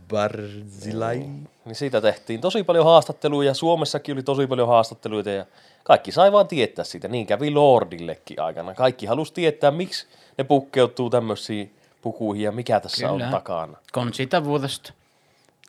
Barzilai. 0.09 1.25
Niin 1.65 1.75
siitä 1.75 2.01
tehtiin 2.01 2.41
tosi 2.41 2.63
paljon 2.63 2.85
haastatteluja. 2.85 3.55
Suomessakin 3.55 4.13
oli 4.13 4.23
tosi 4.23 4.47
paljon 4.47 4.69
haastatteluita 4.69 5.31
ja 5.31 5.47
kaikki 5.85 6.13
sai 6.13 6.33
vaan 6.33 6.49
tietää 6.49 6.85
siitä. 6.85 7.09
Niin 7.09 7.27
kävi 7.27 7.51
Lordillekin 7.51 8.41
aikana. 8.41 8.75
Kaikki 8.75 9.07
halusi 9.07 9.35
tietää, 9.35 9.71
miksi 9.71 10.07
ne 10.39 10.45
pukkeutuu 10.45 11.11
tämmöisiin 11.11 11.75
pukuihin 12.03 12.45
ja 12.45 12.53
mikä 12.53 12.81
tässä 12.81 13.09
Kyllä. 13.09 13.27
on 13.27 13.31
takana. 13.31 13.79
Conchita 13.93 14.41
Wurst. 14.41 14.91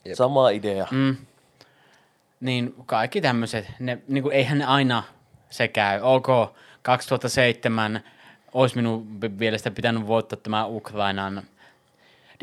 Jep. 0.05 0.15
Sama 0.15 0.49
idea. 0.49 0.87
Mm. 0.91 1.15
Niin 2.39 2.75
kaikki 2.85 3.21
tämmöiset, 3.21 3.65
ne, 3.79 3.97
niin 4.07 4.23
kuin, 4.23 4.35
eihän 4.35 4.57
ne 4.57 4.65
aina 4.65 5.03
se 5.49 5.67
käy. 5.67 5.99
Ok, 6.03 6.27
2007 6.81 8.03
olisi 8.53 8.75
minun 8.75 9.07
mielestä 9.39 9.71
pitänyt 9.71 10.07
voittaa 10.07 10.39
tämä 10.43 10.65
Ukrainan 10.65 11.43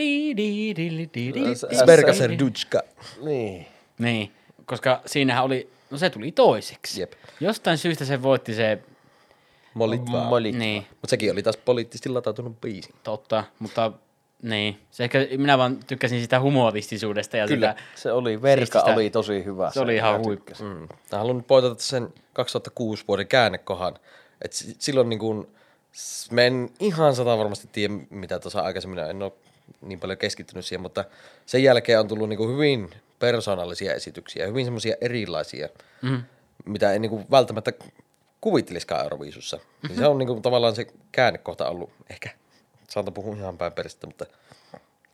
Di, 0.02 0.36
di, 0.36 0.74
di, 0.76 0.90
di, 0.90 1.10
di, 1.14 1.32
di, 1.34 1.54
S- 1.54 1.66
di, 1.70 1.76
Sberka 1.76 2.12
di. 2.12 2.18
Serduchka. 2.18 2.82
Niin. 3.24 3.66
Niin, 3.98 4.32
koska 4.64 5.02
siinähän 5.06 5.44
oli, 5.44 5.68
no 5.90 5.98
se 5.98 6.10
tuli 6.10 6.32
toiseksi. 6.32 7.00
Jep. 7.00 7.12
Jostain 7.40 7.78
syystä 7.78 8.04
se 8.04 8.22
voitti 8.22 8.54
se, 8.54 8.78
Molitva. 9.74 10.24
Molitva. 10.24 10.58
niin, 10.58 10.86
Mutta 10.90 11.08
sekin 11.08 11.32
oli 11.32 11.42
taas 11.42 11.56
poliittisesti 11.56 12.08
latautunut 12.08 12.60
biisi. 12.60 12.90
totta, 13.04 13.44
mutta 13.58 13.92
niin. 14.42 14.78
Se 14.90 15.04
ehkä, 15.04 15.18
minä 15.38 15.58
vaan 15.58 15.76
tykkäsin 15.86 16.20
sitä 16.20 16.40
humoristisuudesta 16.40 17.36
ja 17.36 17.46
Kyllä, 17.46 17.70
sitä, 17.70 17.82
se 17.94 18.12
oli, 18.12 18.42
verka 18.42 18.64
Siististä. 18.64 18.94
oli 18.94 19.10
tosi 19.10 19.44
hyvä. 19.44 19.70
se 19.70 19.80
oli 19.80 19.96
ihan 19.96 20.24
huippu. 20.24 20.52
Mm. 20.60 20.88
Mä 21.12 21.18
haluan 21.18 21.36
nyt 21.36 21.46
pointata 21.46 21.82
sen 21.82 22.08
2006 22.32 23.04
vuoden 23.08 23.26
käännekohan. 23.26 23.94
Et 24.44 24.52
si- 24.52 24.76
silloin 24.78 25.08
niin 25.08 25.18
kuin, 25.18 25.46
mä 26.30 26.42
en 26.42 26.70
ihan 26.80 27.14
sata 27.16 27.38
varmasti 27.38 27.68
tiedä, 27.72 27.94
mitä 28.10 28.38
tuossa 28.38 28.60
aikaisemmin, 28.60 28.98
en 28.98 29.22
ole 29.22 29.32
niin 29.80 30.00
paljon 30.00 30.18
keskittynyt 30.18 30.64
siihen, 30.64 30.80
mutta 30.80 31.04
sen 31.46 31.62
jälkeen 31.62 32.00
on 32.00 32.08
tullut 32.08 32.28
niin 32.28 32.36
kuin 32.36 32.52
hyvin 32.54 32.90
persoonallisia 33.18 33.94
esityksiä, 33.94 34.46
hyvin 34.46 34.64
semmoisia 34.64 34.96
erilaisia, 35.00 35.68
mm. 36.02 36.22
mitä 36.64 36.92
ei 36.92 36.98
niin 36.98 37.10
kuin 37.10 37.26
välttämättä 37.30 37.72
kuvittelisikaan 38.40 39.02
Euroviisussa. 39.02 39.56
Mm-hmm. 39.56 39.88
Niin 39.88 39.98
se 39.98 40.06
on 40.06 40.18
niin 40.18 40.26
kuin 40.26 40.42
tavallaan 40.42 40.74
se 40.74 40.86
käännekohta 41.12 41.68
ollut, 41.68 41.90
ehkä 42.10 42.30
saatan 42.88 43.14
puhua 43.14 43.36
ihan 43.36 43.58
päin 43.58 43.72
peristä, 43.72 44.06
mutta 44.06 44.26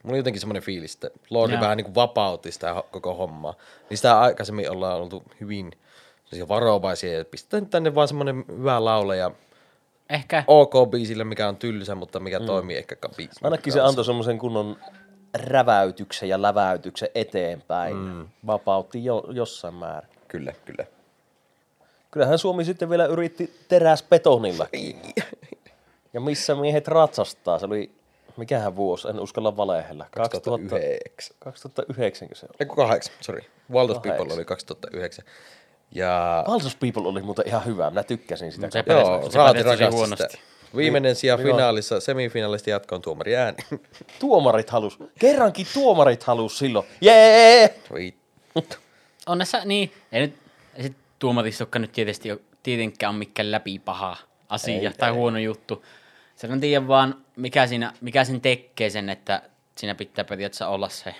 Mulla 0.02 0.14
oli 0.14 0.18
jotenkin 0.18 0.40
semmoinen 0.40 0.62
fiilis, 0.62 0.94
että 0.94 1.10
Lordi 1.30 1.54
Joo. 1.54 1.60
vähän 1.60 1.76
niin 1.76 1.84
kuin 1.84 1.94
vapautti 1.94 2.52
sitä 2.52 2.82
koko 2.90 3.14
hommaa. 3.14 3.54
Niin 3.90 3.98
sitä 3.98 4.20
aikaisemmin 4.20 4.70
ollaan 4.70 5.00
oltu 5.00 5.22
hyvin 5.40 5.72
varovaisia 6.48 7.18
ja 7.18 7.24
pistetään 7.24 7.66
tänne 7.66 7.94
vaan 7.94 8.08
semmoinen 8.08 8.44
hyvä 8.48 8.84
laula 8.84 9.14
ja 9.14 9.30
Ehkä, 10.10 10.44
ok 10.46 10.72
biisille, 10.90 11.24
mikä 11.24 11.48
on 11.48 11.56
tylsä, 11.56 11.94
mutta 11.94 12.20
mikä 12.20 12.38
mm. 12.38 12.46
toimii 12.46 12.76
ehkä 12.76 12.96
biisi. 13.16 13.40
Ainakin 13.42 13.72
se 13.72 13.80
antoi 13.80 14.04
semmoisen 14.04 14.38
kunnon 14.38 14.76
räväytyksen 15.34 16.28
ja 16.28 16.42
läväytyksen 16.42 17.08
eteenpäin. 17.14 17.96
Mm. 17.96 18.28
Vapautti 18.46 19.04
jo, 19.04 19.24
jossain 19.30 19.74
määrin. 19.74 20.10
Kyllä, 20.28 20.52
kyllä. 20.64 20.84
Kyllähän 22.10 22.38
Suomi 22.38 22.64
sitten 22.64 22.90
vielä 22.90 23.06
yritti 23.06 23.54
teräsbetonillakin. 23.68 25.00
Ja 26.12 26.20
missä 26.20 26.54
miehet 26.54 26.88
ratsastaa? 26.88 27.58
Se 27.58 27.66
oli, 27.66 27.90
mikähän 28.36 28.76
vuosi, 28.76 29.08
en 29.08 29.20
uskalla 29.20 29.56
valehella. 29.56 30.06
2000 30.10 30.68
2009. 30.68 31.36
2009 31.38 32.28
se 32.32 32.46
oli. 32.46 32.56
Eiku 32.60 32.76
kahdeksan, 32.76 33.14
sorry. 33.20 33.40
Wild 33.72 33.90
of 33.90 34.02
People 34.02 34.34
oli 34.34 34.44
2009. 34.44 35.24
Ja 35.94 36.44
Valsus 36.48 36.76
People 36.76 37.08
oli 37.08 37.22
muuten 37.22 37.48
ihan 37.48 37.64
hyvä, 37.64 37.90
minä 37.90 38.02
tykkäsin 38.02 38.52
sitä. 38.52 38.68
Se 38.70 38.82
kappaletta. 38.82 39.10
joo, 39.12 39.30
se 39.30 39.38
Raati 39.38 39.62
huonosti. 39.92 40.24
sitä. 40.30 40.42
Viimeinen 40.76 41.16
sija 41.16 41.36
Niin, 41.36 41.46
joo. 41.46 41.56
finaalissa, 41.56 42.00
semifinaalista 42.00 42.70
jatkoon 42.70 43.02
tuomari 43.02 43.36
ääni. 43.36 43.56
Tuomarit 44.20 44.70
halus. 44.70 44.98
Kerrankin 45.18 45.66
tuomarit 45.74 46.22
halus 46.22 46.58
silloin. 46.58 46.86
Jee! 47.00 47.74
Voi 47.90 48.14
onnessa, 49.26 49.64
niin, 49.64 49.92
ei 50.12 50.20
nyt, 50.20 50.34
ei 50.74 50.82
sit 50.82 50.96
tuomaristukka 51.18 51.78
nyt 51.78 51.92
tietysti 51.92 52.32
ole, 52.32 52.40
tietenkään 52.62 53.10
ole 53.10 53.18
mikään 53.18 53.50
läpi 53.50 53.78
paha 53.78 54.16
asia 54.48 54.74
Ei, 54.90 54.90
tai 54.98 55.08
ei. 55.08 55.14
huono 55.14 55.38
juttu. 55.38 55.84
Se 56.36 56.46
on 56.46 56.60
tiedä 56.60 56.88
vaan, 56.88 57.14
mikä, 57.36 57.66
siinä, 57.66 57.92
mikä 58.00 58.24
sen 58.24 58.40
tekee 58.40 58.90
sen, 58.90 59.08
että 59.10 59.42
siinä 59.76 59.94
pitää 59.94 60.24
periaatteessa 60.24 60.68
olla 60.68 60.88
se. 60.88 61.14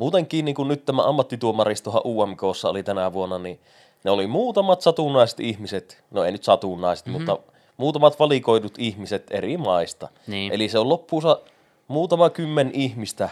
Muutenkin 0.00 0.44
niin 0.44 0.54
kuin 0.54 0.68
nyt 0.68 0.84
tämä 0.84 1.02
ammattituomaristohan 1.02 2.02
UMKssa 2.04 2.68
oli 2.68 2.82
tänä 2.82 3.12
vuonna, 3.12 3.38
niin 3.38 3.60
ne 4.04 4.10
oli 4.10 4.26
muutamat 4.26 4.80
satunnaiset 4.80 5.40
ihmiset, 5.40 6.04
no 6.10 6.24
ei 6.24 6.32
nyt 6.32 6.44
satunnaiset, 6.44 7.06
mm-hmm. 7.06 7.24
mutta 7.24 7.52
muutamat 7.76 8.18
valikoidut 8.18 8.74
ihmiset 8.78 9.26
eri 9.30 9.56
maista. 9.56 10.08
Niin. 10.26 10.52
Eli 10.52 10.68
se 10.68 10.78
on 10.78 10.88
loppuunsa 10.88 11.40
muutama 11.88 12.30
kymmen 12.30 12.70
ihmistä 12.74 13.28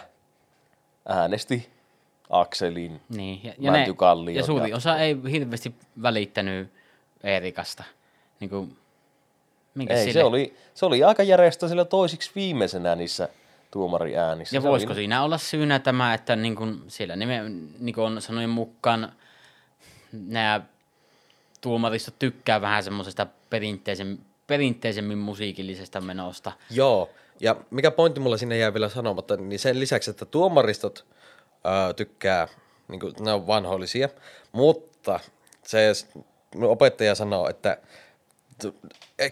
äänesti 1.08 1.68
Akselin. 2.30 3.00
Niin, 3.08 3.40
ja, 3.44 3.52
ja, 3.58 3.94
Kallion 3.94 4.36
ja 4.36 4.46
suuri 4.46 4.74
osa 4.74 4.98
ei 4.98 5.16
hirveästi 5.30 5.74
välittänyt 6.02 6.68
Eerikasta. 7.24 7.84
Niin 8.40 8.50
kuin, 8.50 8.76
minkä 9.74 9.94
Ei, 9.94 10.12
se 10.12 10.24
oli, 10.24 10.54
se 10.74 10.86
oli 10.86 11.04
aika 11.04 11.22
järjestä 11.22 11.68
sillä 11.68 11.84
toisiksi 11.84 12.30
viimeisenä 12.34 12.96
niissä 12.96 13.28
tuomariäänissä. 13.70 14.56
Ja 14.56 14.60
Se 14.60 14.68
voisiko 14.68 14.92
oli, 14.92 15.00
siinä 15.00 15.22
olla 15.22 15.38
syynä 15.38 15.78
tämä, 15.78 16.14
että 16.14 16.36
niin 16.36 16.56
kuin 16.56 16.82
siellä 16.88 17.16
nime, 17.16 17.42
niin 17.78 17.94
kuin 17.94 18.04
on 18.04 18.22
sanojen 18.22 18.50
mukaan 18.50 19.12
nämä 20.12 20.60
tuomaristot 21.60 22.18
tykkää 22.18 22.60
vähän 22.60 22.82
semmoisesta 22.82 23.26
perinteisen, 23.50 24.18
perinteisemmin 24.46 25.18
musiikillisesta 25.18 26.00
menosta. 26.00 26.52
Joo, 26.70 27.10
ja 27.40 27.56
mikä 27.70 27.90
pointti 27.90 28.20
mulla 28.20 28.36
sinne 28.36 28.58
jäi 28.58 28.72
vielä 28.72 28.88
sanomatta, 28.88 29.36
niin 29.36 29.58
sen 29.58 29.80
lisäksi, 29.80 30.10
että 30.10 30.24
tuomaristot 30.24 31.06
ää, 31.64 31.92
tykkää, 31.94 32.48
niin 32.88 33.00
kuin, 33.00 33.14
ne 33.20 33.32
on 33.32 33.46
vanhoillisia, 33.46 34.08
mutta 34.52 35.20
se 35.62 35.92
opettaja 36.62 37.14
sanoo, 37.14 37.48
että 37.48 37.78
t- 38.58 38.74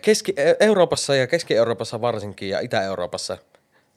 Keski- 0.02 0.34
Euroopassa 0.60 1.14
ja 1.14 1.26
Keski-Euroopassa 1.26 2.00
varsinkin 2.00 2.48
ja 2.48 2.60
Itä-Euroopassa 2.60 3.38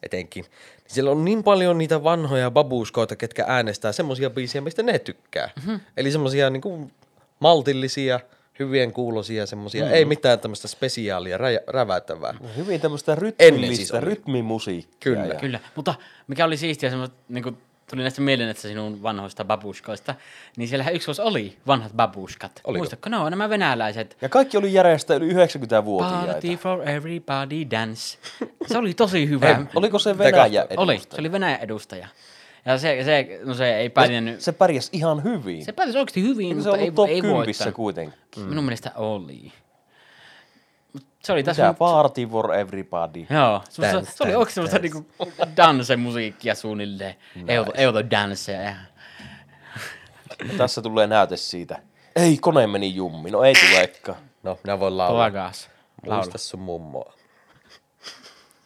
etenkin, 0.02 0.44
niin 0.44 0.94
siellä 0.94 1.10
on 1.10 1.24
niin 1.24 1.42
paljon 1.42 1.78
niitä 1.78 2.04
vanhoja 2.04 2.50
babuskoita, 2.50 3.16
ketkä 3.16 3.44
äänestää 3.48 3.92
semmoisia 3.92 4.30
biisejä, 4.30 4.62
mistä 4.62 4.82
ne 4.82 4.98
tykkää. 4.98 5.50
Mm-hmm. 5.56 5.80
Eli 5.96 6.10
semmoisia 6.10 6.50
niin 6.50 6.92
maltillisia, 7.40 8.20
hyvien 8.58 8.92
kuulosia 8.92 9.46
semmoisia, 9.46 9.82
mm-hmm. 9.82 9.96
ei 9.96 10.04
mitään 10.04 10.40
tämmöistä 10.40 10.68
spesiaalia, 10.68 11.38
rä- 11.38 11.64
räväyttävää. 11.66 12.34
hyvin 12.56 12.80
tämmöistä 12.80 13.12
Ennen 13.12 13.22
rytmillistä, 13.22 13.76
siis 13.76 14.02
rytmimusiikkia. 14.02 14.98
Kyllä. 15.00 15.34
Ja, 15.34 15.40
Kyllä, 15.40 15.60
mutta 15.76 15.94
mikä 16.26 16.44
oli 16.44 16.56
siistiä, 16.56 16.90
semmoista, 16.90 17.16
niin 17.28 17.42
kuin, 17.42 17.58
tuli 17.90 18.02
näistä 18.02 18.20
mieleen, 18.20 18.50
että 18.50 18.62
sinun 18.62 19.02
vanhoista 19.02 19.44
babuskoista, 19.44 20.14
niin 20.56 20.68
siellähän 20.68 20.94
yksi 20.94 21.06
vuosi 21.06 21.22
oli 21.22 21.56
vanhat 21.66 21.92
babuskat. 21.92 22.60
Oliko? 22.64 22.78
Muistatko, 22.78 23.10
ne 23.10 23.16
on 23.16 23.30
nämä 23.32 23.48
venäläiset. 23.48 24.16
ja 24.20 24.28
kaikki 24.28 24.56
oli 24.56 24.72
järjestä 24.72 25.14
yli 25.14 25.32
90-vuotiaita. 25.32 26.32
Party 26.32 26.56
for 26.56 26.88
everybody 26.88 27.70
dance. 27.70 28.18
Se 28.66 28.78
oli 28.78 28.94
tosi 28.94 29.28
hyvä. 29.28 29.48
Ei, 29.48 29.54
oliko 29.74 29.98
se 29.98 30.18
Venäjä 30.18 30.62
katsoa. 30.62 30.82
Oli, 30.84 30.94
edustaja? 30.94 31.16
se 31.16 31.20
oli 31.20 31.32
Venäjän 31.32 31.60
edustaja. 31.60 32.08
Ja 32.64 32.78
se, 32.78 33.04
se, 33.04 33.40
no 33.44 33.54
se 33.54 33.76
ei 33.76 33.88
pärjännyt. 33.90 34.40
Se 34.40 34.52
pärjäsi 34.52 34.90
ihan 34.92 35.24
hyvin. 35.24 35.64
Se 35.64 35.72
päätös 35.72 35.96
oikeasti 35.96 36.22
hyvin, 36.22 36.62
se 36.62 36.68
mutta 36.68 36.84
ei, 36.84 36.90
top 36.90 37.08
ei 37.08 37.20
10 37.20 37.36
voittanut. 37.36 37.74
kuitenkin? 37.74 38.18
Mm. 38.36 38.42
Minun 38.42 38.64
mielestä 38.64 38.92
oli. 38.96 39.52
Se 41.22 41.32
oli 41.32 41.42
tässä... 41.42 41.62
Mitä? 41.62 41.70
nyt- 41.72 41.78
Party 41.78 42.26
for 42.26 42.54
everybody. 42.54 43.26
Joo, 43.30 43.62
se, 43.68 43.74
se, 43.82 43.92
Dance, 43.92 44.12
se 44.12 44.24
oli 44.24 44.32
dance, 44.32 44.36
oikeasti 44.38 44.54
semmoista 44.54 44.82
dance. 44.82 44.88
niinku 44.92 45.56
dance-musiikkia 45.56 46.54
suunnilleen. 46.54 47.14
Nice. 47.34 47.54
Euro, 47.54 47.72
eurodanceja. 47.76 48.62
Ja... 48.62 48.74
Ja 50.48 50.54
tässä 50.58 50.82
tulee 50.82 51.06
näyte 51.06 51.36
siitä. 51.36 51.82
Ei, 52.16 52.38
kone 52.38 52.66
meni 52.66 52.94
jummi. 52.94 53.30
No 53.30 53.42
ei 53.42 53.54
tulekaan. 53.68 54.18
No, 54.42 54.58
minä 54.64 54.80
voin 54.80 54.96
laulaa. 54.98 55.32
Laula. 55.32 55.52
Muista 56.16 56.38
sun 56.38 56.60
mummoa. 56.60 57.12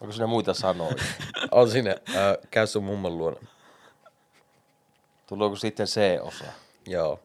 Onko 0.01 0.13
siinä 0.13 0.27
muita 0.27 0.55
sanoja? 0.55 0.95
On 1.51 1.71
sinne, 1.71 1.91
äh, 2.09 2.15
käy 2.51 2.67
sun 2.67 2.85
mummon 2.85 3.19
luona. 3.19 3.37
Tuleeko 5.27 5.57
sitten 5.57 5.87
C-osa? 5.87 6.45
Joo. 6.87 7.21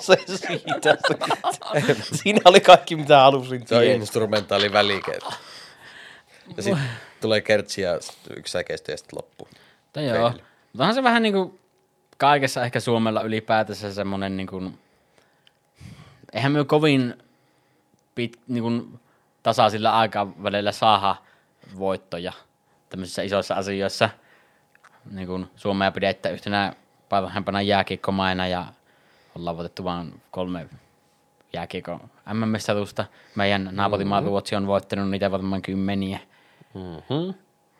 Se 0.00 0.16
siitä. 0.26 0.96
Siinä 2.14 2.40
oli 2.44 2.60
kaikki, 2.60 2.96
mitä 2.96 3.18
halusin 3.18 3.66
Se 3.66 3.76
on 3.76 3.84
instrumentaali 3.84 4.72
välike. 4.72 5.18
Ja 6.56 6.62
sitten 6.62 6.90
tulee 7.20 7.40
kertsi 7.40 7.82
ja 7.82 7.94
yksi 8.36 8.52
säkeistö 8.52 8.92
ja 8.92 8.96
sitten 8.96 9.16
loppu. 9.16 9.48
Mutta 9.84 10.00
joo. 10.00 10.28
Mutta 10.30 10.42
onhan 10.78 10.94
se 10.94 11.02
vähän 11.02 11.22
niinku 11.22 11.58
kaikessa 12.18 12.64
ehkä 12.64 12.80
Suomella 12.80 13.22
ylipäätänsä 13.22 13.94
semmonen 13.94 14.36
niinku, 14.36 14.72
eihän 16.32 16.52
me 16.52 16.64
kovin 16.64 17.14
pit, 18.14 18.40
niinku, 18.48 18.98
tasaisilla 19.42 19.90
aikavälillä 19.90 20.72
saada 20.72 21.16
voittoja 21.78 22.32
tämmöisissä 22.88 23.22
isoissa 23.22 23.54
asioissa. 23.54 24.10
Niin 25.10 25.26
kuin 25.26 25.46
Suomea 25.56 25.92
pidetään 25.92 26.34
yhtenä 26.34 26.72
parhaimpana 27.08 27.62
jääkiekkomaina 27.62 28.48
ja 28.48 28.66
ollaan 29.38 29.56
voitettu 29.56 29.84
vain 29.84 30.20
kolme 30.30 30.66
jääkiekon 31.52 32.00
MM-mestaruusta. 32.32 33.04
Meidän 33.34 33.68
naapurimaa 33.72 34.20
Mm-hmm. 34.20 34.28
Ruotsi 34.30 34.56
on 34.56 34.66
voittanut 34.66 35.10
niitä 35.10 35.30
varmaan 35.30 35.62
kymmeniä. 35.62 36.18
Mm-hmm. 36.74 37.34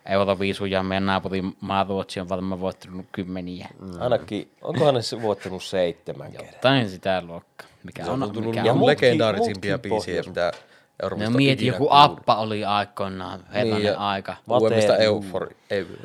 Euroviisuja 0.07 0.83
meidän 0.83 1.07
naapurimaa 1.07 1.85
Ruotsi 1.89 2.21
on 2.21 2.29
varmaan 2.29 2.61
voittanut 2.61 3.07
kymmeniä. 3.13 3.69
Mm. 3.81 4.01
Ainakin, 4.01 4.51
onkohan 4.63 4.95
ne 4.95 5.03
se 5.03 5.23
voittanut 5.23 5.63
seitsemän 5.65 6.33
kertaa? 6.33 6.61
Tai 6.61 6.89
sitä 6.89 7.23
luokkaa. 7.27 7.69
Mikä 7.85 8.05
Se 8.05 8.11
on 8.11 8.23
on, 8.23 8.33
tullut 8.33 8.51
mikä 8.51 8.65
Ja 8.67 8.73
on. 8.73 8.87
legendaarisimpia 8.87 9.79
biisejä, 9.79 10.23
pohjois- 10.23 10.61
mitä 11.03 11.07
No 11.07 11.15
Euroopasta 11.15 11.37
mieti, 11.37 11.67
joku 11.67 11.87
Appa 11.91 12.37
oli 12.37 12.65
aikoinaan, 12.65 13.41
herranen 13.53 13.75
Niin, 13.83 13.87
ja- 13.93 13.99
aika. 13.99 14.37
Uudemmista. 14.49 14.97
Eufori. 14.97 15.57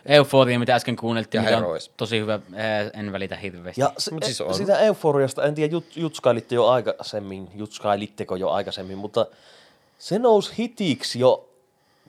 Euforia, 0.06 0.60
mitä 0.60 0.76
äsken 0.76 0.96
kuunneltiin, 0.96 1.44
Ja 1.44 1.50
mikä 1.52 1.68
on 1.68 1.78
tosi 1.98 2.20
hyvä, 2.20 2.34
eh, 2.36 3.00
en 3.00 3.12
välitä 3.12 3.36
hirveästi. 3.36 3.82
Ja 3.82 3.94
se, 3.98 4.14
Mut 4.14 4.24
siis 4.24 4.42
on. 4.42 4.54
sitä 4.54 4.80
euforiasta, 4.80 5.44
en 5.44 5.56
tiedä, 5.56 5.72
jut, 5.72 5.86
jutskailitte 5.98 6.56
jo 6.56 6.68
aikaisemmin, 6.68 7.48
jutskailitteko 7.56 8.36
jo 8.36 8.50
aikaisemmin, 8.50 8.98
mutta 8.98 9.26
se 9.98 10.20
nousi 10.20 10.54
hitiksi 10.58 11.20
jo 11.20 11.46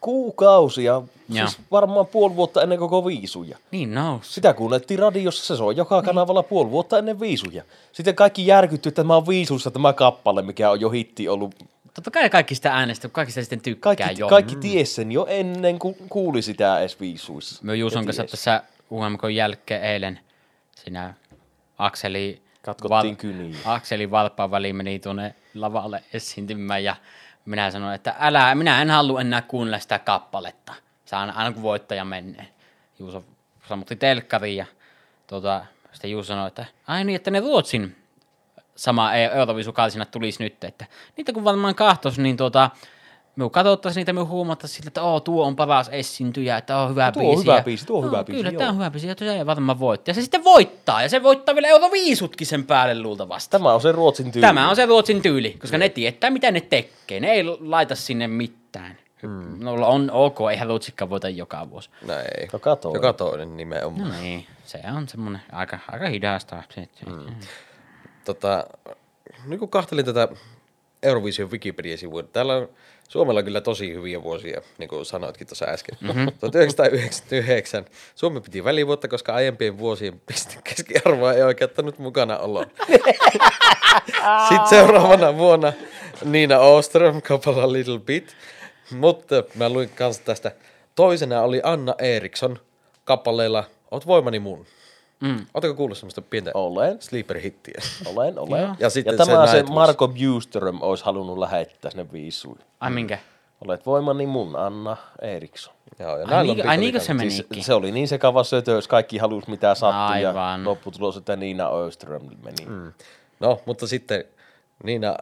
kuukausia, 0.01 0.93
Joo. 0.93 1.49
siis 1.49 1.59
varmaan 1.71 2.07
puoli 2.07 2.37
vuotta 2.37 2.63
ennen 2.63 2.79
koko 2.79 3.07
viisuja. 3.07 3.59
Niin 3.71 3.95
nous. 3.95 4.35
Sitä 4.35 4.53
kuunneltiin 4.55 4.99
radiossa, 5.01 5.47
se 5.47 5.57
soi 5.59 5.77
joka 5.77 6.03
kanavalla 6.03 6.43
puoli 6.43 6.71
vuotta 6.71 6.99
ennen 6.99 7.21
viisuja. 7.21 7.63
Sitten 7.93 8.15
kaikki 8.15 8.47
järkytty, 8.47 8.89
että 8.89 9.03
tämä 9.03 9.17
on 9.17 9.27
viisussa 9.27 9.71
tämä 9.71 9.93
kappale, 9.93 10.43
mikä 10.43 10.71
on 10.71 10.81
jo 10.81 10.91
hitti 10.91 11.29
ollut. 11.29 11.55
Totta 12.01 12.11
kai 12.11 12.31
kaikki 12.31 12.55
sitä 12.55 12.75
äänestä, 12.75 13.09
kaikki 13.09 13.33
sitä 13.33 13.43
sitten 13.43 13.61
tykkää 13.61 13.97
Kaikki, 13.97 14.21
jo. 14.21 14.29
kaikki 14.29 14.57
ties 14.57 14.95
sen 14.95 15.13
jo 15.13 15.27
ennen 15.29 15.79
kuin 15.79 15.97
kuuli 16.09 16.43
sitä 16.43 16.81
edes 16.81 17.01
viisuissa. 17.01 17.61
Me 17.65 17.77
Juuson 17.77 18.05
kanssa 18.05 18.25
tässä 18.25 18.63
UMK 18.91 19.23
jälkeen 19.35 19.83
eilen 19.83 20.21
siinä 20.77 21.15
Akseli... 21.79 22.43
Katkottiin 22.63 23.17
kyniin. 23.17 23.57
Akseli 23.65 24.11
Valppaan 24.11 24.51
väliin 24.51 24.77
meni 24.77 24.99
tuonne 24.99 25.35
lavalle 25.55 26.03
esiintymään 26.13 26.85
ja 26.85 26.97
minä 27.45 27.71
sanoin, 27.71 27.95
että 27.95 28.15
älä, 28.19 28.55
minä 28.55 28.83
en 28.83 28.91
halua 28.91 29.21
enää 29.21 29.43
kuunnella 29.43 29.79
sitä 29.79 29.99
kappaletta. 29.99 30.73
Saan 31.05 31.31
aina 31.31 31.53
kun 31.53 31.63
voittaja 31.63 32.05
menee. 32.05 32.49
Juuso 32.99 33.25
sammutti 33.69 33.97
telkkariin 33.97 34.57
ja 34.57 34.67
tuota, 35.27 35.65
sitten 35.93 36.11
Juuso 36.11 36.27
sanoi, 36.27 36.49
että 36.49 36.65
ai 36.87 37.05
niin, 37.05 37.17
että 37.17 37.31
ne 37.31 37.41
Ruotsin 37.41 37.97
sama 38.81 39.15
Euroviisukaisina 39.15 40.05
tulisi 40.05 40.43
nyt, 40.43 40.65
että 40.65 40.85
niitä 41.17 41.33
kun 41.33 41.45
varmaan 41.45 41.75
kahtos, 41.75 42.19
niin 42.19 42.37
tuota, 42.37 42.71
me 43.37 43.51
katsottaisiin 43.51 44.01
niitä, 44.01 44.13
me 44.13 44.21
huomattaisiin 44.21 44.77
siltä, 44.77 44.89
että 44.89 45.03
oo, 45.03 45.21
tuo 45.21 45.47
on 45.47 45.57
paras 45.57 45.89
esiintyjä, 45.93 46.57
että 46.57 46.77
on 46.79 46.91
hyvä 46.91 47.13
Tuo 47.13 47.23
on 47.23 47.29
biisi. 47.29 47.43
hyvä 47.45 47.57
ja- 47.57 47.63
biisi, 47.63 47.87
tuo 47.87 47.99
on 47.99 48.05
hyvä 48.05 48.17
Joo, 48.17 48.25
biisi, 48.25 48.39
Kyllä, 48.39 48.51
joo. 48.53 48.59
tämä 48.59 48.71
on 48.71 48.77
hyvä 48.77 48.91
biisi, 48.91 49.09
ja 49.09 49.15
se 49.19 49.47
varmaan 49.47 49.81
voitti. 49.81 50.11
Ja 50.11 50.15
se 50.15 50.23
sitten 50.23 50.45
voittaa, 50.45 51.03
ja 51.03 51.09
se 51.09 51.23
voittaa 51.23 51.55
vielä 51.55 51.69
Euroviisutkin 51.69 52.47
sen 52.47 52.67
päälle 52.67 53.03
luultavasti. 53.03 53.51
Tämä 53.51 53.73
on 53.75 53.81
se 53.81 53.93
Ruotsin 53.93 54.33
tyyli. 54.33 54.47
Tämä 54.47 54.71
on 54.71 54.77
se 54.77 54.87
Ruotsin 54.87 55.23
tyyli, 55.23 55.57
koska 55.61 55.79
ne 55.79 55.89
tietää, 55.89 56.31
mitä 56.31 56.51
ne 56.51 56.61
tekee. 56.61 57.21
Ne 57.21 57.31
ei 57.31 57.45
laita 57.61 57.95
sinne 57.95 58.29
mitään. 58.29 58.97
Mm. 59.23 59.65
No 59.65 59.73
on 59.73 60.11
ok, 60.13 60.39
eihän 60.51 60.69
Ruotsikkaan 60.69 61.11
voita 61.11 61.29
joka 61.29 61.71
vuosi. 61.71 61.91
No 62.07 62.15
ei. 62.15 62.49
Joka 62.53 62.77
toinen. 62.77 62.99
Joka 62.99 63.13
toinen 63.13 63.57
nimenomaan. 63.57 64.09
No 64.09 64.15
niin, 64.21 64.47
se 64.65 64.81
on 64.97 65.09
semmoinen 65.09 65.41
aika, 65.53 65.79
aika 65.93 66.09
hidasta. 66.09 66.63
Mm. 67.07 67.27
Tota, 68.25 68.67
nyt 69.47 69.59
kun 69.59 69.69
kahtelin 69.69 70.05
tätä 70.05 70.29
Eurovision 71.03 71.51
Wikipedia-sivua, 71.51 72.23
niin 72.23 72.33
täällä 72.33 72.57
on 72.57 72.69
Suomella 73.09 73.43
kyllä 73.43 73.61
tosi 73.61 73.95
hyviä 73.95 74.23
vuosia, 74.23 74.61
niin 74.79 74.89
kuin 74.89 75.07
sanoitkin 75.07 75.47
tuossa 75.47 75.65
äsken. 75.65 75.97
Mm-hmm. 76.11 76.33
1999 76.41 77.85
Suomi 78.15 78.41
piti 78.41 78.65
välivuotta, 78.65 79.09
koska 79.09 79.35
aiempien 79.35 79.79
vuosien 79.79 80.21
piste 80.27 80.57
keskiarvoa 80.65 81.33
ei 81.33 81.43
oikeuttanut 81.43 81.99
mukana 81.99 82.39
oloa. 82.39 82.67
Sitten 84.49 84.69
seuraavana 84.71 85.37
vuonna 85.37 85.73
Niina 86.25 86.59
Oström 86.59 87.23
kaupalla 87.23 87.73
Little 87.73 87.99
Bit. 87.99 88.37
Mutta 88.91 89.45
mä 89.55 89.69
luin 89.69 89.89
kanssa 89.89 90.23
tästä. 90.25 90.53
Toisena 90.95 91.43
oli 91.43 91.61
Anna 91.65 91.95
Eriksson 91.99 92.59
kappaleella 93.05 93.65
Oot 93.91 94.07
voimani 94.07 94.39
mun. 94.39 94.67
Mm. 95.21 95.47
Oletko 95.55 95.75
kuullut 95.75 95.99
semmoista 95.99 96.23
pientä 96.23 96.51
Olen, 96.55 96.99
sleeper-hittiä? 97.01 97.83
olen, 98.07 98.39
olen. 98.39 98.63
Joo. 98.63 98.75
Ja 98.79 98.91
sitten 98.91 99.13
ja 99.19 99.27
tämä 99.27 99.47
se 99.47 99.51
se. 99.53 99.63
Marko 99.63 100.09
Bjuström 100.09 100.79
olisi 100.83 101.05
halunnut 101.05 101.39
lähettää 101.39 101.91
sinne 101.91 102.13
viisuihin. 102.13 102.65
Ai 102.81 102.91
minkä? 102.91 103.19
Olet 103.67 103.87
voimani 103.87 104.27
mun, 104.27 104.57
Anna 104.57 104.97
Eriksson. 105.23 105.75
Joo, 105.99 106.19
ja 106.19 106.27
Ai, 106.39 106.45
niin, 106.47 106.81
niinkö 106.81 106.99
kans- 106.99 107.07
se 107.07 107.15
meni? 107.15 107.31
Siis 107.31 107.67
se 107.67 107.75
oli 107.75 107.93
niin 107.93 108.09
sekava 108.09 108.45
sötöys, 108.45 108.89
kaikki 108.89 109.19
halusi 109.19 109.51
mitä 109.51 109.75
sattui 109.75 110.23
ja 110.23 110.29
Aivan. 110.29 110.65
lopputulos, 110.65 111.17
että 111.17 111.37
Niina 111.37 111.69
Öström 111.87 112.23
meni. 112.45 112.67
Mm. 112.67 112.93
No, 113.41 113.61
mutta 113.67 113.87
sitten 113.87 114.25
Niina 114.85 115.17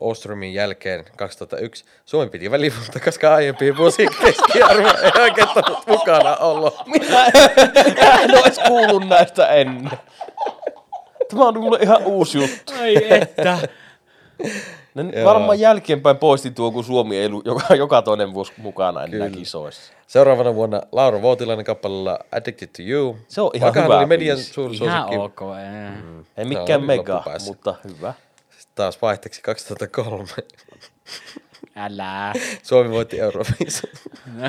Oströmin 0.00 0.54
jälkeen 0.54 1.04
2001 1.16 1.84
Suomi 2.04 2.30
piti 2.30 2.50
välivuotta, 2.50 3.00
koska 3.00 3.34
aiempien 3.34 3.76
vuosien 3.76 4.08
keskiarvo 4.20 4.88
ei 5.02 5.22
oikeuttanut 5.22 5.86
mukana 5.86 6.36
olla. 6.36 6.72
Minä 6.86 7.24
en 8.22 8.38
olisi 8.44 8.60
kuullut 8.68 9.08
näistä 9.08 9.46
ennen. 9.46 9.90
Tämä 11.30 11.44
on 11.44 11.60
mulle 11.60 11.78
ihan 11.82 12.02
uusi 12.04 12.38
juttu. 12.38 12.72
Ai 12.80 13.12
että. 13.12 13.58
Ne 14.94 15.24
varmaan 15.24 15.60
jälkeenpäin 15.60 16.16
poisti 16.16 16.50
tuo, 16.50 16.70
kun 16.70 16.84
Suomi 16.84 17.16
ei 17.18 17.26
ollut 17.26 17.46
joka, 17.46 17.74
joka 17.74 18.02
toinen 18.02 18.34
vuosi 18.34 18.52
mukana 18.56 19.00
enää 19.04 19.10
Kyllä. 19.10 19.30
kisoissa. 19.30 19.92
Seuraavana 20.06 20.54
vuonna 20.54 20.82
Laura 20.92 21.22
Vuotilainen 21.22 21.64
kappaleella 21.64 22.18
Addicted 22.32 22.68
to 22.68 22.82
You. 22.82 23.16
Se 23.28 23.40
on 23.40 23.50
ihan 23.54 23.66
Vaikka 23.66 23.82
hyvä 23.82 23.98
oli 23.98 24.06
median 24.06 24.38
suuri 24.38 24.76
Ihan 24.76 25.02
suosikki. 25.02 25.16
ok. 25.24 25.40
Mm. 26.04 26.24
Ei 26.36 26.44
mikään 26.44 26.82
mega, 26.84 27.24
mutta 27.46 27.74
hyvä. 27.84 28.14
Taas 28.76 29.02
vaihteeksi 29.02 29.42
2003. 29.42 30.24
Älä. 31.76 32.32
Suomi 32.62 32.90
voitti 32.90 33.20
Euroviisun. 33.20 33.90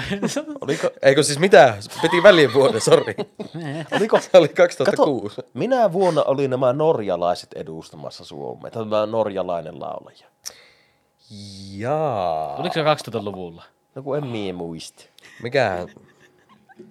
Oliko, 0.61 0.89
Eikö 1.01 1.23
siis 1.23 1.39
mitä? 1.39 1.77
Piti 2.01 2.23
välien 2.23 2.53
vuoden, 2.53 2.81
sori. 2.81 3.15
oliko, 3.91 4.19
Se 4.19 4.29
oli 4.33 4.47
2006. 4.47 5.35
kato, 5.35 5.49
minä 5.53 5.91
vuonna 5.91 6.23
oli 6.23 6.47
nämä 6.47 6.73
norjalaiset 6.73 7.49
edustamassa 7.55 8.25
Suomea. 8.25 8.71
Tämä 8.71 9.05
norjalainen 9.05 9.79
laulaja. 9.79 10.27
Jaa. 11.77 12.55
Oliko 12.55 12.73
se 12.73 12.83
2000-luvulla? 12.83 13.63
No 13.95 14.03
kun 14.03 14.17
en 14.17 14.27
mie 14.27 14.53
muista. 14.53 15.03
Mikähän? 15.43 15.87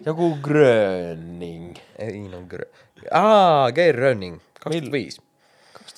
Joku 0.07 0.39
Gröning. 0.43 1.77
Ei 1.99 2.19
no 2.29 2.39
grö. 2.49 2.65
Aa, 3.13 3.73
Geir 3.73 3.95
Rönning. 3.95 4.41
2005. 4.61 5.21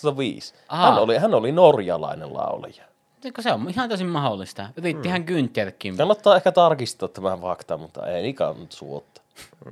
2005. 0.03 0.55
Aha. 0.69 0.91
Hän 0.91 0.99
oli, 1.03 1.19
hän 1.19 1.35
oli 1.35 1.53
norjalainen 1.53 2.35
laulaja. 2.35 2.85
Eikö 3.25 3.43
se 3.43 3.53
on 3.53 3.71
ihan 3.71 3.89
tosi 3.89 4.05
mahdollista? 4.05 4.69
Yrittihän 4.77 5.23
mm. 5.23 5.27
Güntherkin. 5.27 5.97
Kannattaa 5.97 6.37
ehkä 6.37 6.53
tarkistaa 6.53 7.09
tämä 7.09 7.37
fakta, 7.37 7.77
mutta 7.77 8.07
ei 8.07 8.23
niin 8.23 8.35
kannata 8.35 8.77
suotta. 8.77 9.21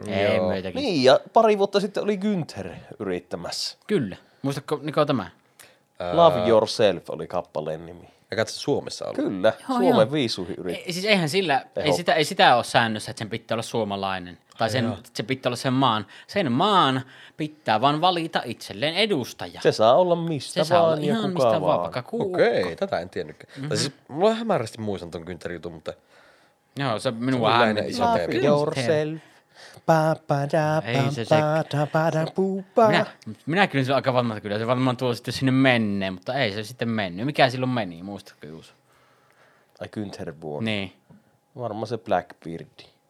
Ei 0.06 0.40
meitäkin. 0.40 0.82
Niin, 0.82 1.04
ja 1.04 1.20
pari 1.32 1.58
vuotta 1.58 1.80
sitten 1.80 2.02
oli 2.02 2.16
Günther 2.16 2.68
yrittämässä. 2.98 3.78
Kyllä. 3.86 4.16
Muistatko 4.42 4.80
Niko 4.82 5.04
tämä? 5.04 5.30
Love 6.12 6.48
Yourself 6.48 7.10
oli 7.10 7.26
kappaleen 7.26 7.86
nimi. 7.86 8.08
Ja 8.30 8.36
katso 8.36 8.60
Suomessa 8.60 9.06
oli. 9.06 9.14
Kyllä, 9.14 9.52
Joo, 9.68 9.78
Suomen 9.78 9.88
joo. 9.88 10.12
viisuihin 10.12 10.54
yritti. 10.58 10.82
Ei, 10.86 10.92
siis 10.92 11.04
eihän 11.04 11.28
sillä, 11.28 11.64
ei 11.76 11.92
sitä, 11.92 12.14
ei 12.14 12.24
sitä 12.24 12.56
ole 12.56 12.64
säännössä, 12.64 13.10
että 13.10 13.18
sen 13.18 13.30
pitää 13.30 13.54
olla 13.54 13.62
suomalainen. 13.62 14.38
Tai 14.58 14.70
sen, 14.70 14.96
se 15.14 15.22
pitää 15.22 15.50
olla 15.50 15.56
sen 15.56 15.72
maan. 15.72 16.06
Sen 16.26 16.52
maan 16.52 17.02
pitää 17.36 17.80
vaan 17.80 18.00
valita 18.00 18.42
itselleen 18.44 18.94
edustaja. 18.94 19.60
Se 19.60 19.72
saa 19.72 19.94
olla 19.94 20.16
mistä 20.16 20.64
se 20.64 20.68
saa 20.68 20.82
olla 20.82 20.90
vaan 20.90 21.04
ja 21.04 21.14
ihan 21.14 21.32
kuka 21.32 21.44
mistä 21.44 21.60
vaan, 21.60 21.92
vaan. 21.94 22.04
Okei, 22.12 22.76
tätä 22.76 23.00
en 23.00 23.10
tiennytkään. 23.10 23.52
Mm-hmm. 23.56 23.68
Tai 23.68 23.76
siis 23.78 23.92
mulla 24.08 24.34
hämärästi 24.34 24.80
muistan 24.80 25.10
ton 25.10 25.22
Günther 25.28 25.52
jutun, 25.52 25.72
mutta 25.72 25.92
Joo, 26.78 26.98
se 26.98 27.02
Se 27.02 27.10
minua 27.10 27.64
iso 27.86 28.04
Love 28.04 28.26
yourself. 28.34 29.20
Pa, 29.86 30.16
pa, 30.26 30.34
da, 30.34 30.82
Ei 30.84 31.02
pa, 31.02 31.10
se 31.10 31.24
se-. 31.24 31.34
Minä, 32.88 33.06
minä 33.46 33.66
kyllä 33.66 33.84
se 33.84 33.94
aika 33.94 34.12
varma, 34.12 34.40
kyllä 34.40 34.58
se 34.58 34.66
varmaan 34.66 34.96
tuo 34.96 35.14
sitten 35.14 35.34
sinne 35.34 35.52
menneen, 35.52 36.12
mutta 36.12 36.34
ei 36.34 36.52
se 36.52 36.64
sitten 36.64 36.88
mennyt. 36.88 37.26
Mikä 37.26 37.50
silloin 37.50 37.70
meni, 37.70 38.02
muistatko 38.02 38.46
Juuso? 38.46 38.72
Ai 39.80 39.88
Günther 39.96 40.34
vuonna. 40.40 40.64
Niin. 40.70 40.92
Varmaan 41.58 41.86
se 41.86 41.98
Blackbeard. 41.98 42.66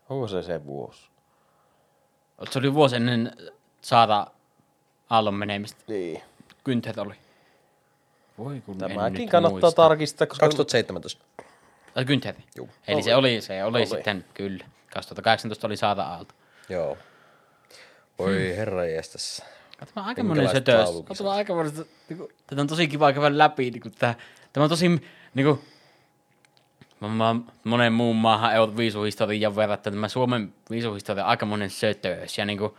Onko 0.08 0.28
se 0.28 0.42
se 0.42 0.64
vuosi? 0.66 1.08
Se 2.50 2.58
oli 2.58 2.74
vuosi 2.74 2.96
ennen 2.96 3.36
Saara 3.80 4.26
Aallon 5.10 5.34
menemistä. 5.34 5.82
Niin. 5.88 6.22
Günther 6.68 7.00
oli. 7.00 7.14
Voi 8.38 8.60
kun 8.60 8.74
en 8.74 8.78
Tämäkin 8.78 9.28
kannattaa 9.28 9.60
muista. 9.60 9.82
tarkistaa, 9.82 10.26
koska 10.26 10.46
2017. 10.46 11.24
Ai 11.94 12.04
Günther. 12.04 12.34
Juu. 12.56 12.68
Eli 12.88 13.02
se 13.02 13.14
oli, 13.14 13.40
se 13.40 13.64
oli, 13.64 13.78
Oli. 13.78 13.86
sitten, 13.86 14.24
kyllä. 14.34 14.64
2018 14.94 15.66
oli 15.66 15.76
Saara 15.76 16.02
Aalto. 16.02 16.34
Joo. 16.68 16.98
Voi 18.18 18.56
herra 18.56 18.86
jästäs. 18.86 19.42
Tämä 19.78 19.90
on 19.96 20.08
aika 20.08 20.22
monen 20.22 20.48
sötös. 20.48 20.88
Tämä 21.18 21.30
on 21.30 21.36
aika 21.36 21.54
monen, 21.54 21.72
niinku, 22.08 22.28
tätä 22.46 22.60
on 22.60 22.66
tosi 22.66 22.88
kiva 22.88 23.12
käydä 23.12 23.38
läpi. 23.38 23.70
Niinku, 23.70 23.90
tää, 23.98 24.14
tämä 24.52 24.64
on 24.64 24.70
tosi, 24.70 25.02
niinku, 25.34 25.60
mä, 27.00 27.08
mä, 27.08 27.36
monen 27.64 27.92
muun 27.92 28.16
maahan 28.16 28.52
ei 28.52 28.58
ole 28.58 28.76
viisuhistorian 28.76 29.56
verrattuna. 29.56 29.94
Tämä 29.94 30.08
Suomen 30.08 30.52
viisuhistoria 30.70 31.24
on 31.24 31.30
aika 31.30 31.46
monen 31.46 31.70
sötös 31.70 32.38
ja 32.38 32.44
niinku, 32.44 32.78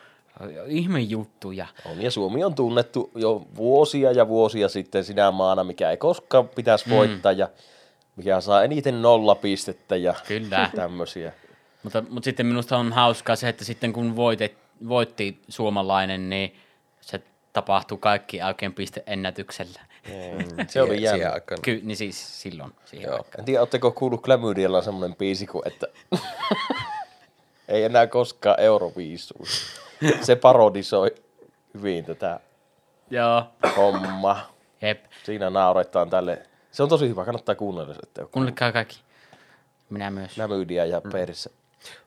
ihme 0.67 0.99
juttuja. 0.99 1.67
On, 1.85 2.01
ja 2.01 2.11
Suomi 2.11 2.43
on 2.43 2.55
tunnettu 2.55 3.11
jo 3.15 3.47
vuosia 3.55 4.11
ja 4.11 4.27
vuosia 4.27 4.69
sitten 4.69 5.03
sinä 5.03 5.31
maana, 5.31 5.63
mikä 5.63 5.91
ei 5.91 5.97
koskaan 5.97 6.47
pitäisi 6.47 6.89
voittaa 6.89 7.31
ja 7.31 7.49
mikä 8.15 8.41
saa 8.41 8.63
eniten 8.63 9.01
nollapistettä 9.01 9.95
ja 9.95 10.13
Kyllä. 10.27 10.69
tämmöisiä. 10.75 11.33
Mutta, 11.87 12.03
mutta 12.09 12.25
sitten 12.25 12.45
minusta 12.45 12.77
on 12.77 12.93
hauskaa 12.93 13.35
se, 13.35 13.49
että 13.49 13.65
sitten 13.65 13.93
kun 13.93 14.15
voitet, 14.15 14.57
voitti 14.87 15.41
suomalainen, 15.49 16.29
niin 16.29 16.55
se 17.01 17.21
tapahtui 17.53 17.97
kaikki 17.97 18.41
oikein 18.41 18.73
pisteennätyksellä. 18.73 19.79
Se 20.67 20.81
oli 20.81 21.01
jännä. 21.01 21.41
Ky, 21.61 21.81
niin 21.83 21.97
siis 21.97 22.41
silloin. 22.41 22.71
Siihen 22.85 23.07
Joo. 23.07 23.15
aikaan. 23.15 23.39
En 23.39 23.45
tiedä, 23.45 23.59
oletteko 23.59 23.91
kuullut 23.91 24.21
Klamydialla 24.21 24.81
semmoinen 24.81 25.17
biisi 25.17 25.47
kuin, 25.47 25.67
että 25.67 25.87
ei 27.67 27.83
enää 27.83 28.07
koskaan 28.07 28.59
Euroviisuun. 28.59 29.47
Se 30.21 30.35
parodisoi 30.35 31.15
hyvin 31.73 32.05
tätä 32.05 32.39
Joo. 33.09 33.43
hommaa. 33.77 34.53
Jep. 34.81 35.05
Siinä 35.23 35.49
nauretaan 35.49 36.09
tälle. 36.09 36.45
Se 36.71 36.83
on 36.83 36.89
tosi 36.89 37.09
hyvä, 37.09 37.25
kannattaa 37.25 37.55
kuunnella. 37.55 37.95
Kuunnelkaa 38.31 38.71
kaikki. 38.71 38.99
Minä 39.89 40.11
myös. 40.11 40.35
Klamydia 40.35 40.85
ja 40.85 41.01
perissä. 41.11 41.49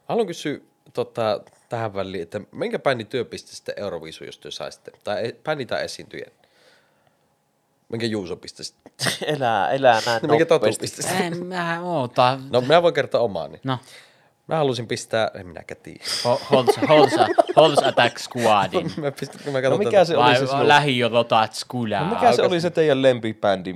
Haluan 0.08 0.26
kysyä 0.26 0.58
tota, 0.92 1.40
tähän 1.68 1.94
väliin, 1.94 2.22
että 2.22 2.40
minkä 2.52 2.78
bändin 2.78 3.06
työ 3.06 3.24
pisti 3.24 3.56
sitten 3.56 3.74
Euroviisu, 3.78 4.24
jos 4.24 4.38
työ 4.38 4.50
saisitte? 4.50 4.90
Tai 5.04 5.26
e- 5.28 5.32
bändi 5.44 5.66
tai 5.66 5.84
esiintyjä? 5.84 6.26
Minkä 7.88 8.06
Juuso 8.06 8.38
sitten? 8.46 8.86
Elää, 9.36 9.70
elää 9.70 10.02
näin 10.06 10.20
Minkä 10.30 10.46
Tatu 10.46 10.66
sitten? 10.72 11.16
En 11.22 11.46
mä 11.46 11.80
oota. 11.82 12.38
No, 12.50 12.60
minä 12.60 12.82
voin 12.82 12.94
kertoa 12.94 13.20
omaani. 13.20 13.60
No, 13.64 13.78
Mä 14.48 14.56
halusin 14.56 14.86
pistää, 14.86 15.30
en 15.34 15.46
minäkään 15.46 15.80
tiedä. 15.82 16.04
Ho- 16.04 16.44
Holsa, 16.50 16.80
Holsa, 16.88 17.26
Holsa 17.56 17.86
Attack 17.88 18.18
Squadin. 18.18 18.92
Mä 19.02 19.10
pistin, 19.12 19.40
kun 19.44 19.52
mä 19.52 19.58
No 19.58 19.62
katson 19.62 19.78
mikä 19.78 19.90
tätä- 19.90 20.04
se 20.04 20.16
oli 20.16 20.24
Vai 20.24 20.38
se 20.38 20.46
sinun? 20.46 20.68
lähijototat 20.68 21.54
Skula. 21.54 22.00
No 22.00 22.14
mikä 22.14 22.32
se 22.32 22.42
oli 22.42 22.60
se 22.60 22.70
teidän 22.70 23.02
lempibändi? 23.02 23.74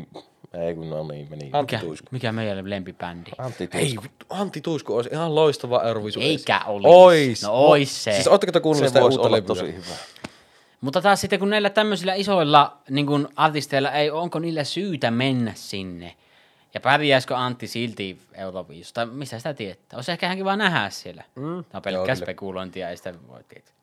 Ei 0.54 0.74
kun 0.74 0.90
no 0.90 1.08
niin, 1.08 1.26
meni. 1.30 1.50
Antti 1.52 1.76
mikä, 1.76 1.86
Tuisku. 1.86 2.08
mikä 2.10 2.32
meidän 2.32 2.70
lempibändi? 2.70 3.30
Antti 3.38 3.68
Ei, 3.72 3.80
Tuisku. 3.80 4.02
vittu, 4.02 4.26
Antti 4.30 4.60
Tuisku 4.60 4.96
olisi 4.96 5.10
ihan 5.12 5.34
loistava 5.34 5.82
Euroviisu. 5.82 6.20
Eikä 6.20 6.60
olisi. 6.66 6.88
Ois. 6.88 7.42
No 7.42 7.52
ois 7.52 8.04
se. 8.04 8.12
Siis 8.12 8.28
ootteko 8.28 8.52
te 8.52 8.60
kuunnellut 8.60 8.92
Se 8.92 8.98
sitä 8.98 9.04
uutta 9.04 9.30
levyä? 9.32 9.46
tosi 9.46 9.74
hyvä. 9.74 9.94
Mutta 10.80 11.00
taas 11.02 11.20
sitten 11.20 11.38
kun 11.38 11.50
näillä 11.50 11.70
tämmöisillä 11.70 12.14
isoilla 12.14 12.76
niin 12.90 13.06
kun 13.06 13.28
artisteilla 13.36 13.92
ei, 13.92 14.10
onko 14.10 14.38
niillä 14.38 14.64
syytä 14.64 15.10
mennä 15.10 15.52
sinne? 15.54 16.14
Ja 16.74 16.80
pärjäisikö 16.80 17.36
Antti 17.36 17.66
silti 17.66 18.18
Euroviisusta? 18.34 19.06
Tai 19.06 19.14
mistä 19.14 19.38
sitä 19.38 19.54
tietää? 19.54 19.96
Olisi 19.96 20.12
ehkä 20.12 20.26
ihan 20.26 20.36
kiva 20.38 20.56
nähdä 20.56 20.90
siellä. 20.90 21.24
Mm. 21.34 21.42
Tämä 21.42 21.64
on 21.74 21.82
pelkkää 21.82 22.14
spekulointia, 22.14 22.90
ei 22.90 22.96
sitä 22.96 23.14
voi 23.28 23.44
tietää. 23.48 23.74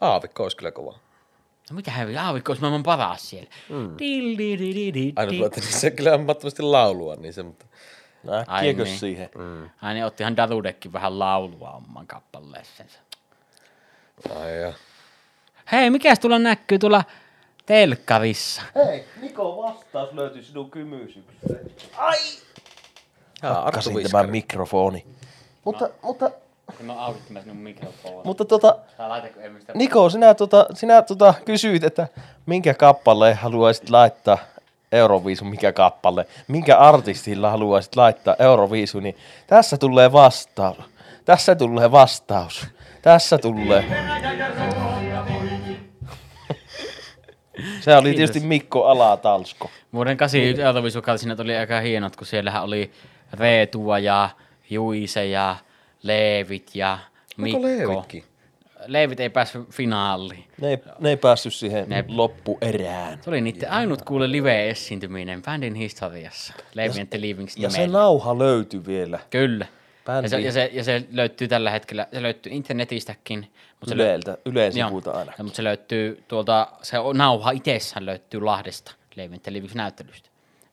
Aavikko 0.00 0.42
olisi 0.42 0.56
kyllä 0.56 0.70
kova. 0.70 0.98
No 1.72 1.76
mitä 1.76 1.90
hävi, 1.90 2.16
aavikko 2.16 2.52
olisi 2.52 2.60
maailman 2.60 2.82
paras 2.82 3.30
siellä. 3.30 3.50
Mm. 3.68 3.94
Dil, 3.98 4.38
di, 4.38 4.58
di, 4.58 4.74
di, 4.74 4.94
di, 4.94 5.12
Aina 5.16 5.32
tuo, 5.32 5.46
että 5.46 5.60
niissä 5.60 5.86
on 5.86 5.92
kyllä 5.92 6.14
ammattomasti 6.14 6.62
laulua, 6.62 7.16
niin 7.16 7.32
se, 7.32 7.42
mutta... 7.42 7.66
Äkkiäkö 8.48 8.84
niin. 8.84 8.98
siihen? 8.98 9.30
Ai 9.82 9.94
niin, 9.94 10.04
ottihan 10.04 10.36
Darudekin 10.36 10.92
vähän 10.92 11.18
laulua 11.18 11.70
oman 11.70 12.06
kappaleessensa. 12.06 12.98
Ai 14.40 14.60
ja. 14.60 14.72
Hei, 15.72 15.90
mikäs 15.90 16.18
tuolla 16.18 16.38
näkyy 16.38 16.78
tuolla 16.78 17.04
telkkarissa? 17.66 18.62
Hei, 18.74 19.04
Niko, 19.20 19.62
vastaus 19.62 20.12
löytyi 20.12 20.42
sinun 20.42 20.70
kymysykseen. 20.70 21.70
Ai! 21.96 22.18
Hakkasin 23.42 24.10
tämän 24.10 24.30
mikrofoni. 24.30 25.06
Mutta, 25.64 25.88
mutta, 26.02 26.30
Kun 26.76 26.86
mä 26.86 26.92
aukitin 26.92 27.42
sinun 27.42 27.56
mikrofoni. 27.56 28.20
mutta 28.24 28.44
tota. 28.44 28.78
Niko, 29.74 30.10
sinä, 30.10 30.34
tota, 30.34 30.66
sinä 30.74 31.02
tota, 31.02 31.34
kysyit, 31.44 31.84
että 31.84 32.08
minkä 32.46 32.74
kappaleen 32.74 33.36
haluaisit 33.36 33.90
laittaa 33.90 34.38
Euroviisun, 34.92 35.48
mikä 35.48 35.72
kappale, 35.72 36.26
minkä 36.48 36.76
artistilla 36.76 37.50
haluaisit 37.50 37.96
laittaa 37.96 38.36
Euroviisun, 38.38 39.02
niin 39.02 39.16
tässä 39.46 39.78
tulee 39.78 40.12
vastaus. 40.12 40.76
Tässä 41.24 41.54
tulee 41.54 41.92
vastaus. 41.92 42.66
Tässä 43.02 43.38
tulee. 43.38 43.84
Se 47.80 47.96
oli 47.96 48.02
Kiitos. 48.02 48.16
tietysti 48.16 48.48
Mikko 48.48 48.84
Alatalsko. 48.84 49.70
Vuoden 49.92 50.16
81 50.16 50.62
Euroviisukautena 50.62 51.36
tuli 51.36 51.56
aika 51.56 51.80
hienot, 51.80 52.16
kun 52.16 52.26
siellähän 52.26 52.62
oli 52.62 52.92
Reetua 53.32 53.98
ja 53.98 54.30
Juise 54.70 55.26
ja 55.26 55.56
Leevit 56.02 56.70
ja 56.74 56.98
Mikko. 57.36 57.56
Onko 57.56 57.68
Leevitkin? 57.68 58.24
Leevit 58.86 59.20
ei 59.20 59.30
päässyt 59.30 59.68
finaaliin. 59.70 60.44
Ne 60.60 60.68
ei, 60.68 60.78
ne 60.98 61.08
ei 61.10 61.16
päässyt 61.16 61.54
siihen 61.54 61.88
Ne- 61.88 62.04
loppuerään. 62.08 63.18
Se 63.22 63.30
oli 63.30 63.40
niiden 63.40 63.70
ainut 63.70 64.02
kuule 64.02 64.32
live-esiintyminen 64.32 65.42
bändin 65.42 65.74
historiassa. 65.74 66.54
And 67.00 67.06
the 67.06 67.20
Leavings 67.20 67.56
Ja 67.56 67.70
se 67.70 67.86
nauha 67.86 68.38
löytyi 68.38 68.86
vielä. 68.86 69.18
Kyllä. 69.30 69.66
Bändi. 70.06 70.24
Ja 70.24 70.28
se, 70.28 70.40
ja, 70.40 70.52
se, 70.52 70.70
ja 70.72 70.84
se 70.84 71.04
löytyy 71.12 71.48
tällä 71.48 71.70
hetkellä, 71.70 72.06
se 72.12 72.22
löytyy 72.22 72.52
internetistäkin. 72.52 73.52
Mutta 73.80 73.94
Ylen 74.44 74.76
Joo. 74.76 74.88
sivulta 74.88 75.10
aina. 75.10 75.32
Ja, 75.38 75.44
mutta 75.44 75.56
se 75.56 75.64
löytyy 75.64 76.24
tuolta, 76.28 76.68
se 76.82 76.96
nauha 77.14 77.50
itsessään 77.50 78.06
löytyy 78.06 78.40
Lahdesta 78.40 78.92
Leivin 79.16 79.40
Leavings 79.50 79.74
näyttelystä. 79.74 80.28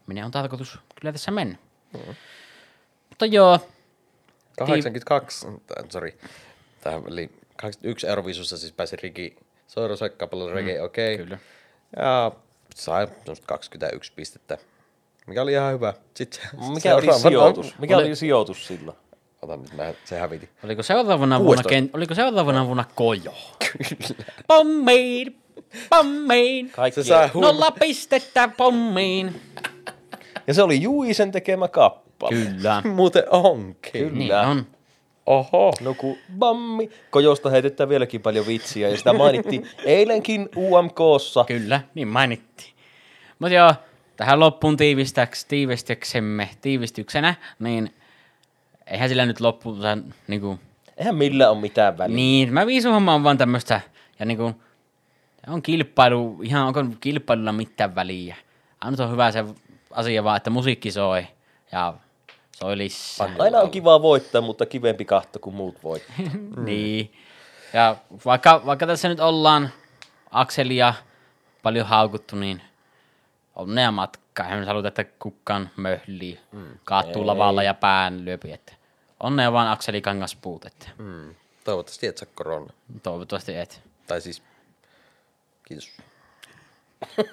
Minä 0.08 0.26
on 0.26 0.32
tarkoitus 0.32 0.80
kyllä 1.00 1.12
tässä 1.12 1.32
mennä. 1.32 1.58
Mm. 1.94 2.16
Mutta 3.10 3.26
joo, 3.26 3.60
82, 4.68 5.48
tai, 5.68 5.84
sorry, 5.90 6.14
tähän 6.82 7.04
eli 7.08 7.30
81 7.58 8.08
Euroviisussa 8.08 8.58
siis 8.58 8.72
pääsi 8.72 8.96
Riki 8.96 9.36
Soirosek 9.68 10.18
kappaleella 10.18 10.54
Reggae 10.54 10.82
Okei. 10.82 11.18
kyllä. 11.18 11.38
Ja 11.98 12.32
sai 12.76 13.08
semmoista 13.08 13.46
21 13.48 14.12
pistettä, 14.16 14.58
mikä 15.28 15.42
oli 15.42 15.52
ihan 15.52 15.74
hyvä. 15.74 15.94
Sitten 16.14 16.42
Mikä 16.74 16.96
oli 16.96 17.20
sijoitus? 17.20 17.80
Mikä 17.80 17.98
Oli- 17.98 18.06
oli 18.06 18.16
sijoitus 18.16 18.68
silloin? 18.68 18.98
Ota 19.42 19.58
nyt, 19.58 19.74
mä, 19.74 19.94
se 20.06 20.20
häviti. 20.20 20.50
Oliko 20.64 20.84
seuraavana 20.84 21.40
vuonna, 21.40 21.64
16. 21.64 21.70
ken, 21.70 21.90
oliko 21.94 22.16
seuraavana 22.16 22.66
vuonna 22.66 22.86
Kojo? 22.96 23.34
Pommiin, 24.48 25.42
pommiin, 25.90 26.70
Kaikki. 26.72 27.04
Se 27.04 27.08
sai 27.08 27.30
nolla 27.34 27.72
pistettä 27.72 28.50
pommiin. 28.58 29.42
Ja 30.48 30.54
se 30.54 30.64
oli 30.64 30.82
Juisen 30.82 31.32
tekemä 31.32 31.68
kappale. 32.20 32.46
Kyllä. 32.46 32.82
Muuten 32.96 33.24
onkin. 33.32 33.92
Kyllä. 33.92 34.12
Niin 34.12 34.36
on. 34.36 34.68
Oho. 35.26 35.74
No 35.82 35.94
kun 35.94 36.18
bammi. 36.40 36.90
Kojosta 37.10 37.50
heitetään 37.50 37.90
vieläkin 37.90 38.22
paljon 38.22 38.48
vitsiä 38.48 38.90
ja 38.90 38.98
sitä 38.98 39.14
mainittiin 39.14 39.70
eilenkin 39.86 40.50
UMKssa. 40.58 41.44
Kyllä, 41.44 41.82
niin 41.96 42.08
mainittiin. 42.08 42.74
Mutta 43.40 43.54
joo, 43.56 43.74
tähän 44.18 44.40
loppuun 44.40 44.78
tiivistäks, 44.78 45.46
tiivistyksemme, 45.46 46.50
tiivistyksenä, 46.62 47.36
niin 47.60 47.94
eihän 48.88 49.10
sillä 49.10 49.26
nyt 49.26 49.42
loppuunsa 49.42 49.98
niinku, 50.28 50.60
Eihän 50.98 51.16
millään 51.16 51.52
ole 51.52 51.60
mitään 51.60 51.98
väliä. 51.98 52.16
niin, 52.16 52.54
mä 52.54 52.66
viisuhomma 52.66 53.14
on 53.14 53.24
vaan 53.24 53.38
tämmöstä, 53.38 53.82
ja 54.20 54.26
niinku, 54.26 54.56
on 55.48 55.62
kilpailu, 55.62 56.40
ihan 56.44 56.68
onko 56.68 56.86
kilpailulla 57.00 57.52
mitään 57.52 57.96
väliä. 57.96 58.36
Ainut 58.82 59.00
on 59.00 59.12
hyvä 59.12 59.32
se 59.32 59.46
asia 59.92 60.24
vaan, 60.24 60.38
että 60.38 60.50
musiikki 60.50 60.92
soi, 60.92 61.28
ja 61.72 61.94
soi 62.60 62.78
lisää. 62.78 63.30
Aina 63.40 63.60
on 63.60 63.72
kiva 63.72 64.02
voittaa, 64.02 64.42
mutta 64.42 64.66
kivempi 64.66 65.06
kahto 65.06 65.40
kuin 65.40 65.56
muut 65.56 65.84
voittaa. 65.84 66.16
Niin. 66.66 67.14
Ja 67.74 67.96
vaikka, 68.26 68.62
vaikka 68.66 68.88
tässä 68.88 69.10
nyt 69.10 69.20
ollaan 69.20 69.70
Akselia 70.32 70.94
paljon 71.64 71.86
haukuttu, 71.88 72.36
niin 72.36 72.62
onnea 73.56 73.92
matkaa. 73.92 74.46
Eihän 74.46 74.60
nyt 74.60 74.68
haluta, 74.68 74.88
että 74.88 75.04
kukaan 75.04 75.70
möhlii, 75.78 76.40
kaatuu 76.84 77.28
lavalla 77.28 77.64
ja 77.64 77.74
pään 77.74 78.26
lyöpi. 78.26 78.52
Että 78.52 78.74
onnea 79.20 79.54
vaan 79.54 79.68
Akseli 79.72 80.02
Kangaspuut, 80.02 80.66
että 80.66 80.90
Mm. 80.98 81.36
Toivottavasti 81.64 82.08
et 82.08 82.18
saa 82.18 82.30
korona. 82.36 82.74
toivottavasti 83.04 83.56
et. 83.56 83.82
Tai 84.08 84.22
siis, 84.22 84.44
kiitos. 85.68 85.92